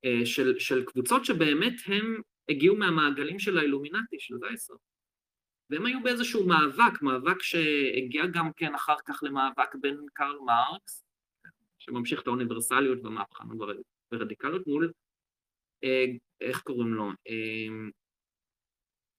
אה, 0.04 0.26
של, 0.26 0.58
של 0.58 0.84
קבוצות 0.84 1.24
שבאמת 1.24 1.74
הם 1.86 2.20
הגיעו 2.48 2.76
מהמעגלים 2.76 3.38
של 3.38 3.58
האילומינטי, 3.58 4.16
של 4.18 4.34
וייסר. 4.40 4.74
והם 5.70 5.86
היו 5.86 6.02
באיזשהו 6.02 6.46
מאבק, 6.46 7.02
מאבק 7.02 7.42
שהגיע 7.42 8.26
גם 8.26 8.52
כן 8.56 8.74
אחר 8.74 8.96
כך 9.04 9.22
למאבק 9.22 9.74
בין 9.80 9.96
קרל 10.12 10.38
מרקס, 10.46 11.04
שממשיך 11.78 12.22
את 12.22 12.26
האוניברסליות 12.26 12.98
והמהפכנות 13.02 13.68
ורדיקליות, 14.12 14.66
מול, 14.66 14.92
אה, 15.84 16.04
איך 16.40 16.60
קוראים 16.60 16.94
לו? 16.94 17.10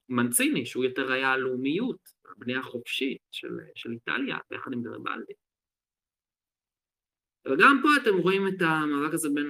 מנציני, 0.09 0.65
שהוא 0.65 0.83
יותר 0.83 1.11
היה 1.11 1.31
הלאומיות, 1.31 2.09
הבנייה 2.31 2.59
החופשית 2.59 3.21
של, 3.31 3.49
של 3.75 3.91
איטליה, 3.91 4.37
ביחד 4.49 4.73
עם 4.73 4.83
גריבלדי. 4.83 5.33
וגם 7.45 7.79
פה 7.81 7.89
אתם 8.01 8.17
רואים 8.17 8.47
את 8.47 8.61
המאבק 8.61 9.13
הזה 9.13 9.29
בין 9.33 9.49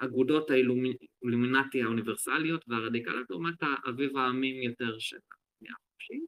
האגודות 0.00 0.50
האילומינטי 0.50 1.82
האוניברסליות 1.82 2.64
והרדיקליות, 2.68 3.30
לעומת 3.30 3.54
האביב 3.60 4.16
העמים 4.16 4.62
יותר 4.62 4.98
של 4.98 5.16
הבנייה 5.56 5.74
החופשית. 5.74 6.24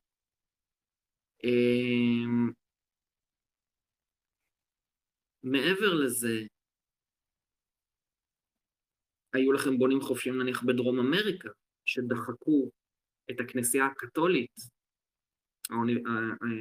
אמ, 1.44 2.50
מעבר 5.42 5.94
לזה, 5.94 6.42
היו 9.32 9.52
לכם 9.52 9.78
בונים 9.78 10.00
חופשיים 10.00 10.42
נניח 10.42 10.62
בדרום 10.62 10.98
אמריקה, 10.98 11.48
שדחקו 11.84 12.70
את 13.34 13.40
הכנסייה 13.40 13.86
הקתולית, 13.86 14.50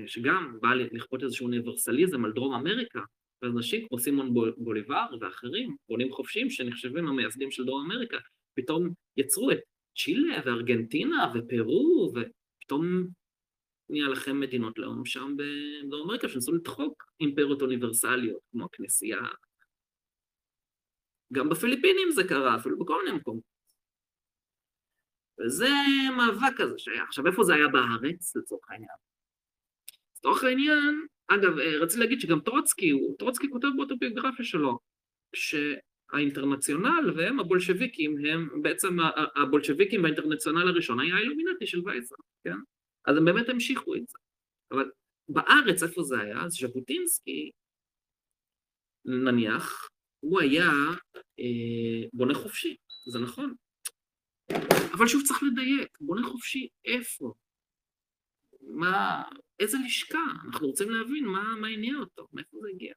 שגם 0.07 0.57
באה 0.61 0.75
לכפות 0.75 1.23
איזשהו 1.23 1.45
אוניברסליזם 1.45 2.25
על 2.25 2.31
דרום 2.31 2.53
אמריקה, 2.53 2.99
ואנשים 3.41 3.87
כמו 3.87 3.99
סימון 3.99 4.33
בוליבר 4.57 5.05
ואחרים, 5.21 5.75
בונים 5.89 6.11
חופשיים 6.11 6.49
שנחשבים 6.49 7.07
המייסדים 7.07 7.51
של 7.51 7.65
דרום 7.65 7.91
אמריקה, 7.91 8.17
פתאום 8.53 8.89
יצרו 9.17 9.51
את 9.51 9.59
צ'ילה 9.97 10.41
וארגנטינה 10.45 11.33
ופרו, 11.35 12.13
ופתאום 12.15 13.07
נהיה 13.89 14.07
לכם 14.07 14.39
מדינות 14.39 14.79
לאום 14.79 15.05
שם 15.05 15.35
בדרום 15.37 16.07
אמריקה, 16.07 16.29
שניסו 16.29 16.53
לדחוק 16.53 17.03
אימפריות 17.19 17.61
אוניברסליות, 17.61 18.39
כמו 18.51 18.65
הכנסייה. 18.65 19.21
גם 21.33 21.49
בפיליפינים 21.49 22.11
זה 22.11 22.23
קרה, 22.23 22.55
אפילו 22.55 22.79
בכל 22.79 23.03
מיני 23.05 23.17
מקומות. 23.17 23.50
וזה 25.45 25.69
מאבק 26.17 26.57
כזה 26.57 26.73
שהיה. 26.77 27.03
עכשיו, 27.03 27.27
איפה 27.27 27.43
זה 27.43 27.53
היה 27.53 27.67
בארץ, 27.67 28.35
לצורך 28.35 28.69
העניין? 28.69 28.89
לצורך 30.17 30.43
העניין, 30.43 31.05
אגב, 31.27 31.59
אה, 31.59 31.77
רציתי 31.77 31.99
להגיד 31.99 32.21
שגם 32.21 32.39
טרוצקי, 32.39 32.93
טרוצקי 33.19 33.49
כותב 33.49 33.67
באוטוביוגרפיה 33.75 34.45
שלו, 34.45 34.79
שהאינטרנציונל 35.35 37.11
והם 37.15 37.39
הבולשביקים, 37.39 38.25
הם 38.25 38.61
בעצם 38.61 38.97
הבולשביקים 39.35 40.01
באינטרנציונל 40.01 40.67
הראשון 40.67 40.99
היה 40.99 41.15
האילומינטי 41.15 41.67
של 41.67 41.81
וייסר, 41.85 42.15
כן? 42.43 42.57
אז 43.05 43.17
הם 43.17 43.25
באמת 43.25 43.49
המשיכו 43.49 43.95
את 43.95 44.07
זה. 44.07 44.17
אבל 44.71 44.91
בארץ, 45.29 45.83
איפה 45.83 46.03
זה 46.03 46.19
היה? 46.19 46.43
אז 46.45 46.51
ז'בוטינסקי, 46.51 47.51
נניח, 49.05 49.87
הוא 50.19 50.41
היה 50.41 50.69
אה, 51.39 52.07
בונה 52.13 52.33
חופשי, 52.33 52.75
זה 53.05 53.19
נכון. 53.19 53.53
אבל 54.93 55.07
שוב 55.07 55.21
צריך 55.25 55.43
לדייק, 55.43 55.97
בונה 56.01 56.27
חופשי 56.27 56.67
איפה? 56.85 57.33
מה, 58.61 59.23
איזה 59.59 59.77
לשכה? 59.85 60.19
אנחנו 60.45 60.67
רוצים 60.67 60.89
להבין 60.89 61.25
מה, 61.25 61.55
מה 61.61 61.67
הניע 61.67 61.95
אותו, 61.95 62.27
מאיפה 62.33 62.57
זה 62.61 62.67
הגיע. 62.73 62.93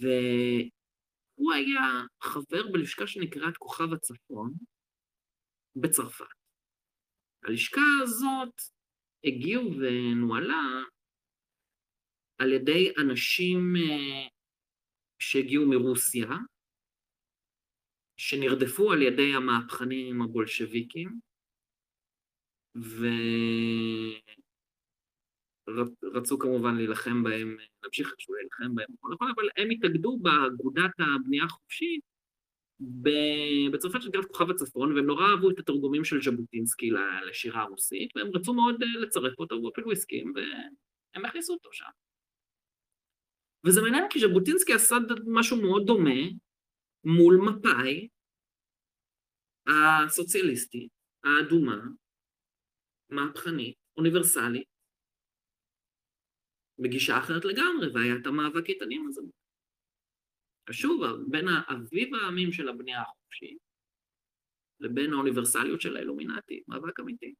והוא 0.00 1.52
היה 1.52 2.04
חבר 2.22 2.72
בלשכה 2.72 3.06
שנקראת 3.06 3.56
כוכב 3.56 3.92
הצפון 3.92 4.52
בצרפת. 5.76 6.24
הלשכה 7.44 7.80
הזאת 8.02 8.54
הגיעו 9.24 9.70
ונוהלה 9.78 10.82
על 12.38 12.52
ידי 12.52 12.92
אנשים 12.98 13.74
אה, 13.76 14.28
שהגיעו 15.18 15.66
מרוסיה, 15.66 16.26
שנרדפו 18.16 18.92
על 18.92 19.02
ידי 19.02 19.34
המהפכנים 19.34 20.22
הבולשביקים, 20.22 21.20
ורצו 26.02 26.38
כמובן 26.38 26.76
להילחם 26.76 27.22
בהם, 27.22 27.56
להמשיך 27.82 28.10
איכשהו 28.12 28.34
להילחם 28.34 28.74
בהם, 28.74 28.86
אבל 29.20 29.48
הם 29.56 29.70
התאגדו 29.70 30.18
באגודת 30.18 30.90
הבנייה 30.98 31.44
החופשית 31.44 32.00
בצרפת 33.70 34.02
של 34.02 34.10
גלת 34.10 34.24
כוכב 34.24 34.50
הצפון, 34.50 34.96
והם 34.96 35.06
נורא 35.06 35.30
אהבו 35.30 35.50
את 35.50 35.58
התרגומים 35.58 36.04
של 36.04 36.22
ז'בוטינסקי 36.22 36.90
לשירה 37.28 37.62
הרוסית, 37.62 38.16
והם 38.16 38.30
רצו 38.34 38.54
מאוד 38.54 38.82
אה, 38.82 39.00
לצרף 39.00 39.38
אותו, 39.38 39.54
והוא 39.54 39.70
אפילו 39.72 39.92
הסכים, 39.92 40.32
והם 40.34 41.24
הכניסו 41.24 41.52
אותו 41.52 41.68
שם. 41.72 41.90
וזה 43.66 43.82
מעניין 43.82 44.04
כי 44.10 44.20
ז'בוטינסקי 44.20 44.72
עשה 44.72 44.96
משהו 45.26 45.62
מאוד 45.62 45.86
דומה 45.86 46.20
מול 47.04 47.36
מפא"י 47.48 48.08
הסוציאליסטית, 49.66 50.92
האדומה, 51.24 51.76
מהפכנית, 53.10 53.76
אוניברסלית, 53.96 54.68
בגישה 56.78 57.18
אחרת 57.18 57.44
לגמרי, 57.44 57.92
והיה 57.94 58.14
את 58.20 58.26
המאבק 58.26 58.68
איתנים 58.68 59.06
הזה. 59.08 59.22
ושוב, 60.68 61.02
בין 61.30 61.44
האביב 61.48 62.14
העמים 62.14 62.52
של 62.52 62.68
הבנייה 62.68 63.02
החופשית 63.02 63.58
לבין 64.80 65.12
האוניברסליות 65.12 65.80
של 65.80 65.96
האילומינטי, 65.96 66.62
מאבק 66.68 67.00
אמיתי. 67.00 67.34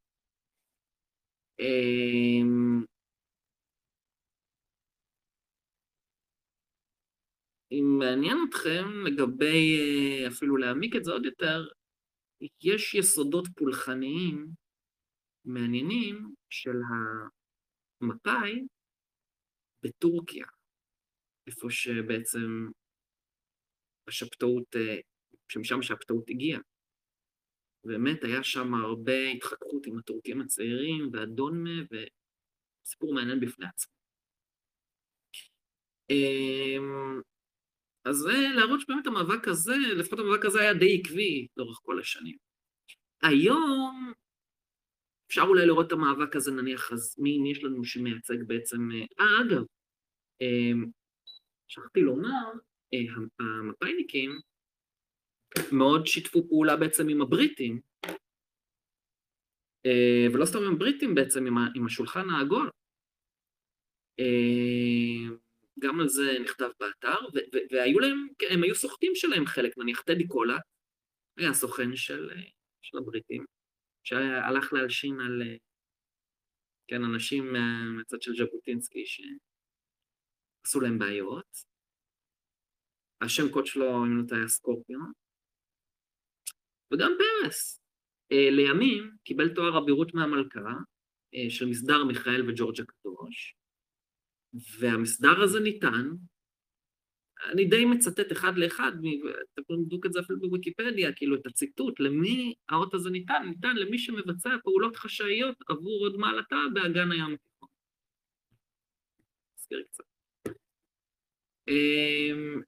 אם 7.71 7.85
מעניין 7.99 8.37
אתכם 8.49 9.05
לגבי, 9.05 9.79
אה, 9.79 10.27
אפילו 10.27 10.57
להעמיק 10.57 10.95
את 10.95 11.03
זה 11.03 11.11
עוד 11.11 11.25
יותר, 11.25 11.67
יש 12.61 12.93
יסודות 12.93 13.47
פולחניים 13.55 14.47
מעניינים 15.45 16.33
של 16.49 16.77
המפא"י 18.01 18.67
בטורקיה, 19.83 20.45
איפה 21.47 21.69
שבעצם 21.69 22.67
השבתאות, 24.07 24.75
אה, 24.75 24.99
שמשם 25.49 25.79
השבתאות 25.79 26.29
הגיעה. 26.29 26.59
באמת 27.83 28.23
היה 28.23 28.43
שם 28.43 28.73
הרבה 28.73 29.27
התחככות 29.35 29.85
עם 29.85 29.99
הטורקים 29.99 30.41
הצעירים 30.41 31.09
והדונמה, 31.13 31.81
וסיפור 32.85 33.13
מעניין 33.13 33.39
בפני 33.39 33.65
עצמו. 33.65 33.95
אז 38.05 38.15
זה 38.15 38.33
להראות 38.55 38.81
שבאמת 38.81 39.07
המאבק 39.07 39.47
הזה, 39.47 39.75
לפחות 39.95 40.19
המאבק 40.19 40.45
הזה 40.45 40.61
היה 40.61 40.73
די 40.73 40.99
עקבי 40.99 41.47
לאורך 41.57 41.79
כל 41.83 41.99
השנים. 41.99 42.37
היום 43.21 44.13
אפשר 45.27 45.41
אולי 45.41 45.65
לראות 45.65 45.87
את 45.87 45.91
המאבק 45.91 46.35
הזה, 46.35 46.51
נניח, 46.51 46.91
אז 46.91 47.15
מי 47.19 47.51
יש 47.51 47.63
לנו 47.63 47.85
שמייצג 47.85 48.43
בעצם... 48.47 48.89
אה, 48.91 49.05
אה 49.19 49.41
אגב, 49.41 49.63
אמ, 50.41 50.85
שכחתי 51.67 52.01
לומר, 52.01 52.45
אה, 52.93 52.99
המפא"יניקים 53.39 54.39
מאוד 55.71 56.07
שיתפו 56.07 56.47
פעולה 56.47 56.75
בעצם 56.75 57.09
עם 57.09 57.21
הבריטים, 57.21 57.79
אה, 59.85 60.27
ולא 60.33 60.45
סתם 60.45 60.59
עם 60.67 60.73
הבריטים 60.73 61.15
בעצם, 61.15 61.45
עם 61.75 61.85
השולחן 61.85 62.29
העגול. 62.29 62.69
אה, 65.83 65.87
גם 65.87 65.99
על 65.99 66.07
זה 66.07 66.37
נכתב 66.41 66.69
באתר, 66.79 67.17
והיו 67.71 67.99
להם, 67.99 68.27
הם 68.49 68.63
היו 68.63 68.75
סוחטים 68.75 69.11
שלהם 69.15 69.45
חלק, 69.45 69.77
נניח 69.77 70.01
טדי 70.01 70.27
קולה, 70.27 70.57
היה 71.37 71.53
סוכן 71.53 71.95
של, 71.95 72.29
של 72.81 72.97
הבריטים, 72.97 73.45
שהלך 74.03 74.73
להלשין 74.73 75.19
על, 75.19 75.41
כן, 76.87 77.03
אנשים 77.03 77.53
מהצד 77.53 78.21
של 78.21 78.31
ז'בוטינסקי 78.35 79.03
שעשו 79.05 80.79
להם 80.81 80.99
בעיות, 80.99 81.57
השם 83.21 83.49
קוד 83.51 83.65
שלו, 83.65 84.03
אם 84.03 84.17
לא 84.17 84.23
טועה, 84.27 84.47
סקורפיון. 84.47 85.11
וגם 86.93 87.11
פרס, 87.17 87.79
אה, 88.31 88.49
לימים 88.51 89.11
קיבל 89.23 89.55
תואר 89.55 89.77
אבירות 89.83 90.13
מהמלכה 90.13 90.73
אה, 91.35 91.49
של 91.49 91.65
מסדר 91.65 92.03
מיכאל 92.03 92.49
וג'ורג' 92.49 92.81
הקדוש, 92.81 93.55
והמסדר 94.79 95.41
הזה 95.41 95.59
ניתן, 95.59 96.09
אני 97.51 97.65
די 97.65 97.85
מצטט 97.85 98.31
אחד 98.31 98.57
לאחד, 98.57 98.91
אתם 99.53 99.61
יכולים 99.61 99.81
לבדוק 99.81 100.05
את 100.05 100.13
זה 100.13 100.19
אפילו 100.19 100.39
בוויקיפדיה, 100.39 101.13
כאילו 101.13 101.35
את 101.35 101.45
הציטוט, 101.45 101.99
למי 101.99 102.53
האות 102.69 102.93
הזה 102.93 103.09
ניתן? 103.09 103.43
ניתן 103.45 103.75
למי 103.75 103.97
שמבצע 103.97 104.49
פעולות 104.63 104.95
חשאיות 104.95 105.55
עבור 105.67 105.99
עוד 105.99 106.17
מעלתה 106.17 106.55
באגן 106.73 107.11
הים 107.11 107.33
התיכון. 107.33 107.69
נזכיר 109.57 109.83
קצת. 109.91 110.03
אמ, 111.67 112.61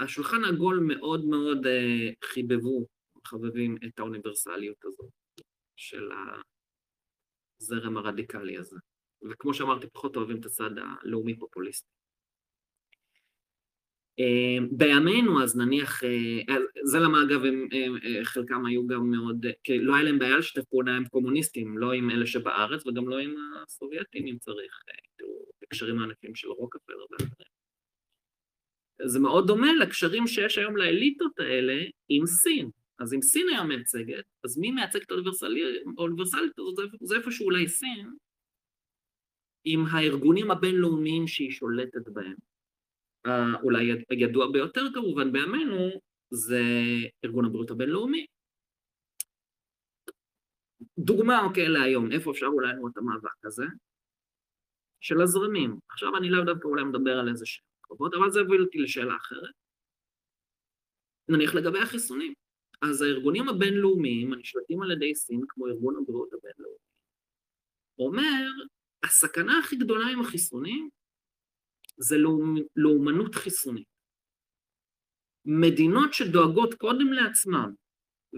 השולחן 0.00 0.44
העגול 0.44 0.80
מאוד 0.86 1.24
מאוד 1.24 1.66
אה, 1.66 2.10
חיבבו, 2.24 2.86
מחבבים 3.16 3.76
את 3.86 3.98
האוניברסליות 3.98 4.84
הזאת 4.84 5.10
של 5.76 6.08
הזרם 7.60 7.96
הרדיקלי 7.96 8.58
הזה. 8.58 8.76
וכמו 9.30 9.54
שאמרתי, 9.54 9.86
פחות 9.92 10.16
אוהבים 10.16 10.40
את 10.40 10.46
הצד 10.46 10.70
הלאומי-פופוליסטי. 10.76 11.88
בימינו, 14.70 15.42
אז 15.42 15.56
נניח, 15.56 16.02
זה 16.84 16.98
למה 16.98 17.22
אגב, 17.22 17.44
הם, 17.44 17.68
חלקם 18.24 18.66
היו 18.66 18.86
גם 18.86 19.10
מאוד, 19.10 19.46
כי 19.64 19.78
לא 19.78 19.94
היה 19.94 20.04
להם 20.04 20.18
בעיה 20.18 20.38
לשתף 20.38 20.64
פעולה 20.64 20.96
עם 20.96 21.04
קומוניסטים, 21.04 21.78
לא 21.78 21.92
עם 21.92 22.10
אלה 22.10 22.26
שבארץ 22.26 22.86
וגם 22.86 23.08
לא 23.08 23.18
עם 23.18 23.34
הסובייטים, 23.62 24.26
אם 24.26 24.38
צריך, 24.38 24.82
הקשרים 25.62 25.98
הענפים 25.98 26.34
של 26.34 26.48
רוקפלר 26.48 26.96
ואחרים. 27.10 27.48
זה 29.06 29.20
מאוד 29.20 29.46
דומה 29.46 29.72
לקשרים 29.72 30.26
שיש 30.26 30.58
היום 30.58 30.76
לאליטות 30.76 31.40
האלה 31.40 31.84
עם 32.08 32.26
סין. 32.26 32.70
אז 32.98 33.14
אם 33.14 33.22
סין 33.22 33.48
היה 33.48 33.64
מייצגת, 33.64 34.24
אז 34.44 34.58
מי 34.58 34.70
מייצג 34.70 35.02
את 35.02 35.10
האוניברסליות 35.98 36.58
הזאת? 36.58 36.90
זה 37.00 37.16
איפשהו 37.16 37.44
אולי 37.44 37.68
סין, 37.68 38.14
עם 39.64 39.84
הארגונים 39.90 40.50
הבינלאומיים 40.50 41.26
שהיא 41.26 41.50
שולטת 41.50 42.08
בהם. 42.08 42.34
אולי 43.62 44.04
הידוע 44.10 44.52
ביותר 44.52 44.86
כמובן 44.94 45.32
בימינו, 45.32 46.00
זה 46.30 46.62
ארגון 47.24 47.44
הבריאות 47.44 47.70
הבינלאומי. 47.70 48.26
דוגמה, 50.98 51.44
אוקיי, 51.44 51.68
להיום, 51.68 52.12
איפה 52.12 52.30
אפשר 52.30 52.46
אולי 52.46 52.72
לראות 52.76 52.92
את 52.92 52.98
המאבק 52.98 53.44
הזה? 53.44 53.64
של 55.00 55.20
הזרמים. 55.20 55.78
עכשיו 55.90 56.16
אני 56.16 56.30
לאו 56.30 56.44
דווקא 56.44 56.68
אולי 56.68 56.84
מדבר 56.84 57.18
על 57.18 57.28
איזה 57.28 57.46
שם 57.46 57.62
קרובות, 57.80 58.14
אבל 58.14 58.30
זה 58.30 58.40
הוביל 58.40 58.62
אותי 58.62 58.78
לשאלה 58.78 59.16
אחרת. 59.16 59.54
נניח 61.28 61.54
לגבי 61.54 61.78
החיסונים. 61.78 62.34
אז 62.82 63.02
הארגונים 63.02 63.48
הבינלאומיים 63.48 64.32
הנשלטים 64.32 64.82
על 64.82 64.90
ידי 64.90 65.14
סין, 65.14 65.40
כמו 65.48 65.66
ארגון 65.66 65.96
הבריאות 65.96 66.28
הבינלאומי, 66.32 66.78
אומר, 67.98 68.46
הסכנה 69.02 69.58
הכי 69.58 69.76
גדולה 69.76 70.06
עם 70.08 70.20
החיסונים 70.20 70.88
זה 71.96 72.16
לאומנות 72.76 73.34
חיסונית. 73.34 73.86
מדינות 75.44 76.14
שדואגות 76.14 76.74
קודם 76.74 77.12
לעצמם, 77.12 77.72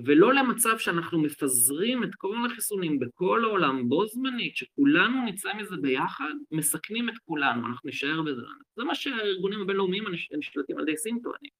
ולא 0.05 0.35
למצב 0.35 0.79
שאנחנו 0.79 1.23
מפזרים 1.23 2.05
את 2.05 2.15
כל 2.15 2.37
החיסונים 2.47 2.99
בכל 2.99 3.45
העולם 3.45 3.89
בו 3.89 4.07
זמנית, 4.07 4.57
שכולנו 4.57 5.25
נצא 5.27 5.55
מזה 5.55 5.77
ביחד, 5.77 6.33
מסכנים 6.51 7.09
את 7.09 7.15
כולנו, 7.25 7.67
אנחנו 7.67 7.89
נשאר 7.89 8.23
בזה. 8.23 8.43
זה 8.77 8.85
מה 8.85 8.95
שהארגונים 8.95 9.61
הבינלאומיים 9.61 10.05
הנשלטים 10.33 10.79
על 10.79 10.89
ידי 10.89 10.97
סין 10.97 11.19
טוענים. 11.23 11.51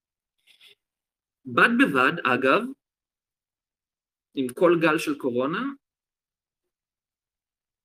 בד 1.45 1.71
בבד, 1.79 2.13
אגב, 2.25 2.63
עם 4.35 4.47
כל 4.49 4.73
גל 4.81 4.99
של 4.99 5.19
קורונה, 5.19 5.63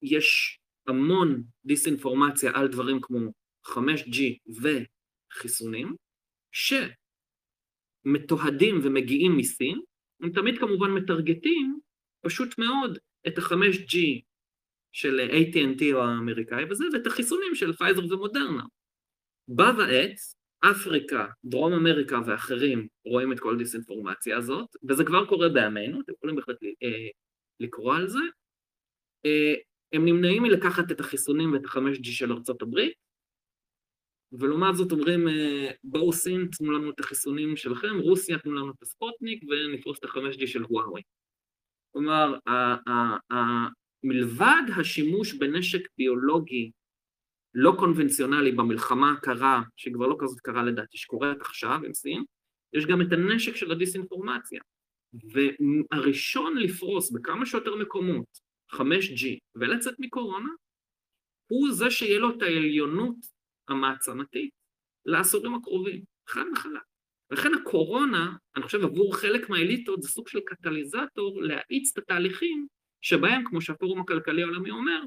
יש 0.01 0.60
המון 0.88 1.43
דיסאינפורמציה 1.66 2.51
על 2.56 2.68
דברים 2.68 2.99
כמו 3.01 3.32
5G 3.66 4.18
וחיסונים, 4.62 5.95
שמתועדים 8.06 8.76
ומגיעים 8.84 9.38
מסין, 9.38 9.82
הם 10.22 10.32
תמיד 10.32 10.60
כמובן 10.60 10.91
מטרגטים 10.91 11.80
פשוט 12.22 12.58
מאוד 12.58 12.97
את 13.28 13.38
ה-5G 13.38 13.97
של 14.91 15.20
AT&T 15.20 15.84
או 15.93 16.03
האמריקאי 16.03 16.64
וזה, 16.70 16.86
ואת 16.93 17.08
החיסונים 17.08 17.56
של 17.56 17.74
פייזר 17.74 18.14
ומודרנה. 18.14 18.64
בה 19.47 19.72
ועת, 19.78 20.16
אפריקה, 20.72 21.26
דרום 21.45 21.74
אמריקה 21.74 22.20
ואחרים 22.26 22.88
רואים 23.05 23.32
את 23.32 23.39
כל 23.39 23.57
דיסאינפורמציה 23.57 24.38
הזאת, 24.38 24.76
וזה 24.89 25.03
כבר 25.03 25.26
קורה 25.26 25.49
בימינו, 25.49 26.01
אתם 26.01 26.13
יכולים 26.13 26.36
בהחלט 26.36 26.63
אה, 26.63 27.07
לקרוא 27.59 27.95
על 27.95 28.07
זה. 28.07 28.20
אה, 29.26 29.53
הם 29.93 30.05
נמנעים 30.05 30.43
מלקחת 30.43 30.91
את 30.91 30.99
החיסונים 30.99 31.53
ואת 31.53 31.66
ה-5G 31.66 32.03
של 32.03 32.32
ארצות 32.32 32.61
הברית, 32.61 32.93
ולעומת 34.32 34.76
זאת 34.76 34.91
אומרים, 34.91 35.28
אה, 35.28 35.72
בואו 35.84 36.13
סין, 36.13 36.47
תנו 36.57 36.72
לנו 36.72 36.89
את 36.89 36.99
החיסונים 36.99 37.57
שלכם, 37.57 37.99
רוסיה, 37.99 38.39
תנו 38.39 38.53
לנו 38.53 38.72
את 38.72 38.82
הספוטניק, 38.82 39.43
ונפרוס 39.43 39.99
את 39.99 40.03
ה-5G 40.03 40.47
של 40.47 40.63
וואוי. 40.70 41.01
כלומר, 41.91 42.36
מלבד 44.03 44.63
השימוש 44.80 45.34
בנשק 45.34 45.88
ביולוגי 45.97 46.72
לא 47.56 47.76
קונבנציונלי 47.80 48.51
במלחמה 48.51 49.12
הקרה, 49.12 49.62
שכבר 49.76 50.08
לא 50.08 50.16
כזאת 50.20 50.39
קרה 50.39 50.64
לדעתי, 50.64 50.97
שקורית 50.97 51.41
עכשיו 51.41 51.80
עם 51.86 51.93
סין, 51.93 52.24
יש 52.74 52.86
גם 52.86 53.01
את 53.01 53.12
הנשק 53.12 53.56
של 53.56 53.72
הדיסאינפורמציה. 53.72 54.62
והראשון 55.34 56.58
לפרוס 56.58 57.12
בכמה 57.12 57.45
שיותר 57.45 57.76
מקומות 57.76 58.26
5G 58.72 59.26
ולצאת 59.56 59.95
מקורונה, 59.99 60.49
הוא 61.47 61.72
זה 61.72 61.91
שיהיה 61.91 62.20
לו 62.20 62.30
את 62.38 62.41
העליונות 62.41 63.16
המעצמתית 63.68 64.49
לעשורים 65.06 65.56
הקרובים, 65.56 66.03
חד 66.28 66.43
וחלק. 66.53 66.82
לכן 67.32 67.53
הקורונה, 67.53 68.36
אני 68.56 68.64
חושב 68.64 68.84
עבור 68.84 69.16
חלק 69.16 69.49
מהאליטות, 69.49 70.01
זה 70.01 70.10
סוג 70.10 70.28
של 70.28 70.39
קטליזטור 70.45 71.41
להאיץ 71.41 71.91
את 71.91 71.97
התהליכים 71.97 72.68
שבהם, 73.01 73.43
כמו 73.45 73.62
שהפורום 73.62 74.01
הכלכלי 74.01 74.43
העולמי 74.43 74.72
אומר, 74.72 75.01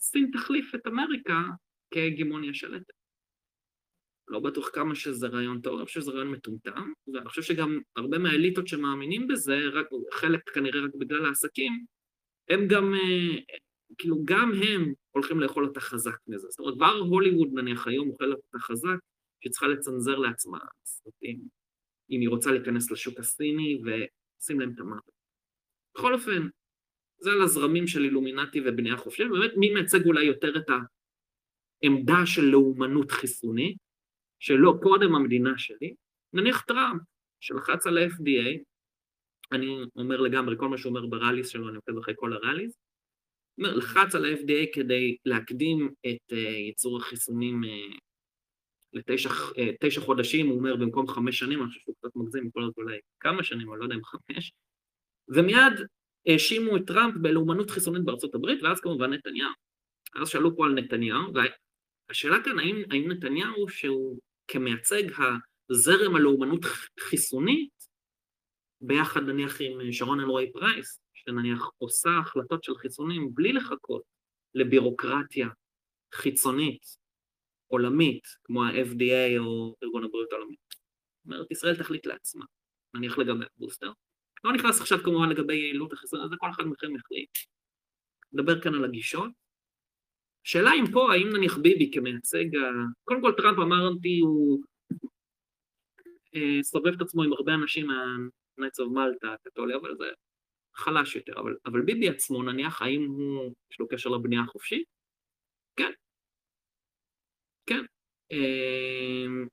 סין 0.00 0.30
תחליף 0.32 0.74
את 0.74 0.86
אמריקה 0.86 1.42
כהגמוניה 1.92 2.54
שלטת. 2.54 2.92
לא 4.28 4.40
בטוח 4.40 4.70
כמה 4.72 4.94
שזה 4.94 5.26
רעיון 5.26 5.60
טוב, 5.60 5.76
אני 5.76 5.86
חושב 5.86 6.00
שזה 6.00 6.10
רעיון 6.10 6.30
מטומטם, 6.30 6.92
ואני 7.14 7.28
חושב 7.28 7.42
שגם 7.42 7.78
הרבה 7.96 8.18
מהאליטות 8.18 8.68
שמאמינים 8.68 9.28
בזה, 9.28 9.58
רק, 9.72 9.86
חלק 10.12 10.50
כנראה 10.50 10.80
רק 10.80 10.94
בגלל 10.94 11.26
העסקים, 11.26 11.84
הם 12.48 12.68
גם, 12.68 12.94
אה, 12.94 13.38
כאילו 13.98 14.16
גם 14.24 14.52
הם 14.54 14.92
הולכים 15.10 15.40
לאכול 15.40 15.64
אותה 15.64 15.80
חזק 15.80 16.16
מזה. 16.26 16.48
זאת 16.50 16.58
אומרת, 16.60 16.74
כבר 16.74 16.92
הוליווד 16.92 17.48
נניח 17.54 17.86
היום 17.86 18.08
אוכלת 18.08 18.36
אותה 18.36 18.58
חזק, 18.58 18.98
שהיא 19.40 19.50
צריכה 19.50 19.66
לצנזר 19.66 20.18
לעצמה 20.18 20.58
סרטים, 20.84 21.40
אם 22.10 22.20
היא 22.20 22.28
רוצה 22.28 22.50
להיכנס 22.52 22.90
לשוק 22.90 23.18
הסיני 23.18 23.80
ושים 23.84 24.60
להם 24.60 24.72
את 24.74 24.80
המוות. 24.80 25.12
בכל 25.94 26.14
אופן, 26.14 26.48
זה 27.18 27.30
על 27.30 27.42
הזרמים 27.42 27.86
של 27.86 28.04
אילומינטי 28.04 28.60
ובנייה 28.64 28.96
חופשית, 28.96 29.26
באמת 29.30 29.50
מי 29.56 29.74
מייצג 29.74 30.06
אולי 30.06 30.24
יותר 30.24 30.56
את 30.56 30.70
העמדה 31.82 32.26
של 32.26 32.42
לאומנות 32.42 33.10
חיסונית, 33.10 33.76
שלא 34.40 34.74
קודם 34.82 35.14
המדינה 35.14 35.58
שלי, 35.58 35.94
נניח 36.32 36.60
טראמפ, 36.60 37.02
שלחץ 37.40 37.86
על 37.86 37.98
ה-FDA, 37.98 38.58
אני 39.52 39.76
אומר 39.96 40.20
לגמרי, 40.20 40.56
כל 40.58 40.68
מה 40.68 40.78
שהוא 40.78 40.90
אומר 40.90 41.06
בראליס 41.06 41.48
שלו, 41.48 41.68
אני 41.68 41.76
עוקב 41.76 41.98
אחרי 41.98 42.14
כל 42.16 42.32
הראליס, 42.32 42.78
לחץ 43.58 44.14
על 44.14 44.24
ה-FDA 44.24 44.74
כדי 44.74 45.16
להקדים 45.24 45.88
את 46.06 46.32
uh, 46.32 46.36
ייצור 46.36 46.98
החיסונים 46.98 47.60
uh, 47.64 47.98
לתשע 48.92 50.00
uh, 50.00 50.04
חודשים, 50.04 50.48
הוא 50.48 50.58
אומר 50.58 50.76
במקום 50.76 51.08
חמש 51.08 51.38
שנים, 51.38 51.60
אני 51.60 51.68
חושב 51.68 51.80
שהוא 51.80 51.94
קצת 51.98 52.16
מגזים, 52.16 52.46
יכול 52.46 52.62
להיות 52.62 52.76
אולי 52.76 52.98
כמה 53.20 53.42
שנים, 53.42 53.72
אני 53.72 53.78
לא 53.78 53.84
יודע 53.84 53.96
אם 53.96 54.04
חמש, 54.04 54.52
ומיד 55.28 55.72
האשימו 56.26 56.76
את 56.76 56.82
טראמפ 56.86 57.14
בלאומנות 57.16 57.70
חיסונית 57.70 58.04
בארצות 58.04 58.34
הברית, 58.34 58.62
ואז 58.62 58.80
כמובן 58.80 59.12
נתניהו. 59.12 59.50
אז 60.14 60.28
שאלו 60.28 60.56
פה 60.56 60.66
על 60.66 60.74
נתניהו, 60.74 61.32
והשאלה 62.12 62.36
כאן, 62.44 62.58
האם, 62.58 62.82
האם 62.90 63.12
נתניהו, 63.12 63.68
שהוא 63.68 64.18
כמייצג 64.48 65.02
הזרם 65.70 66.16
הלאומנות 66.16 66.60
חיסונית, 67.00 67.88
ביחד 68.80 69.20
נניח 69.20 69.60
עם 69.60 69.92
שרון 69.92 70.20
אלרועי 70.20 70.52
פרייס, 70.52 71.00
שנניח 71.14 71.70
עושה 71.78 72.10
החלטות 72.20 72.64
של 72.64 72.74
חיסונים 72.74 73.34
בלי 73.34 73.52
לחכות 73.52 74.02
לבירוקרטיה 74.54 75.48
חיצונית, 76.14 76.82
עולמית, 77.66 78.26
כמו 78.44 78.64
ה-FDA 78.64 79.38
או 79.38 79.76
ארגון 79.82 80.04
הבריאות 80.04 80.32
העולמי. 80.32 80.56
זאת 80.72 81.26
אומרת, 81.26 81.50
ישראל 81.50 81.76
תחליט 81.76 82.06
לעצמה, 82.06 82.44
נניח 82.94 83.18
לגבי 83.18 83.44
הבוסטר. 83.56 83.92
לא 84.44 84.52
נכנס 84.52 84.80
עכשיו 84.80 84.98
כמובן 85.04 85.28
לגבי 85.28 85.54
יעילות 85.54 85.92
החיסון, 85.92 86.28
זה 86.30 86.36
כל 86.38 86.50
אחד 86.50 86.64
מכם 86.64 86.96
יחליט. 86.96 87.30
נדבר 88.32 88.60
כאן 88.60 88.74
על 88.74 88.84
הגישות. 88.84 89.30
השאלה 90.46 90.70
אם 90.80 90.84
פה, 90.92 91.12
האם 91.12 91.28
נניח 91.36 91.58
ביבי 91.58 91.90
כמייצג. 91.94 92.44
קודם 93.04 93.20
כל 93.20 93.32
טראמפ 93.36 93.58
אמרתי, 93.58 94.18
הוא 94.18 94.62
אה, 96.34 96.62
סובב 96.62 96.92
את 96.94 97.00
עצמו 97.00 97.22
עם 97.22 97.32
הרבה 97.32 97.54
אנשים 97.54 97.86
מה-Nights 97.86 98.84
of 98.84 98.96
Malta 98.96 99.28
הקתולי, 99.28 99.74
אבל 99.74 99.96
זה 99.96 100.04
חלש 100.74 101.16
יותר, 101.16 101.40
אבל, 101.40 101.56
אבל 101.66 101.82
ביבי 101.82 102.08
עצמו 102.08 102.42
נניח, 102.42 102.82
האם 102.82 103.06
הוא, 103.06 103.54
יש 103.70 103.80
לו 103.80 103.88
קשר 103.88 104.10
לבנייה 104.10 104.42
החופשית? 104.42 104.84
כן. 105.76 105.92
כן. 107.66 107.84
אמ, 108.30 109.46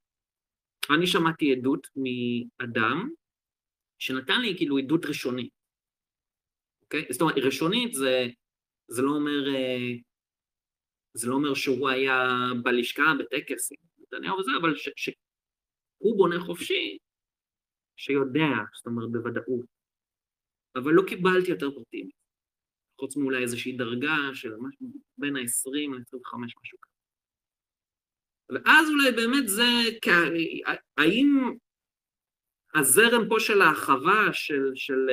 אני 0.90 1.08
שמעתי 1.08 1.52
עדות 1.52 1.88
מאדם 1.96 3.10
שנתן 4.00 4.42
לי 4.42 4.58
כאילו 4.58 4.78
עדות 4.78 5.06
ראשונית, 5.06 5.50
אוקיי? 6.84 7.06
זאת 7.10 7.22
אומרת, 7.22 7.38
ראשונית 7.38 7.94
זה, 7.94 8.28
זה 8.88 9.02
לא 9.02 9.12
אומר, 9.12 9.56
אה, 9.56 9.92
זה 11.20 11.30
לא 11.30 11.36
אומר 11.36 11.54
שהוא 11.54 11.90
היה 11.90 12.24
בלשכה 12.64 13.14
בטקס 13.20 13.72
נתניהו 14.00 14.38
וזה, 14.38 14.52
אבל 14.62 14.76
שהוא 14.76 16.18
בונה 16.18 16.40
חופשי, 16.40 16.98
שיודע, 17.98 18.48
זאת 18.76 18.86
אומרת, 18.86 19.12
בוודאות, 19.12 19.66
אבל 20.76 20.92
לא 20.92 21.04
קיבלתי 21.08 21.52
יותר 21.52 21.72
פרטים, 21.72 22.10
חוץ 23.00 23.18
מאולי 23.18 23.44
איזושהי 23.44 23.78
דרגה 23.78 24.16
של 24.34 24.56
משהו 24.56 24.88
בין 25.18 25.36
ה-20 25.36 25.96
ל-25 25.96 26.38
משהו 26.38 26.62
כזה. 26.62 26.90
ואז 28.50 28.90
אולי 28.90 29.12
באמת 29.12 29.48
זה, 29.48 29.64
האם 30.98 31.58
הזרם 32.76 33.30
פה 33.30 33.36
של 33.40 33.62
ההרחבה, 33.62 34.34
של, 34.34 34.72
של 34.76 35.10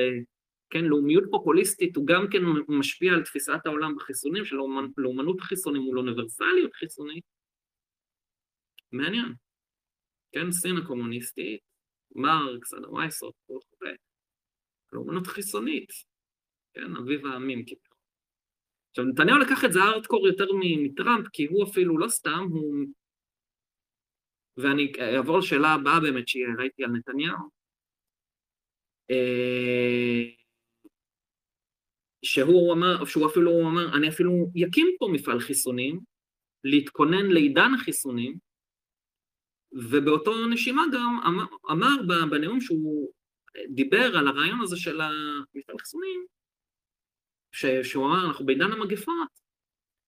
כן, 0.69 0.85
לאומיות 0.85 1.23
פופוליסטית, 1.31 1.95
הוא 1.95 2.07
גם 2.07 2.25
כן 2.31 2.41
משפיע 2.67 3.13
על 3.13 3.23
תפיסת 3.23 3.65
העולם 3.65 3.95
בחיסונים, 3.95 4.45
של 4.45 4.55
לאומנות 4.97 5.41
חיסונים 5.41 5.81
מול 5.81 5.99
אוניברסליות 5.99 6.73
חיסונית? 6.73 7.23
מעניין. 8.91 9.33
כן, 10.31 10.51
סין 10.51 10.77
הקומוניסטית, 10.77 11.61
מרקס, 12.15 12.73
אדם 12.73 12.93
וייסות, 12.93 13.33
וכו', 13.43 13.59
לאומנות 14.93 15.27
חיסונית, 15.27 15.89
כן, 16.73 16.95
אביב 16.95 17.25
העמים 17.25 17.65
כביכול. 17.65 17.97
עכשיו, 18.89 19.05
נתניהו 19.05 19.37
לקח 19.37 19.65
את 19.65 19.73
זה 19.73 19.79
ארדקור 19.79 20.27
יותר 20.27 20.45
מטראמפ, 20.59 21.27
כי 21.33 21.45
הוא 21.45 21.63
אפילו 21.63 21.97
לא 21.97 22.07
סתם, 22.07 22.47
הוא... 22.49 22.85
ואני 24.57 24.91
אעבור 25.15 25.37
לשאלה 25.37 25.67
הבאה 25.67 25.99
באמת 25.99 26.27
שראיתי 26.27 26.83
על 26.83 26.91
נתניהו. 26.91 27.37
שהוא 32.23 32.73
אמר, 32.73 33.05
שהוא 33.05 33.27
אפילו 33.27 33.61
אמר, 33.61 33.97
אני 33.97 34.09
אפילו 34.09 34.51
יקים 34.55 34.87
פה 34.99 35.07
מפעל 35.11 35.39
חיסונים, 35.39 35.99
להתכונן 36.63 37.25
לעידן 37.25 37.71
החיסונים, 37.73 38.37
ובאותו 39.71 40.47
נשימה 40.47 40.83
גם 40.93 41.19
אמר, 41.27 41.45
אמר 41.71 42.25
בנאום 42.29 42.61
שהוא 42.61 43.09
דיבר 43.69 44.17
על 44.17 44.27
הרעיון 44.27 44.61
הזה 44.61 44.77
של 44.77 45.01
המפעל 45.01 45.77
חיסונים, 45.79 46.25
שהוא 47.83 48.05
אמר, 48.05 48.25
אנחנו 48.27 48.45
בעידן 48.45 48.71
המגפות, 48.71 49.47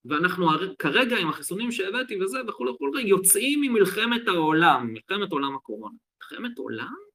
ואנחנו 0.05 0.47
כרגע 0.79 1.17
עם 1.17 1.29
החיסונים 1.29 1.71
שהבאתי 1.71 2.23
וזה 2.23 2.37
וכולי 2.47 2.71
וכולי, 2.71 3.01
יוצאים 3.01 3.61
ממלחמת 3.61 4.27
העולם, 4.27 4.93
מלחמת 4.93 5.31
עולם 5.31 5.55
הקורונה. 5.55 5.95
מלחמת 6.21 6.57
עולם? 6.57 7.08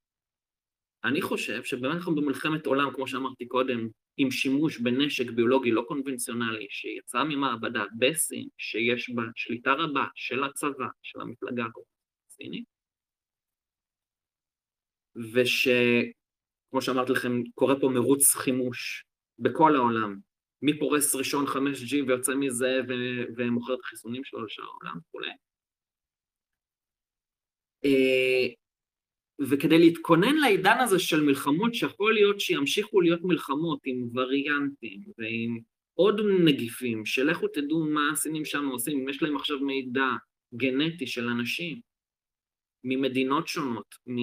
אני 1.04 1.22
חושב 1.22 1.64
שבאמת 1.64 1.94
אנחנו 1.94 2.14
במלחמת 2.14 2.66
עולם, 2.66 2.90
כמו 2.94 3.06
שאמרתי 3.06 3.46
קודם, 3.46 3.88
עם 4.16 4.30
שימוש 4.30 4.78
בנשק 4.78 5.30
ביולוגי 5.30 5.70
לא 5.70 5.84
קונבנציונלי 5.88 6.66
שיצא 6.70 7.22
ממעבדה 7.24 7.84
בסין, 7.98 8.48
שיש 8.58 9.10
בה 9.10 9.22
שליטה 9.36 9.72
רבה 9.72 10.04
של 10.14 10.44
הצבא, 10.44 10.86
של 11.02 11.20
המפלגה 11.20 11.64
הסינית, 12.28 12.64
ושכמו 15.16 16.80
שאמרתי 16.80 17.12
לכם, 17.12 17.42
קורה 17.54 17.80
פה 17.80 17.88
מרוץ 17.88 18.34
חימוש 18.34 19.04
בכל 19.38 19.76
העולם, 19.76 20.18
מי 20.62 20.78
פורס 20.78 21.14
ראשון 21.14 21.44
5G 21.46 21.94
ויוצא 22.06 22.34
מזה 22.34 22.80
ו- 22.88 23.24
ומוכר 23.36 23.74
את 23.74 23.80
החיסונים 23.84 24.24
שלו 24.24 24.44
לשאר 24.44 24.64
העולם 24.64 24.98
וכולי. 24.98 25.30
וכדי 29.40 29.78
להתכונן 29.78 30.34
לעידן 30.34 30.78
הזה 30.80 30.98
של 30.98 31.22
מלחמות 31.22 31.74
שיכול 31.74 32.14
להיות 32.14 32.40
שימשיכו 32.40 33.00
להיות 33.00 33.20
מלחמות 33.22 33.80
עם 33.84 34.08
וריאנטים 34.14 35.00
ועם 35.18 35.58
עוד 35.94 36.20
נגיפים, 36.44 37.06
שלכו 37.06 37.48
תדעו 37.48 37.84
מה 37.84 38.10
הסינים 38.12 38.44
שם 38.44 38.66
עושים, 38.66 39.00
אם 39.00 39.08
יש 39.08 39.22
להם 39.22 39.36
עכשיו 39.36 39.60
מידע 39.60 40.08
גנטי 40.54 41.06
של 41.06 41.28
אנשים 41.28 41.80
ממדינות 42.84 43.48
שונות, 43.48 43.94
מ... 44.06 44.18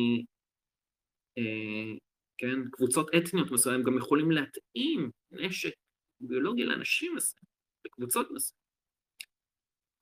אה, 1.37 1.95
כן, 2.37 2.69
קבוצות 2.71 3.09
אתניות 3.17 3.51
מסוימת, 3.51 3.85
גם 3.85 3.97
יכולים 3.97 4.31
להתאים 4.31 5.11
נשק 5.31 5.73
ביולוגי 6.19 6.63
לאנשים 6.63 7.15
מסוימים, 7.15 7.45
לקבוצות 7.85 8.31
מסוימת. 8.31 8.61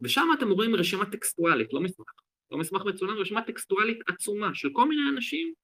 ושם 0.00 0.28
אתם 0.38 0.50
רואים 0.50 0.74
רשימה 0.74 1.10
טקסטואלית, 1.10 1.72
לא 1.72 1.80
מסמך, 1.80 2.06
לא 2.50 2.58
מסמך 2.58 2.82
מצולם, 2.82 3.16
רשימה 3.16 3.42
טקסטואלית 3.42 3.98
עצומה 4.08 4.54
של 4.54 4.68
כל 4.72 4.88
מיני 4.88 5.02
אנשים 5.10 5.54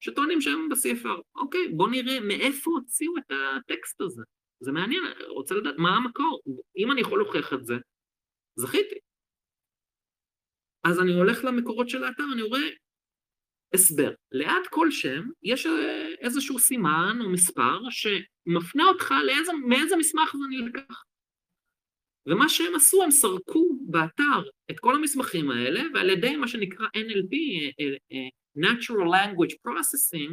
שטוענים 0.00 0.40
שהם 0.40 0.68
ב-CFR. 0.68 1.20
אוקיי, 1.34 1.68
בואו 1.68 1.90
נראה 1.90 2.20
מאיפה 2.20 2.70
הוציאו 2.70 3.18
את 3.18 3.30
הטקסט 3.30 4.00
הזה. 4.00 4.22
זה 4.60 4.72
מעניין, 4.72 5.02
רוצה 5.28 5.54
לדעת 5.54 5.74
מה 5.78 5.96
המקור. 5.96 6.42
אם 6.76 6.92
אני 6.92 7.00
יכול 7.00 7.18
להוכיח 7.18 7.52
את 7.52 7.64
זה, 7.64 7.74
זכיתי. 8.56 8.98
אז 10.84 11.00
אני 11.00 11.14
הולך 11.14 11.44
למקורות 11.44 11.88
של 11.88 12.04
האתר, 12.04 12.24
אני 12.32 12.42
רואה 12.42 12.68
הסבר. 13.74 14.14
ליד 14.32 14.66
כל 14.70 14.90
שם 14.90 15.22
יש 15.42 15.66
איזשהו 16.20 16.58
סימן 16.58 17.18
או 17.24 17.30
מספר 17.30 17.90
שמפנה 18.48 18.84
אותך 18.84 19.14
לאיזה, 19.26 19.52
מאיזה 19.52 19.96
מסמך 19.96 20.32
זה 20.32 20.56
נלקח. 20.56 21.04
ומה 22.26 22.48
שהם 22.48 22.74
עשו, 22.74 23.02
הם 23.02 23.10
סרקו 23.10 23.78
באתר 23.80 24.50
את 24.70 24.80
כל 24.80 24.94
המסמכים 24.94 25.50
האלה, 25.50 25.82
ועל 25.94 26.10
ידי 26.10 26.36
מה 26.36 26.48
שנקרא 26.48 26.86
NLP, 26.86 27.34
אה, 27.80 27.96
אה, 28.12 28.28
Natural 28.58 29.06
Language 29.14 29.54
Processing, 29.68 30.32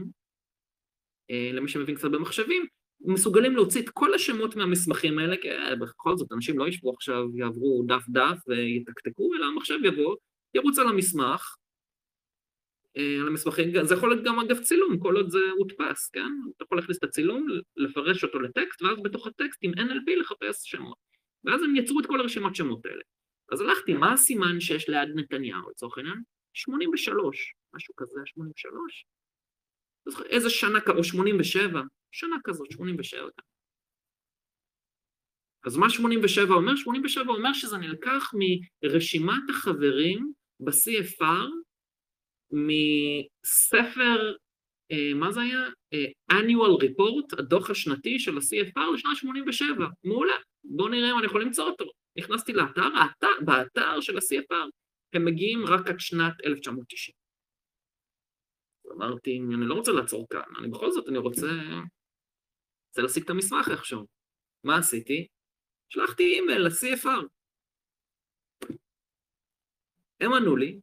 אה, 1.31 1.49
למי 1.53 1.67
שמבין 1.67 1.95
קצת 1.95 2.11
במחשבים, 2.11 2.65
מסוגלים 3.05 3.55
להוציא 3.55 3.81
את 3.81 3.89
כל 3.89 4.13
השמות 4.13 4.55
מהמסמכים 4.55 5.19
האלה, 5.19 5.35
כי 5.37 5.47
בכל 5.79 6.17
זאת 6.17 6.31
אנשים 6.31 6.59
לא 6.59 6.67
ישבו 6.67 6.93
עכשיו, 6.93 7.23
יעברו 7.35 7.83
דף 7.87 8.03
דף 8.09 8.37
ויתקתקו, 8.47 9.35
אלא 9.35 9.45
המחשב 9.45 9.77
יבוא, 9.83 10.15
ירוץ 10.53 10.79
על 10.79 10.87
המסמך, 10.87 11.55
אה, 11.57 11.62
על 12.95 13.27
המסמכים, 13.27 13.85
זה 13.85 13.95
יכול 13.95 14.09
להיות 14.09 14.25
גם 14.25 14.39
אגב 14.39 14.59
צילום, 14.59 14.99
כל 14.99 15.15
עוד 15.15 15.29
זה 15.29 15.39
הודפס, 15.57 16.09
כן? 16.09 16.31
אתה 16.55 16.63
יכול 16.63 16.77
להכניס 16.77 16.97
את 16.97 17.03
הצילום, 17.03 17.47
לפרש 17.75 18.23
אותו 18.23 18.39
לטקסט, 18.39 18.81
ואז 18.81 18.97
בתוך 19.03 19.27
הטקסט 19.27 19.59
עם 19.61 19.71
NLP 19.73 20.19
לחפש 20.19 20.69
שמות. 20.69 20.97
ואז 21.43 21.63
הם 21.63 21.75
יצרו 21.75 21.99
את 21.99 22.05
כל 22.05 22.19
הרשימת 22.19 22.55
שמות 22.55 22.85
האלה. 22.85 23.01
אז 23.51 23.61
הלכתי, 23.61 23.93
מה 23.93 24.13
הסימן 24.13 24.59
שיש 24.59 24.89
ליד 24.89 25.09
נתניהו, 25.15 25.69
לצורך 25.69 25.97
העניין? 25.97 26.21
83, 26.53 27.53
משהו 27.75 27.95
כזה, 27.97 28.19
83? 28.25 29.05
איזה 30.29 30.49
שנה, 30.49 30.79
או 30.97 31.03
87, 31.03 31.81
שנה 32.11 32.35
כזאת, 32.43 32.71
87. 32.71 33.29
אז 35.65 35.77
מה 35.77 35.89
87 35.89 36.53
אומר? 36.53 36.75
87 36.75 37.31
אומר 37.31 37.53
שזה 37.53 37.77
נלקח 37.77 38.31
מרשימת 38.83 39.49
החברים 39.49 40.33
ב-CFR 40.59 41.49
מספר 42.53 44.35
מה 45.15 45.31
זה 45.31 45.41
היה? 45.41 45.69
annual 46.31 46.83
report, 46.83 47.39
הדוח 47.39 47.69
השנתי 47.69 48.19
של 48.19 48.37
ה-CFR 48.37 48.93
לשנת 48.93 49.17
87. 49.17 49.85
מעולה, 50.03 50.33
בואו 50.63 50.87
נראה 50.89 51.11
אם 51.11 51.17
אני 51.17 51.25
יכול 51.25 51.41
למצוא 51.41 51.69
אותו. 51.69 51.85
נכנסתי 52.17 52.53
לאתר, 52.53 52.81
האתר, 52.81 53.45
באתר 53.45 54.01
של 54.01 54.17
ה-CFR 54.17 54.69
הם 55.13 55.25
מגיעים 55.25 55.65
רק 55.65 55.87
עד 55.87 55.99
שנת 55.99 56.33
1990. 56.45 57.15
אמרתי, 58.91 59.39
אני 59.39 59.65
לא 59.65 59.73
רוצה 59.73 59.91
לעצור 59.91 60.27
כאן, 60.29 60.55
אני 60.59 60.67
בכל 60.67 60.91
זאת, 60.91 61.09
אני 61.09 61.17
רוצה, 61.17 61.47
רוצה 62.89 63.01
להשיג 63.01 63.23
את 63.23 63.29
המסמך 63.29 63.67
איכשהו. 63.71 64.07
מה 64.63 64.77
עשיתי? 64.77 65.27
שלחתי 65.89 66.23
אימייל 66.23 66.61
ל-CFR. 66.61 67.27
הם 70.21 70.33
ענו 70.33 70.55
לי, 70.55 70.79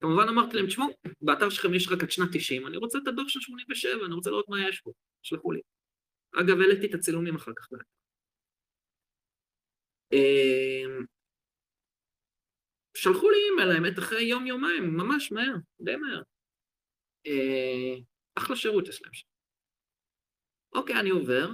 כמובן 0.00 0.28
אמרתי 0.28 0.56
להם, 0.56 0.66
תשמעו, 0.66 0.88
באתר 1.20 1.50
שלכם 1.50 1.74
יש 1.74 1.88
רק 1.88 2.02
עד 2.02 2.10
שנת 2.10 2.28
90, 2.32 2.66
אני 2.66 2.76
רוצה 2.76 2.98
את 2.98 3.08
הדוח 3.08 3.28
של 3.28 3.40
87, 3.40 4.06
אני 4.06 4.14
רוצה 4.14 4.30
לראות 4.30 4.48
מה 4.48 4.68
יש 4.68 4.80
פה, 4.80 4.92
שלחו 5.22 5.52
לי. 5.52 5.60
אגב, 6.40 6.60
העליתי 6.60 6.86
את 6.86 6.94
הצילומים 6.94 7.34
אחר 7.34 7.52
כך. 7.56 7.68
אמ, 10.12 11.04
שלחו 12.96 13.30
לי 13.30 13.36
אימייל, 13.50 13.70
האמת, 13.70 13.98
אחרי 13.98 14.22
יום-יומיים, 14.22 14.96
ממש 14.96 15.32
מהר, 15.32 15.54
די 15.80 15.96
מהר. 15.96 16.22
אה, 17.26 17.94
אחלה 18.34 18.56
שירות 18.56 18.88
יש 18.88 19.02
להם 19.02 19.14
שם. 19.14 19.26
אוקיי, 20.74 21.00
אני 21.00 21.10
עובר, 21.10 21.48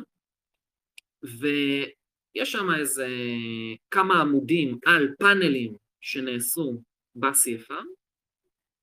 ויש 1.23 2.53
שם 2.53 2.67
איזה 2.79 3.09
כמה 3.91 4.21
עמודים 4.21 4.79
על 4.87 5.09
פאנלים 5.19 5.77
שנעשו 6.01 6.83
ב-CFR, 7.15 7.96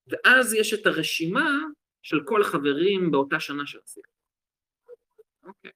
ואז 0.08 0.54
יש 0.54 0.74
את 0.74 0.86
הרשימה 0.86 1.49
של 2.01 2.18
כל 2.26 2.41
החברים 2.41 3.12
באותה 3.12 3.39
שנה 3.39 3.64
ה-CFR. 3.64 4.01
אוקיי. 5.43 5.72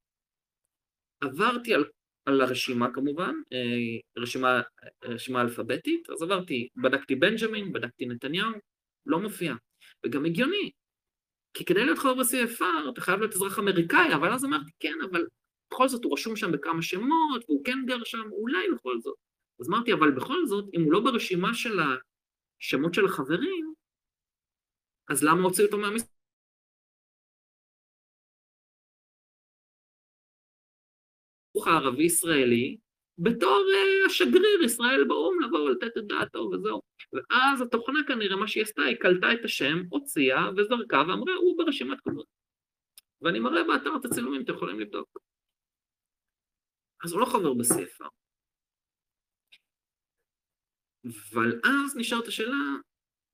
עברתי 1.21 1.73
על, 1.73 1.85
על 2.25 2.41
הרשימה 2.41 2.93
כמובן, 2.93 3.33
אה, 3.53 4.21
רשימה, 4.21 4.61
רשימה 5.03 5.41
אלפביתית, 5.41 6.09
אז 6.09 6.21
עברתי, 6.21 6.67
בדקתי 6.75 7.15
בנג'מין, 7.15 7.73
בדקתי 7.73 8.05
נתניהו, 8.05 8.51
לא 9.05 9.19
מופיע. 9.19 9.53
וגם 10.05 10.25
הגיוני, 10.25 10.71
כי 11.53 11.65
כדי 11.65 11.85
להיות 11.85 11.97
חבר 11.97 12.13
ב-CFR 12.13 12.89
אתה 12.93 13.01
חייב 13.01 13.19
להיות 13.19 13.33
אזרח 13.33 13.59
אמריקאי, 13.59 14.13
אבל 14.15 14.33
אז 14.33 14.45
אמרתי, 14.45 14.71
כן, 14.79 14.97
אבל 15.11 15.25
בכל 15.71 15.87
זאת 15.87 16.03
הוא 16.03 16.13
רשום 16.13 16.35
שם 16.35 16.51
בכמה 16.51 16.81
שמות, 16.81 17.43
והוא 17.47 17.63
כן 17.65 17.77
גר 17.85 18.03
שם, 18.03 18.29
אולי 18.31 18.67
בכל 18.75 18.99
זאת. 18.99 19.15
אז 19.59 19.69
אמרתי, 19.69 19.93
אבל 19.93 20.11
בכל 20.11 20.45
זאת, 20.45 20.65
אם 20.73 20.81
הוא 20.83 20.93
לא 20.93 20.99
ברשימה 20.99 21.53
של 21.53 21.79
השמות 21.79 22.93
של 22.93 23.05
החברים, 23.05 23.73
אז 25.09 25.23
למה 25.23 25.41
הוציאו 25.43 25.65
אותו 25.67 25.77
מהמשחק? 25.77 26.17
הערבי-ישראלי, 31.65 32.77
בתור 33.17 33.63
uh, 33.67 34.05
השגריר 34.05 34.63
ישראל 34.65 35.03
באו"ם 35.07 35.39
לבוא 35.41 35.59
ולתת 35.59 35.97
את 35.97 36.07
דעתו 36.07 36.39
וזהו. 36.39 36.81
ואז 37.13 37.61
התוכנה 37.61 37.99
כנראה, 38.07 38.35
מה 38.35 38.47
שהיא 38.47 38.63
עשתה, 38.63 38.81
היא 38.81 38.95
קלטה 38.95 39.33
את 39.33 39.45
השם, 39.45 39.77
הוציאה 39.89 40.49
וזרקה 40.57 40.97
ואמרה, 40.97 41.35
הוא 41.35 41.57
ברשימת 41.57 41.97
כבוד. 42.01 42.25
ואני 43.21 43.39
מראה 43.39 43.63
באתר 43.63 43.95
את 43.99 44.05
הצילומים, 44.05 44.41
אתם 44.41 44.53
יכולים 44.53 44.79
לבדוק. 44.79 45.19
אז 47.03 47.11
הוא 47.11 47.21
לא 47.21 47.25
חבר 47.25 47.53
בספר. 47.53 48.07
אבל 51.05 51.61
אז 51.63 51.97
נשארת 51.97 52.27
השאלה, 52.27 52.57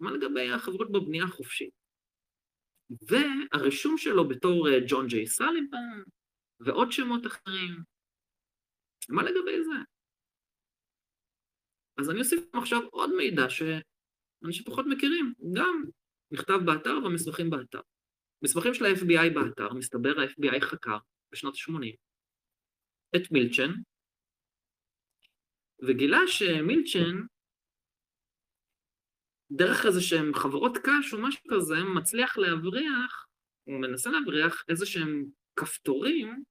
מה 0.04 0.12
לגבי 0.12 0.52
החברות 0.52 0.92
בבנייה 0.92 1.24
החופשית? 1.24 1.74
והרישום 3.10 3.98
שלו 3.98 4.28
בתור 4.28 4.70
אה, 4.70 4.80
ג'ון 4.88 5.08
ג'יי 5.08 5.28
סליבן 5.28 6.04
ועוד 6.60 6.92
שמות 6.92 7.26
אחרים, 7.28 7.84
מה 9.10 9.24
לגבי 9.24 9.64
זה? 9.64 9.80
אז 11.98 12.10
אני 12.10 12.20
אוסיף 12.20 12.56
עכשיו 12.56 12.80
עוד 12.92 13.10
מידע 13.18 13.50
שאנשים 13.50 14.66
פחות 14.66 14.86
מכירים, 14.90 15.34
גם 15.58 15.84
נכתב 16.32 16.60
באתר 16.66 16.98
והמסמכים 17.04 17.50
באתר. 17.50 17.82
מסמכים 18.44 18.74
של 18.74 18.86
ה-FBI 18.86 19.34
באתר, 19.34 19.74
מסתבר 19.74 20.20
ה-FBI 20.20 20.62
חקר 20.62 20.98
בשנות 21.32 21.56
ה-80 21.56 21.96
את 23.16 23.32
מילצ'ן, 23.32 23.72
וגילה 25.88 26.20
שמילצ'ן, 26.28 27.26
דרך 29.56 29.86
איזה 29.86 30.02
שהם 30.02 30.34
חברות 30.34 30.78
קש 30.78 31.14
או 31.14 31.22
משהו 31.22 31.42
כזה, 31.50 31.76
מצליח 31.96 32.38
להבריח, 32.38 33.28
הוא 33.64 33.82
מנסה 33.82 34.10
להבריח 34.10 34.64
איזה 34.70 34.86
שהם 34.86 35.26
כפתורים 35.56 36.44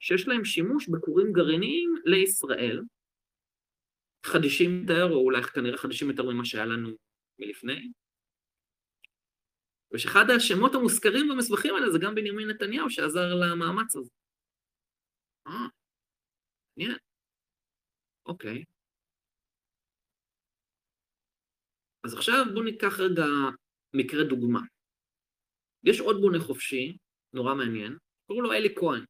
שיש 0.00 0.28
להם 0.28 0.44
שימוש 0.44 0.88
בכורים 0.88 1.32
גרעיניים 1.32 1.94
לישראל, 2.04 2.82
חדישים 4.26 4.80
יותר, 4.80 5.04
או 5.10 5.16
אולי 5.16 5.42
כנראה 5.42 5.78
חדישים 5.78 6.10
יותר 6.10 6.22
ממה 6.22 6.44
שהיה 6.44 6.66
לנו 6.66 6.90
מלפני. 7.38 7.92
ושאחד 9.94 10.24
השמות 10.36 10.74
המוזכרים 10.74 11.28
במסמכים 11.28 11.74
האלה 11.74 11.90
זה 11.90 11.98
גם 11.98 12.14
בנימין 12.14 12.48
נתניהו 12.50 12.90
שעזר 12.90 13.34
למאמץ 13.34 13.96
הזה. 13.96 14.10
אה, 15.46 15.66
מעניין. 16.76 16.96
אוקיי. 18.26 18.64
אז 22.06 22.14
עכשיו 22.14 22.44
בואו 22.54 22.64
ניקח 22.64 23.00
רגע 23.00 23.24
מקרה 23.94 24.24
דוגמה. 24.24 24.60
יש 25.84 26.00
עוד 26.00 26.16
בונה 26.20 26.38
חופשי, 26.40 26.96
נורא 27.32 27.54
מעניין, 27.54 27.96
קוראים 28.26 28.44
לו 28.44 28.52
אלי 28.52 28.74
כהן. 28.74 29.04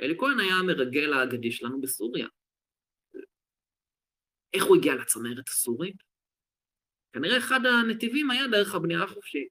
אלי 0.00 0.14
כהן 0.18 0.40
היה 0.40 0.54
המרגל 0.54 1.12
האגדי 1.12 1.52
שלנו 1.52 1.80
בסוריה. 1.80 2.28
איך 4.54 4.64
הוא 4.64 4.76
הגיע 4.76 4.94
לצמרת 4.94 5.48
הסורית? 5.48 5.96
כנראה 7.12 7.38
אחד 7.38 7.60
הנתיבים 7.66 8.30
היה 8.30 8.48
דרך 8.48 8.74
הבנייה 8.74 9.02
החופשית. 9.02 9.48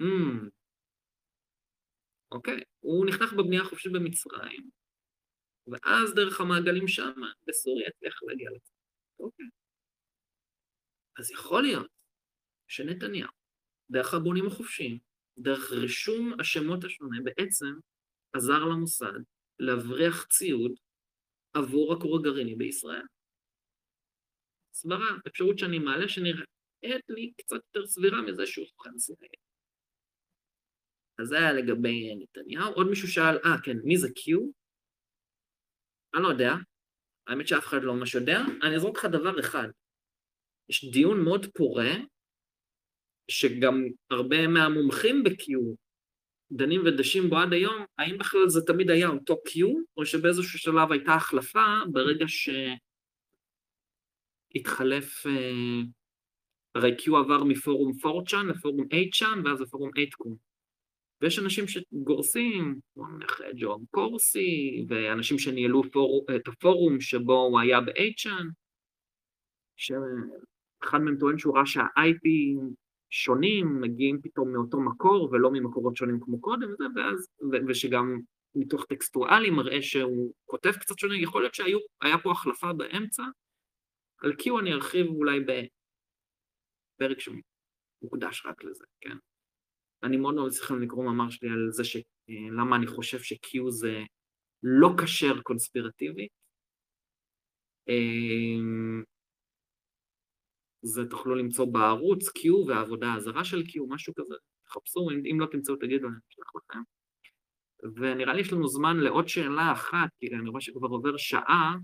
Mm. 0.00 0.50
אוקיי, 2.32 2.60
הוא 2.80 3.06
נכנס 3.06 3.32
בבנייה 3.32 3.62
החופשית 3.62 3.92
במצרים, 3.92 4.70
ואז 5.66 6.14
דרך 6.14 6.40
המעגלים 6.40 6.88
שם, 6.88 7.20
בסוריה 7.46 7.88
הצליח 7.88 8.22
להגיע 8.22 8.50
לצמרת. 8.50 8.82
אוקיי. 9.18 9.61
אז 11.18 11.30
יכול 11.30 11.62
להיות 11.62 11.90
שנתניהו, 12.68 13.30
דרך 13.90 14.14
הבונים 14.14 14.46
החופשיים, 14.46 14.98
דרך 15.38 15.70
רישום 15.70 16.40
השמות 16.40 16.84
השונה, 16.84 17.18
בעצם 17.24 17.74
עזר 18.32 18.64
למוסד 18.64 19.20
להבריח 19.58 20.26
ציוד 20.26 20.72
עבור 21.54 21.92
הכור 21.92 22.18
הגרעיני 22.18 22.54
בישראל. 22.54 23.06
סברה, 24.74 25.08
אפשרות 25.28 25.58
שאני 25.58 25.78
מעלה 25.78 26.08
שנראית 26.08 27.04
לי 27.08 27.32
קצת 27.38 27.56
יותר 27.66 27.86
סבירה 27.86 28.22
מזה 28.22 28.46
שהוא 28.46 28.66
סוכן 28.66 28.90
CIA. 28.90 29.36
אז 31.18 31.28
זה 31.28 31.38
היה 31.38 31.52
לגבי 31.52 32.14
נתניהו. 32.14 32.72
עוד 32.72 32.86
מישהו 32.86 33.08
שאל, 33.08 33.36
אה, 33.44 33.62
כן, 33.64 33.76
מי 33.84 33.96
זה 33.96 34.08
Q? 34.08 34.40
אני 36.14 36.22
לא 36.22 36.28
יודע, 36.28 36.52
האמת 37.26 37.48
שאף 37.48 37.66
אחד 37.66 37.82
לא 37.82 37.94
ממש 37.94 38.14
יודע. 38.14 38.38
אני 38.62 38.76
אזרוק 38.76 38.98
לך 38.98 39.04
דבר 39.04 39.40
אחד. 39.40 39.68
יש 40.68 40.90
דיון 40.92 41.24
מאוד 41.24 41.46
פורה, 41.54 41.92
שגם 43.28 43.84
הרבה 44.10 44.48
מהמומחים 44.48 45.24
ב-Q 45.24 45.54
דנים 46.52 46.82
ודשים 46.84 47.30
בו 47.30 47.36
עד 47.36 47.52
היום, 47.52 47.84
האם 47.98 48.18
בכלל 48.18 48.48
זה 48.48 48.60
תמיד 48.66 48.90
היה 48.90 49.08
אותו 49.08 49.34
Q, 49.48 49.50
או 49.96 50.06
שבאיזשהו 50.06 50.58
שלב 50.58 50.92
הייתה 50.92 51.14
החלפה 51.14 51.76
ברגע 51.92 52.24
שהתחלף, 54.54 55.26
אה, 55.26 55.80
הרי 56.74 56.96
Q 56.98 57.16
עבר 57.16 57.44
מפורום 57.44 57.92
4chan 57.92 58.46
לפורום 58.48 58.86
8chan 58.92 59.38
ואז 59.44 59.60
לפורום 59.60 59.90
8קום. 59.90 60.34
ויש 61.20 61.38
אנשים 61.38 61.64
שגורסים, 61.68 62.80
כמו 62.94 63.06
נניח 63.06 63.40
ג'ון 63.56 63.84
קורסי, 63.90 64.84
ואנשים 64.88 65.38
שניהלו 65.38 65.82
פור, 65.92 66.26
את 66.36 66.48
הפורום 66.48 67.00
שבו 67.00 67.40
הוא 67.40 67.60
היה 67.60 67.80
ב-8chan, 67.80 68.46
שאחד 70.82 70.98
מהם 70.98 71.16
טוען 71.18 71.38
שהוא 71.38 71.56
ראה 71.56 71.66
שה-IP 71.66 72.28
שונים, 73.10 73.80
מגיעים 73.80 74.20
פתאום 74.22 74.52
מאותו 74.52 74.80
מקור 74.80 75.28
ולא 75.32 75.50
ממקורות 75.52 75.96
שונים 75.96 76.20
כמו 76.20 76.40
קודם, 76.40 76.68
ואז, 76.96 77.28
ו- 77.52 77.66
ושגם 77.68 78.20
ניתוח 78.54 78.84
טקסטואלי 78.84 79.50
מראה 79.50 79.82
שהוא 79.82 80.34
כותב 80.44 80.72
קצת 80.72 80.98
שונה, 80.98 81.16
יכול 81.16 81.42
להיות 81.42 81.54
שהיה 81.54 82.18
פה 82.22 82.30
החלפה 82.30 82.72
באמצע, 82.72 83.22
על 84.18 84.32
Q 84.32 84.60
אני 84.60 84.72
ארחיב 84.72 85.06
אולי 85.06 85.40
בפרק 85.40 87.18
שמוקדש 87.20 88.46
רק 88.46 88.64
לזה, 88.64 88.84
כן? 89.00 89.16
אני 90.02 90.16
מאוד 90.16 90.34
מאוד 90.34 90.50
צריך 90.50 90.70
לקרוא 90.70 91.04
מאמר 91.04 91.30
שלי 91.30 91.48
על 91.48 91.68
זה 91.70 91.84
ש... 91.84 91.96
למה 92.58 92.76
אני 92.76 92.86
חושב 92.86 93.18
ש-Q 93.18 93.70
זה 93.70 94.02
לא 94.62 94.88
כשר 95.02 95.40
קונספירטיבי. 95.42 96.28
אמ, 97.88 99.02
זה 100.82 101.04
תוכלו 101.10 101.34
למצוא 101.34 101.64
בערוץ 101.64 102.28
Q 102.28 102.50
והעבודה 102.66 103.14
הזרה 103.14 103.44
של 103.44 103.60
Q, 103.60 103.80
משהו 103.88 104.14
כזה, 104.14 104.34
תחפשו, 104.66 105.10
אם, 105.10 105.22
אם 105.30 105.40
לא 105.40 105.46
תמצאו 105.46 105.76
תגידו, 105.76 106.08
אני 106.08 106.16
אשלח 106.30 106.52
לכם. 106.56 106.82
ונראה 107.94 108.34
לי 108.34 108.40
יש 108.40 108.52
לנו 108.52 108.68
זמן 108.68 108.96
לעוד 108.96 109.28
שאלה 109.28 109.72
אחת, 109.72 110.08
כי 110.20 110.34
אני 110.34 110.48
רואה 110.48 110.60
שכבר 110.60 110.88
עובר 110.88 111.16
שעה, 111.16 111.74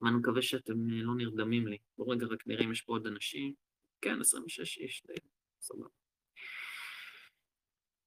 ואני 0.00 0.16
מקווה 0.16 0.42
שאתם 0.42 0.72
אה, 0.72 1.02
לא 1.02 1.14
נרדמים 1.16 1.66
לי. 1.66 1.78
בואו 1.98 2.08
רגע 2.08 2.26
רק 2.26 2.46
נראה 2.46 2.64
אם 2.64 2.72
יש 2.72 2.80
פה 2.80 2.92
עוד 2.92 3.06
אנשים. 3.06 3.52
כן, 4.00 4.20
26 4.20 4.78
איש, 4.78 5.02
די, 5.06 5.14
סבבה. 5.60 5.86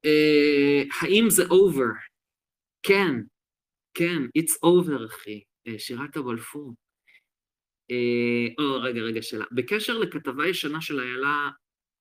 Uh, 0.06 0.96
האם 1.02 1.30
זה 1.30 1.44
אובר? 1.50 1.92
כן, 2.84 3.12
כן, 3.94 4.22
it's 4.40 4.56
over, 4.66 5.06
אחי. 5.06 5.44
Uh, 5.68 5.72
שירת 5.78 6.18
הבלפור. 6.18 6.74
או, 7.90 8.78
uh, 8.78 8.80
oh, 8.80 8.84
רגע, 8.84 9.02
רגע, 9.02 9.22
שאלה. 9.22 9.46
בקשר 9.52 9.98
לכתבה 9.98 10.48
ישנה 10.48 10.82
של 10.82 11.00
איילה 11.00 11.50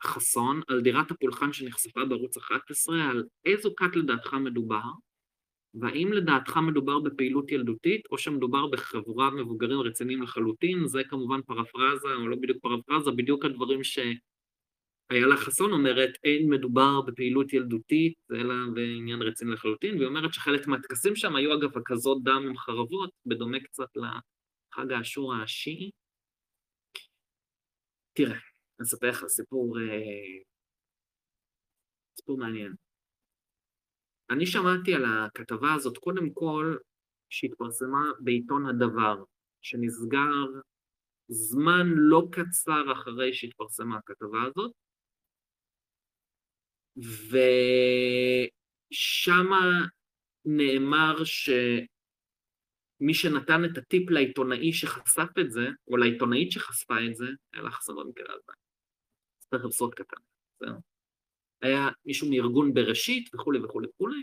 חסון 0.05 0.61
על 0.69 0.81
דירת 0.81 1.11
הפולחן 1.11 1.53
שנחשפה 1.53 2.05
בערוץ 2.05 2.37
11, 2.37 3.11
על 3.11 3.25
איזו 3.45 3.75
כת 3.77 3.97
לדעתך 3.97 4.35
מדובר? 4.35 4.83
והאם 5.75 6.13
לדעתך 6.13 6.57
מדובר 6.57 6.99
בפעילות 6.99 7.53
ילדותית, 7.53 8.03
או 8.11 8.19
שמדובר 8.19 8.67
בחבורה 8.67 9.31
מבוגרים 9.31 9.81
רציניים 9.81 10.23
לחלוטין? 10.23 10.87
זה 10.87 11.03
כמובן 11.05 11.43
פרפרזה, 11.43 12.15
או 12.15 12.29
לא 12.29 12.37
בדיוק 12.37 12.59
פרפרזה, 12.63 13.11
בדיוק 13.11 13.45
הדברים 13.45 13.81
שאיילה 13.85 15.37
חסון 15.37 15.73
אומרת, 15.73 16.11
אין 16.25 16.51
מדובר 16.51 17.01
בפעילות 17.01 17.53
ילדותית, 17.53 18.15
אלא 18.33 18.55
בעניין 18.75 19.23
רציני 19.23 19.53
לחלוטין, 19.53 19.95
והיא 19.95 20.07
אומרת 20.07 20.35
שחלק 20.35 20.67
מהטקסים 20.67 21.17
שם 21.17 21.37
היו 21.37 21.55
אגב 21.55 21.79
הקזות 21.79 22.23
דם 22.23 22.45
עם 22.49 22.57
חרבות, 22.57 23.11
בדומה 23.27 23.61
קצת 23.61 23.97
לחג 24.75 24.93
האשור 24.93 25.35
השיעי. 25.35 25.91
תראה, 28.13 28.39
אני 28.79 28.87
אספר 28.87 29.09
לך 29.09 29.27
סיפור, 29.27 29.79
אה, 29.79 30.43
סיפור 32.17 32.39
מעניין. 32.39 32.75
אני 34.31 34.47
שמעתי 34.47 34.95
על 34.95 35.05
הכתבה 35.05 35.75
הזאת 35.75 35.99
קודם 35.99 36.31
כל 36.35 36.77
שהתפרסמה 37.29 38.03
בעיתון 38.21 38.67
הדבר, 38.67 39.25
שנסגר 39.63 40.45
זמן 41.29 41.87
לא 41.97 42.23
קצר 42.33 42.93
אחרי 42.93 43.35
שהתפרסמה 43.35 43.97
הכתבה 43.99 44.43
הזאת, 44.43 44.73
ושמה 48.91 49.87
נאמר 50.45 51.25
שמי 52.99 53.15
שנתן 53.15 53.65
את 53.65 53.79
הטיפ 53.79 54.11
לעיתונאי 54.11 54.73
שחשף 54.73 55.39
את 55.41 55.51
זה, 55.51 55.67
או 55.89 55.97
לעיתונאית 55.97 56.53
שחשפה 56.53 56.95
את 57.11 57.15
זה, 57.15 57.27
היה 57.53 57.63
לך 57.63 57.79
במקרה 57.89 58.35
הזה. 58.35 58.53
אספר 59.41 59.71
סוד 59.71 59.95
קטן, 59.95 60.17
בסדר? 60.57 60.77
היה 61.63 61.89
מישהו 62.05 62.31
מארגון 62.31 62.75
בראשית 62.75 63.35
וכולי 63.35 63.59
וכולי 63.59 63.89
וכולי. 63.89 64.23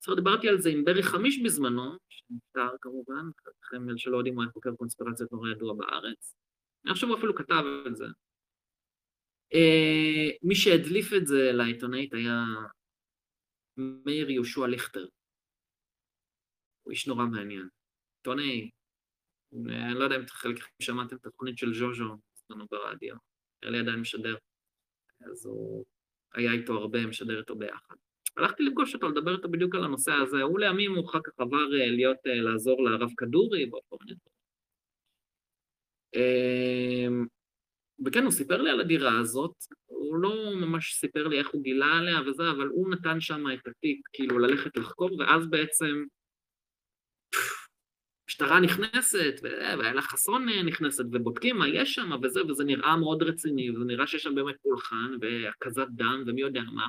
בסדר, 0.00 0.14
דיברתי 0.14 0.48
על 0.48 0.58
זה 0.58 0.70
עם 0.70 0.84
ברי 0.84 1.02
חמיש 1.02 1.42
בזמנו, 1.44 1.96
שנפטר 2.08 2.76
כמובן, 2.80 3.24
לכם 3.62 3.98
שלא 3.98 4.16
יודעים, 4.16 4.34
הוא 4.34 4.42
היה 4.42 4.52
חוקר 4.52 4.70
קונספירציות 4.74 5.32
נורא 5.32 5.50
ידוע 5.50 5.74
בארץ. 5.74 6.34
אני 6.84 6.94
חושב 6.94 7.06
הוא 7.06 7.18
אפילו 7.18 7.34
כתב 7.34 7.64
את 7.86 7.96
זה. 7.96 8.04
אה, 9.54 10.30
מי 10.42 10.54
שהדליף 10.54 11.12
את 11.16 11.26
זה 11.26 11.52
לעיתונאית 11.52 12.14
היה 12.14 12.44
מאיר 13.76 14.30
יהושע 14.30 14.66
ליכטר. 14.66 15.06
הוא 16.84 16.90
איש 16.90 17.06
נורא 17.06 17.24
מעניין. 17.24 17.68
עיתונאי, 18.18 18.70
אני 19.54 19.94
לא 19.94 20.04
יודע 20.04 20.16
אם 20.16 20.26
חלקכם 20.28 20.70
שמעתם 20.82 21.16
את 21.16 21.26
התוכנית 21.26 21.58
של 21.58 21.74
ז'וז'ו, 21.74 22.16
אצלנו 22.34 22.66
ברדיו, 22.70 23.16
נראה 23.62 23.72
לי 23.72 23.78
עדיין 23.78 24.00
משדר. 24.00 24.36
אז 25.20 25.46
הוא 25.46 25.84
היה 26.34 26.52
איתו 26.52 26.72
הרבה, 26.72 27.06
משדר 27.06 27.38
איתו 27.38 27.56
ביחד. 27.56 27.94
הלכתי 28.36 28.62
לפגוש 28.62 28.94
אותו, 28.94 29.08
לדבר 29.08 29.36
איתו 29.36 29.48
בדיוק 29.48 29.74
על 29.74 29.84
הנושא 29.84 30.12
הזה. 30.12 30.42
הוא 30.42 30.60
לימים, 30.60 30.94
הוא 30.94 31.04
אחר 31.10 31.18
כך 31.24 31.32
עבר 31.38 31.80
אה, 31.80 31.86
להיות, 31.90 32.16
אה, 32.26 32.34
לעזור 32.34 32.84
לרב 32.84 33.10
כדורי 33.16 33.64
ועוד 33.70 33.82
כל 33.88 33.96
מיני 34.00 34.14
דברים. 34.14 34.34
אמ, 36.14 37.26
וכן, 38.06 38.22
הוא 38.22 38.32
סיפר 38.32 38.62
לי 38.62 38.70
על 38.70 38.80
הדירה 38.80 39.18
הזאת, 39.20 39.54
הוא 39.86 40.16
לא 40.16 40.54
ממש 40.54 40.94
סיפר 40.94 41.28
לי 41.28 41.38
איך 41.38 41.48
הוא 41.48 41.62
גילה 41.62 41.98
עליה 41.98 42.20
וזה, 42.20 42.50
אבל 42.50 42.66
הוא 42.66 42.90
נתן 42.90 43.20
שם 43.20 43.44
את 43.54 43.66
התיק, 43.66 44.08
כאילו, 44.12 44.38
ללכת 44.38 44.76
לחקור, 44.76 45.18
ואז 45.18 45.50
בעצם 45.50 46.04
משטרה 48.28 48.60
נכנסת, 48.60 49.40
ואיילה 49.42 50.02
חסון 50.02 50.48
נכנסת, 50.48 51.04
ובודקים 51.12 51.56
מה 51.58 51.68
יש 51.68 51.94
שם, 51.94 52.10
וזה, 52.22 52.46
וזה 52.46 52.64
נראה 52.64 52.96
מאוד 52.96 53.22
רציני, 53.22 53.70
וזה 53.70 53.84
נראה 53.84 54.06
שיש 54.06 54.22
שם 54.22 54.34
באמת 54.34 54.54
פולחן, 54.62 55.16
והקזת 55.20 55.86
דם, 55.88 56.24
ומי 56.26 56.40
יודע 56.40 56.62
מה. 56.62 56.86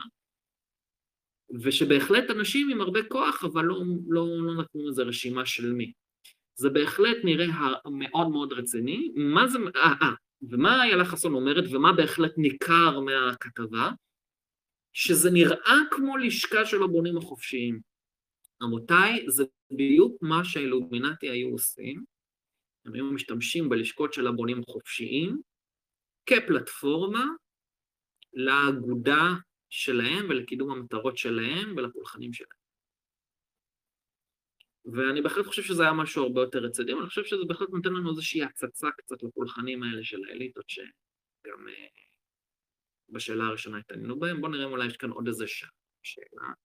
ושבהחלט 1.64 2.32
אנשים 2.32 2.70
עם 2.70 2.82
הרבה 2.82 3.04
כוח, 3.04 3.44
אבל 3.44 3.66
לא, 3.66 3.82
לא, 4.08 4.28
לא 4.42 4.56
נתנו 4.62 4.90
לזה 4.90 5.04
רשימה 5.04 5.46
של 5.46 5.72
מי. 5.74 5.92
זה 6.56 6.70
בהחלט 6.70 7.18
נראה 7.24 7.48
מאוד 7.86 8.30
מאוד 8.30 8.54
רציני. 8.54 9.12
מה 9.16 9.48
זה, 9.48 9.58
אה, 9.76 9.94
אה, 10.02 10.12
ומה 10.50 10.84
איילה 10.84 11.06
חסון 11.06 11.34
אומרת, 11.34 11.64
ומה 11.72 11.94
בהחלט 11.94 12.34
ניכר 12.38 13.00
מהכתבה? 13.00 13.92
שזה 14.94 15.32
נראה 15.32 15.78
כמו 15.92 16.18
לשכה 16.18 16.66
של 16.66 16.84
הבונים 16.84 17.18
החופשיים. 17.18 17.95
רבותיי, 18.62 19.26
זה 19.28 19.44
בדיוק 19.72 20.18
מה 20.22 20.44
שהאילומינטי 20.44 21.30
היו 21.30 21.50
עושים. 21.50 22.04
הם 22.86 22.94
היו 22.94 23.06
משתמשים 23.06 23.70
בלשכות 23.70 24.14
של 24.14 24.28
הבונים 24.28 24.62
החופשיים 24.68 25.42
כפלטפורמה 26.26 27.26
לאגודה 28.34 29.34
שלהם 29.70 30.26
ולקידום 30.30 30.72
המטרות 30.72 31.18
שלהם 31.18 31.74
ולפולחנים 31.78 32.34
שלהם. 32.34 32.66
ואני 34.86 35.22
בהחלט 35.22 35.46
חושב 35.46 35.62
שזה 35.62 35.84
היה 35.84 35.94
משהו 35.94 36.24
הרבה 36.24 36.42
יותר 36.42 36.60
רציני, 36.60 36.92
אבל 36.94 37.02
אני 37.02 37.10
חושב 37.10 37.24
שזה 37.24 37.46
בהחלט 37.48 37.70
נותן 37.70 37.94
לנו 37.94 38.10
איזושהי 38.10 38.44
הצצה 38.44 38.88
קצת 38.98 39.24
לפולחנים 39.24 39.84
האלה 39.84 40.04
של 40.04 40.18
האליטות, 40.30 40.70
שגם 40.70 41.68
אה, 41.68 41.88
בשאלה 43.10 43.44
הראשונה 43.44 43.78
התעניינו 43.78 44.20
בהם. 44.20 44.42
בואו 44.42 44.52
נראה 44.52 44.66
אם 44.66 44.72
אולי 44.72 44.88
יש 44.88 44.98
כאן 44.98 45.10
עוד 45.10 45.28
איזה 45.28 45.46
שאלה. 46.04 46.65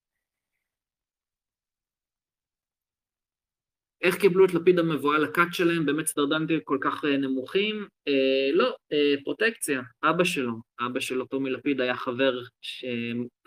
איך 4.01 4.15
קיבלו 4.15 4.45
את 4.45 4.53
לפיד 4.53 4.79
המבואה 4.79 5.19
לכת 5.19 5.47
שלהם, 5.51 5.85
באמת 5.85 6.07
סטרדנטים 6.07 6.59
כל 6.63 6.77
כך 6.81 7.05
אה, 7.05 7.17
נמוכים? 7.17 7.87
אה, 8.07 8.49
לא, 8.53 8.75
אה, 8.91 9.13
פרוטקציה, 9.23 9.81
אבא 10.03 10.23
שלו, 10.23 10.53
אבא 10.85 10.99
שלו, 10.99 11.25
טומי 11.25 11.49
לפיד, 11.49 11.81
היה 11.81 11.95
חבר, 11.95 12.33
ש... 12.61 12.85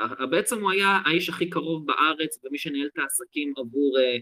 אה, 0.00 0.26
בעצם 0.26 0.60
הוא 0.60 0.70
היה 0.70 1.00
האיש 1.06 1.28
הכי 1.28 1.50
קרוב 1.50 1.86
בארץ, 1.86 2.38
ומי 2.44 2.58
שניהל 2.58 2.86
את 2.86 2.98
העסקים 2.98 3.52
עבור 3.56 3.98
אה, 3.98 4.16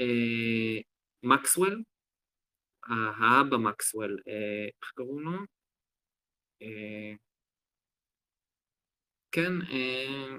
אה, 0.00 0.80
מקסוול, 1.22 1.82
האבא 2.86 3.56
מקסוול, 3.56 4.18
אה, 4.28 4.64
איך 4.82 4.92
קראו 4.94 5.20
לו? 5.20 5.32
אה, 6.62 7.14
כן, 9.32 9.52
אה, 9.70 10.36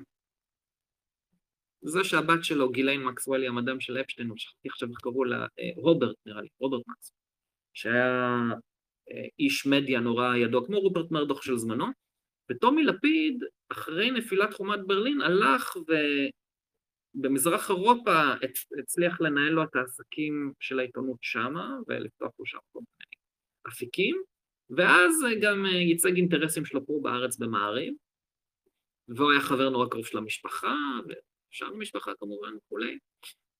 זה 1.83 2.03
שהבת 2.03 2.43
שלו, 2.43 2.69
גיליין 2.69 3.03
מקסוולי, 3.03 3.47
המדאם 3.47 3.79
של 3.79 3.97
אפשטיין, 3.97 4.29
הוא 4.29 4.37
שכחתי 4.37 4.69
עכשיו 4.69 4.89
איך 4.89 4.97
קראו 5.01 5.23
לה, 5.23 5.47
אה, 5.59 5.69
רוברט 5.75 6.15
נראה 6.25 6.41
לי, 6.41 6.47
רוברט 6.59 6.81
מקסוול, 6.87 7.17
שהיה 7.73 8.39
אה, 9.11 9.25
איש 9.39 9.65
מדיה 9.65 9.99
נורא 9.99 10.35
ידוע, 10.35 10.65
כמו 10.65 10.79
רוברט 10.79 11.11
מרדוך 11.11 11.43
של 11.43 11.57
זמנו, 11.57 11.85
וטומי 12.51 12.83
לפיד, 12.83 13.43
אחרי 13.69 14.11
נפילת 14.11 14.53
חומת 14.53 14.79
ברלין, 14.87 15.21
הלך 15.21 15.77
ובמזרח 17.15 17.69
אירופה 17.69 18.33
הצליח 18.79 19.21
לנהל 19.21 19.49
לו 19.49 19.63
את 19.63 19.75
העסקים 19.75 20.53
של 20.59 20.79
העיתונות 20.79 21.17
שמה, 21.21 21.77
ולפתוח 21.87 22.31
לו 22.39 22.45
שם 22.45 22.57
כל 22.73 22.79
מיני 22.79 23.15
אפיקים, 23.67 24.15
ואז 24.69 25.13
גם 25.41 25.65
אה, 25.65 25.71
ייצג 25.71 26.15
אינטרסים 26.15 26.65
שלו 26.65 26.85
פה 26.85 26.99
בארץ 27.01 27.37
במעריב, 27.37 27.93
והוא 29.07 29.31
היה 29.31 29.41
חבר 29.41 29.69
נורא 29.69 29.89
קרוב 29.89 30.05
של 30.05 30.17
המשפחה, 30.17 30.75
שאר 31.53 31.67
המשפחה 31.67 32.11
כמובן 32.19 32.55
וכולי. 32.55 32.97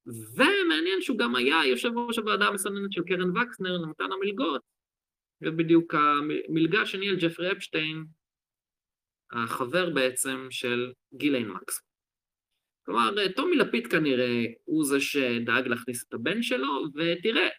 ומעניין 0.06 1.02
שהוא 1.02 1.18
גם 1.18 1.36
היה 1.36 1.66
יושב 1.66 1.90
ראש 2.08 2.18
הוועדה 2.18 2.48
המסננת 2.48 2.92
של 2.92 3.04
קרן 3.04 3.38
וקסנר 3.38 3.78
למתן 3.78 4.12
המלגות, 4.12 4.62
ובדיוק 5.42 5.96
המלגה 5.96 6.86
שניהל 6.86 7.16
ג'פרי 7.20 7.52
אפשטיין, 7.52 8.06
החבר 9.32 9.90
בעצם 9.90 10.48
של 10.50 10.92
גיליין 11.14 11.48
מקס. 11.48 11.82
כלומר, 12.86 13.16
טומי 13.36 13.56
לפיד 13.56 13.88
כנראה 13.88 14.44
הוא 14.64 14.86
זה 14.86 15.02
שדאג 15.02 15.68
להכניס 15.68 16.06
את 16.08 16.14
הבן 16.14 16.44
שלו, 16.44 16.84
ותראה, 16.96 17.50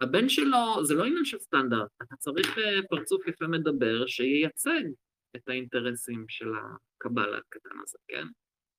הבן 0.00 0.28
שלו 0.28 0.84
זה 0.84 0.94
לא 0.94 1.04
עניין 1.04 1.24
של 1.24 1.38
סטנדרט, 1.38 1.88
אתה 2.02 2.16
צריך 2.16 2.58
אה, 2.58 2.80
פרצוף 2.90 3.26
יפה 3.26 3.46
מדבר 3.46 4.06
שייצג 4.06 4.82
את 5.36 5.48
האינטרסים 5.48 6.24
של 6.28 6.48
הקבל 6.54 7.34
הקטן 7.34 7.78
הזה, 7.82 7.98
כן? 8.08 8.26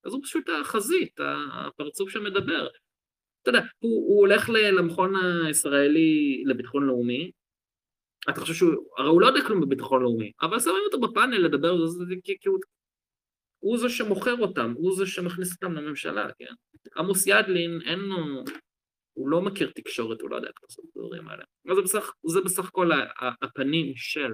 אז 0.05 0.13
הוא 0.13 0.23
פשוט 0.23 0.49
החזית, 0.61 1.19
הפרצוף 1.53 2.09
שמדבר. 2.09 2.67
אתה 3.41 3.49
יודע, 3.49 3.61
הוא, 3.79 4.07
הוא 4.07 4.19
הולך 4.19 4.49
למכון 4.49 5.13
הישראלי 5.45 6.43
לביטחון 6.45 6.87
לאומי, 6.87 7.31
אתה 8.29 8.41
חושב 8.41 8.53
שהוא, 8.53 8.73
הרי 8.97 9.09
הוא 9.09 9.21
לא 9.21 9.27
יודע 9.27 9.39
כלום 9.47 9.61
בביטחון 9.61 10.01
לאומי, 10.01 10.31
אבל 10.41 10.59
שמים 10.59 10.83
אותו 10.85 10.99
בפאנל 10.99 11.37
לדבר, 11.37 11.75
כי 12.23 12.49
הוא, 12.49 12.59
הוא 13.59 13.77
זה 13.77 13.89
שמוכר 13.89 14.35
אותם, 14.39 14.73
הוא 14.77 14.95
זה 14.95 15.05
שמכניס 15.05 15.53
אותם 15.53 15.73
לממשלה, 15.73 16.27
כן? 16.37 16.53
עמוס 16.97 17.27
ידלין, 17.27 17.79
אין 17.85 17.99
לו, 17.99 18.43
הוא 19.13 19.29
לא 19.29 19.41
מכיר 19.41 19.71
תקשורת, 19.75 20.21
הוא 20.21 20.29
לא 20.29 20.35
יודע 20.35 20.47
איך 20.47 20.57
לעשות 20.63 20.85
את 20.85 20.89
הדברים 20.95 21.27
האלה. 21.27 21.43
זה 21.75 21.81
בסך, 21.81 22.11
זה 22.27 22.41
בסך 22.41 22.67
הכל 22.67 22.89
הפנים 23.41 23.93
של, 23.95 24.31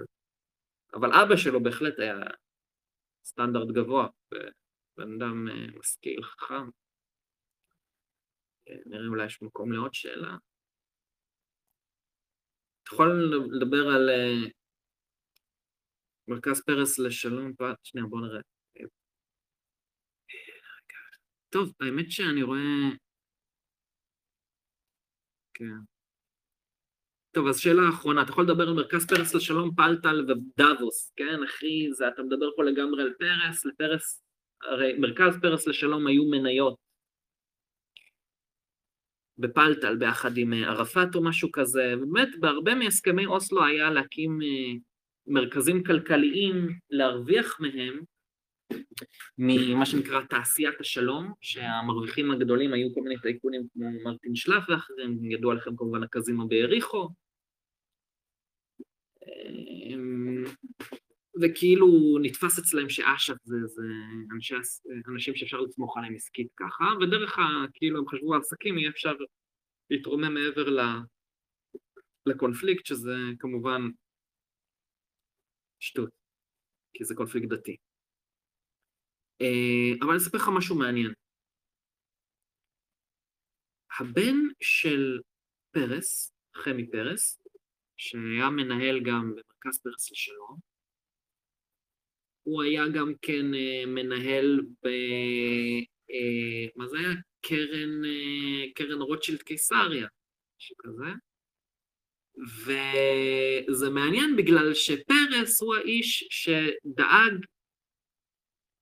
אבל 0.94 1.14
אבא 1.14 1.36
שלו 1.36 1.64
בהחלט 1.64 2.00
היה 2.00 2.20
סטנדרט 3.26 3.68
גבוה, 3.68 4.08
בן 5.00 5.14
אדם 5.14 5.48
אה, 5.50 5.80
משכיל, 5.80 6.24
חכם. 6.24 6.70
אה, 8.68 8.76
נראה 8.86 9.08
אולי 9.08 9.26
יש 9.26 9.42
מקום 9.42 9.72
לעוד 9.72 9.94
שאלה. 9.94 10.38
אתה 12.84 12.94
יכול 12.94 13.34
לדבר 13.52 13.88
על 13.96 14.10
אה, 14.10 14.50
מרכז 16.28 16.62
פרס 16.66 17.00
לשלום, 17.00 17.52
שנייה 17.84 18.08
בוא 18.08 18.22
נראה. 18.22 18.42
טוב, 21.50 21.74
האמת 21.80 22.12
שאני 22.12 22.44
רואה... 22.44 22.90
כן. 25.54 25.80
טוב, 27.32 27.48
אז 27.48 27.60
שאלה 27.60 27.82
אחרונה, 27.90 28.22
אתה 28.22 28.32
יכול 28.32 28.44
לדבר 28.44 28.64
על 28.68 28.74
מרכז 28.74 29.08
פרס 29.08 29.36
לשלום, 29.36 29.76
פלטל 29.76 30.26
ודאבוס, 30.32 31.14
כן, 31.16 31.44
אחי, 31.44 31.94
זה, 31.94 32.08
אתה 32.08 32.24
מדבר 32.24 32.56
פה 32.56 32.64
לגמרי 32.64 33.02
על 33.04 33.14
פרס, 33.20 33.66
לפרס, 33.66 34.29
הרי 34.62 34.94
מרכז 34.94 35.38
פרס 35.42 35.68
לשלום 35.68 36.08
היו 36.08 36.26
מניות 36.26 36.76
בפלטל 39.38 39.96
ביחד 39.98 40.38
עם 40.38 40.54
אה, 40.54 40.70
ערפאת 40.70 41.16
או 41.16 41.24
משהו 41.24 41.52
כזה, 41.52 41.94
ובאמת 41.98 42.30
בהרבה 42.40 42.76
מהסכמי 42.76 43.26
אוסלו 43.26 43.66
היה 43.66 43.90
להקים 43.90 44.40
אה, 44.42 44.80
מרכזים 45.28 45.84
כלכליים, 45.84 46.70
להרוויח 46.90 47.60
מהם 47.60 48.00
ממה 49.38 49.86
שנקרא 49.86 50.22
תעשיית 50.30 50.80
השלום, 50.80 51.34
שהמרוויחים 51.42 52.32
הגדולים 52.32 52.74
היו 52.74 52.94
כל 52.94 53.02
מיני 53.02 53.20
טייקונים 53.22 53.68
כמו 53.74 53.90
מרטין 54.04 54.36
שלף 54.36 54.64
ואחרים, 54.70 55.32
ידוע 55.32 55.54
לכם 55.54 55.76
כמובן 55.76 56.04
הקזינו 56.04 56.48
ביריחו. 56.48 57.10
וכאילו 61.42 61.88
נתפס 62.22 62.60
אצלם 62.60 62.90
שאש"ף 62.90 63.36
זה, 63.44 63.56
זה 63.66 63.82
אנשי, 64.36 64.56
אנשים 65.14 65.36
שאפשר 65.36 65.62
לסמוך 65.62 65.98
עליהם 65.98 66.16
עסקית 66.16 66.48
ככה, 66.56 66.86
ודרך 67.02 67.40
ה... 67.40 67.42
כאילו 67.74 68.00
הם 68.00 68.08
חשבו 68.08 68.34
על 68.34 68.40
עסקים, 68.40 68.78
יהיה 68.78 68.90
אפשר 68.90 69.14
להתרומם 69.90 70.34
מעבר 70.34 70.66
לקונפליקט, 72.26 72.86
שזה 72.86 73.16
כמובן 73.40 73.82
שטות, 75.80 76.10
כי 76.94 77.04
זה 77.04 77.16
קונפליקט 77.16 77.48
דתי. 77.50 77.78
אה, 79.42 79.92
אבל 80.02 80.10
אני 80.10 80.18
אספר 80.18 80.38
לך 80.38 80.50
משהו 80.58 80.76
מעניין. 80.76 81.14
הבן 84.00 84.36
של 84.62 85.20
פרס, 85.72 86.34
חמי 86.56 86.92
פרס, 86.92 87.40
שהיה 87.98 88.50
מנהל 88.50 89.00
גם 89.06 89.22
במרכז 89.22 89.82
פרס 89.84 90.12
לשלום, 90.12 90.69
הוא 92.50 92.64
היה 92.64 92.88
גם 92.88 93.14
כן 93.22 93.54
אה, 93.54 93.84
מנהל 93.88 94.62
ב... 94.84 94.88
אה, 96.12 96.68
מה 96.76 96.88
זה 96.88 97.00
היה? 97.00 97.14
קרן, 97.42 98.02
קרן 98.76 99.02
רוטשילד 99.02 99.42
קיסריה, 99.42 100.08
משהו 100.60 100.76
כזה. 100.78 101.12
וזה 102.66 103.90
מעניין 103.90 104.36
בגלל 104.36 104.74
שפרס 104.74 105.62
הוא 105.62 105.76
האיש 105.76 106.28
שדאג 106.30 107.46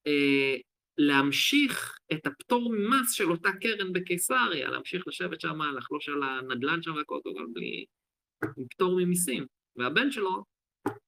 אה, 0.08 0.56
להמשיך 0.98 2.00
את 2.14 2.28
הפטור 2.28 2.72
ממס 2.74 3.12
של 3.12 3.32
אותה 3.32 3.50
קרן 3.62 3.94
בקיסריה, 3.94 4.70
להמשיך 4.70 5.08
לשבת 5.08 5.42
שם, 5.42 5.62
לחלוש 5.78 6.10
על 6.10 6.24
הנדל"ן 6.24 6.82
שם 6.82 6.96
והכל, 6.96 7.20
כל 7.24 7.46
בלי... 7.54 7.86
פטור 8.70 8.96
ממיסים. 9.00 9.46
והבן 9.76 10.12
שלו 10.12 10.44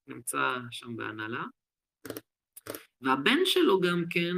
נמצא 0.07 0.57
שם 0.71 0.95
בהנהלה, 0.95 1.43
והבן 3.01 3.45
שלו 3.45 3.79
גם 3.79 4.03
כן, 4.09 4.33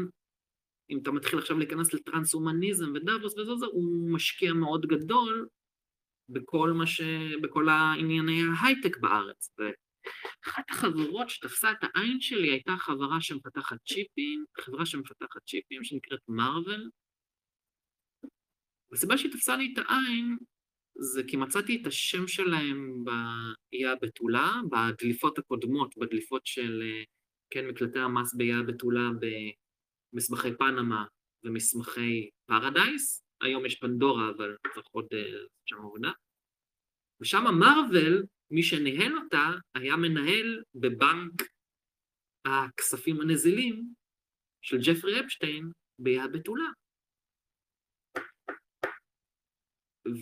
אם 0.90 1.00
אתה 1.02 1.12
מתחיל 1.12 1.40
עכשיו 1.40 1.58
להיכנס 1.58 1.94
לטרנס-הומניזם 1.94 2.92
ודאבוס 2.96 3.38
וזה, 3.38 3.56
זה, 3.56 3.66
הוא 3.66 4.14
משקיע 4.14 4.54
מאוד 4.54 4.86
גדול 4.86 5.48
בכל 6.30 6.72
מה 6.72 6.88
ש... 6.88 7.02
בכל 7.42 7.70
הענייני 7.70 8.42
ההייטק 8.42 8.98
בארץ. 8.98 9.50
אחת 10.48 10.64
החברות 10.70 11.30
שתפסה 11.30 11.72
את 11.72 11.78
העין 11.82 12.22
שלי 12.22 12.50
הייתה 12.50 12.76
חברה 12.78 13.22
שמפתחת 13.22 13.78
צ'יפים, 13.88 14.46
חברה 14.60 14.86
שמפתחת 14.86 15.42
צ'יפים 15.48 15.84
שנקראת 15.84 16.20
מרוויל. 16.28 16.90
הסיבה 18.94 19.18
שהיא 19.18 19.32
תפסה 19.32 19.56
לי 19.56 19.74
את 19.74 19.86
העין 19.86 20.38
זה 20.96 21.22
כי 21.28 21.38
מצאתי 21.38 21.82
את 21.82 21.88
השם 21.88 22.28
שלהם 22.28 23.04
באיי 23.04 23.86
הבתולה, 23.86 24.52
בדליפות 24.72 25.38
הקודמות, 25.38 25.98
בדליפות 25.98 26.46
של, 26.46 26.84
כן, 27.52 27.68
מקלטי 27.68 28.00
המס 28.00 28.34
באיי 28.34 28.54
הבתולה 28.54 29.10
במסמכי 30.14 30.58
פנמה 30.58 31.06
ומסמכי 31.44 32.30
פרדייס. 32.46 33.24
היום 33.42 33.66
יש 33.66 33.80
פנדורה, 33.80 34.30
אבל 34.30 34.58
צריך 34.74 34.88
עוד 34.92 35.08
שם 35.66 35.76
עבודה. 35.76 36.12
ושם 37.22 37.44
מרוויל 37.60 38.24
מי 38.52 38.64
שניהל 38.64 39.18
אותה 39.18 39.50
היה 39.76 39.96
מנהל 39.96 40.64
בבנק 40.76 41.42
הכספים 42.46 43.22
הנזילים 43.22 43.94
של 44.62 44.78
ג'פרי 44.78 45.20
אפשטיין 45.20 45.72
ביד 46.00 46.32
בתולה. 46.34 46.70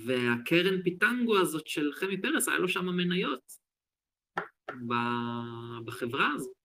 והקרן 0.05 0.83
פיטנגו 0.83 1.39
הזאת 1.39 1.67
של 1.67 1.93
חמי 1.93 2.21
פרס, 2.21 2.47
היה 2.47 2.59
לו 2.59 2.67
שם 2.67 2.85
מניות 2.85 3.43
בחברה 5.85 6.33
הזאת. 6.35 6.58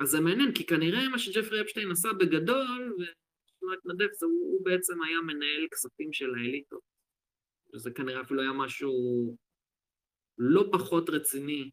אז 0.00 0.08
זה 0.08 0.20
מעניין, 0.20 0.54
כי 0.54 0.66
כנראה 0.66 1.08
מה 1.08 1.18
שג'פרי 1.18 1.60
אפשטיין 1.60 1.90
עשה 1.90 2.08
בגדול, 2.12 2.94
ושלא 2.94 3.74
אתנדף, 3.74 4.22
הוא, 4.22 4.30
הוא 4.30 4.64
בעצם 4.64 5.02
היה 5.02 5.20
מנהל 5.20 5.66
כספים 5.70 6.12
של 6.12 6.34
האליטות. 6.34 6.82
וזה 7.74 7.90
כנראה 7.90 8.20
אפילו 8.20 8.40
היה 8.40 8.52
משהו 8.52 8.92
לא 10.38 10.64
פחות 10.72 11.10
רציני 11.10 11.70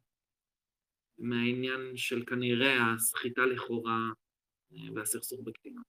מהעניין 1.18 1.98
של 1.98 2.26
כנראה 2.26 2.94
הסחיטה 2.94 3.46
לכאורה 3.46 4.00
אה, 4.74 4.94
והסכסוך 4.96 5.42
בקטינה. 5.44 5.82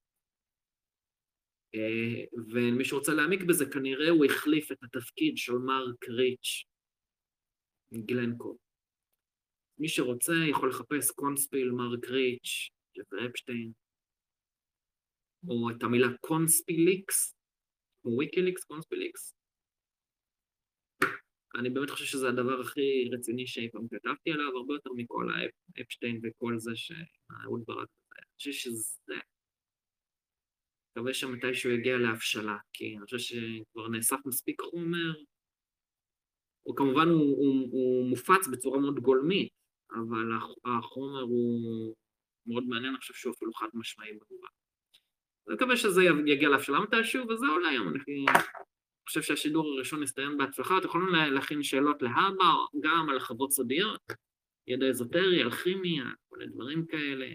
אה, 1.74 2.24
ומי 2.52 2.84
שרוצה 2.84 3.14
להעמיק 3.14 3.42
בזה, 3.42 3.66
כנראה 3.66 4.08
הוא 4.08 4.24
החליף 4.24 4.72
את 4.72 4.78
התפקיד 4.82 5.36
של 5.36 5.52
מרק 5.52 6.08
ריץ' 6.08 6.64
גלנקו. 7.92 8.65
מי 9.78 9.88
שרוצה 9.88 10.32
יכול 10.50 10.68
לחפש 10.70 11.10
קונספיל, 11.10 11.70
מרק 11.70 12.04
ריץ', 12.04 12.70
ג'פר 12.98 13.26
אפשטיין, 13.30 13.72
או 15.48 15.70
את 15.70 15.82
המילה 15.82 16.08
קונספיליקס, 16.20 17.34
או 18.04 18.18
ויקיליקס, 18.18 18.64
קונספיליקס, 18.64 19.36
אני 21.58 21.70
באמת 21.70 21.90
חושב 21.90 22.04
שזה 22.04 22.28
הדבר 22.28 22.60
הכי 22.60 23.10
רציני 23.12 23.46
שאי 23.46 23.70
פעם 23.72 23.88
כתבתי 23.88 24.30
עליו, 24.30 24.56
הרבה 24.56 24.74
יותר 24.74 24.90
מכל 24.96 25.28
האפשטיין 25.76 26.20
וכל 26.22 26.58
זה 26.58 26.70
שאהוד 26.74 27.64
ברק 27.66 27.88
אני 28.18 28.26
חושב 28.36 28.52
שזה... 28.52 29.14
מקווה 30.96 31.14
שמתישהו 31.14 31.70
יגיע 31.70 31.98
להבשלה, 31.98 32.56
כי 32.72 32.96
אני 32.96 33.04
חושב 33.04 33.18
שכבר 33.18 33.88
נאסף 33.88 34.16
מספיק 34.26 34.60
חומר. 34.60 35.14
הוא 36.62 36.76
כמובן 36.76 37.08
הוא, 37.08 37.36
הוא, 37.36 37.68
הוא 37.72 38.10
מופץ 38.10 38.48
בצורה 38.52 38.80
מאוד 38.80 38.98
גולמית, 38.98 39.52
אבל 39.92 40.32
החומר 40.64 41.20
הוא 41.20 41.94
מאוד 42.46 42.64
מעניין, 42.64 42.92
אני 42.92 43.00
חושב 43.00 43.14
שהוא 43.14 43.34
אפילו 43.34 43.52
חד 43.52 43.68
משמעי 43.74 44.12
במובן. 44.12 44.48
אני 45.48 45.54
מקווה 45.54 45.76
שזה 45.76 46.02
יגיע 46.26 46.48
להבשלה 46.48 46.80
מתישהו, 46.80 47.28
וזה 47.28 47.46
אולי 47.46 47.68
היום, 47.68 47.88
אני 47.88 48.24
חושב 49.08 49.22
שהשידור 49.22 49.66
הראשון 49.66 50.02
הסתיים 50.02 50.38
בהצלחה, 50.38 50.78
אתם 50.78 50.86
יכולים 50.86 51.08
להכין 51.08 51.62
שאלות 51.62 52.02
להבא, 52.02 52.52
גם 52.80 53.08
על 53.10 53.20
חוות 53.20 53.52
סודיות, 53.52 54.00
ידע 54.66 54.86
אזוטרי, 54.86 55.42
על 55.42 55.50
כימיה, 55.50 56.04
כל 56.28 56.36
מיני 56.38 56.52
דברים 56.52 56.86
כאלה, 56.86 57.26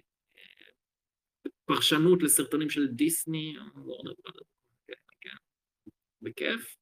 פרשנות 1.66 2.24
לסרטונים 2.24 2.70
של 2.70 2.88
דיסני, 2.88 3.56
כן, 4.88 4.94
כן, 5.22 5.36
בכיף. 6.22 6.76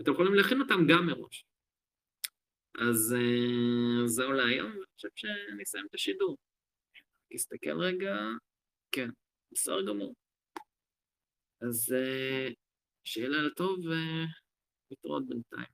אתם 0.00 0.12
יכולים 0.12 0.34
להכין 0.34 0.60
אותם 0.60 0.86
גם 0.88 1.06
מראש. 1.06 1.44
אז 2.78 3.14
אה, 3.16 4.06
זהו 4.06 4.32
להיום, 4.32 4.72
אני 4.72 4.84
חושב 4.96 5.08
שאני 5.14 5.62
אסיים 5.62 5.86
את 5.86 5.94
השידור. 5.94 6.36
תסתכל 7.32 7.80
רגע, 7.80 8.16
כן, 8.92 9.08
בסדר 9.52 9.86
גמור. 9.86 10.14
אז 11.60 11.92
אה, 11.92 12.48
שיהיה 13.04 13.28
לילה 13.28 13.50
טוב 13.56 13.78
ונתראות 13.78 15.26
בינתיים. 15.28 15.73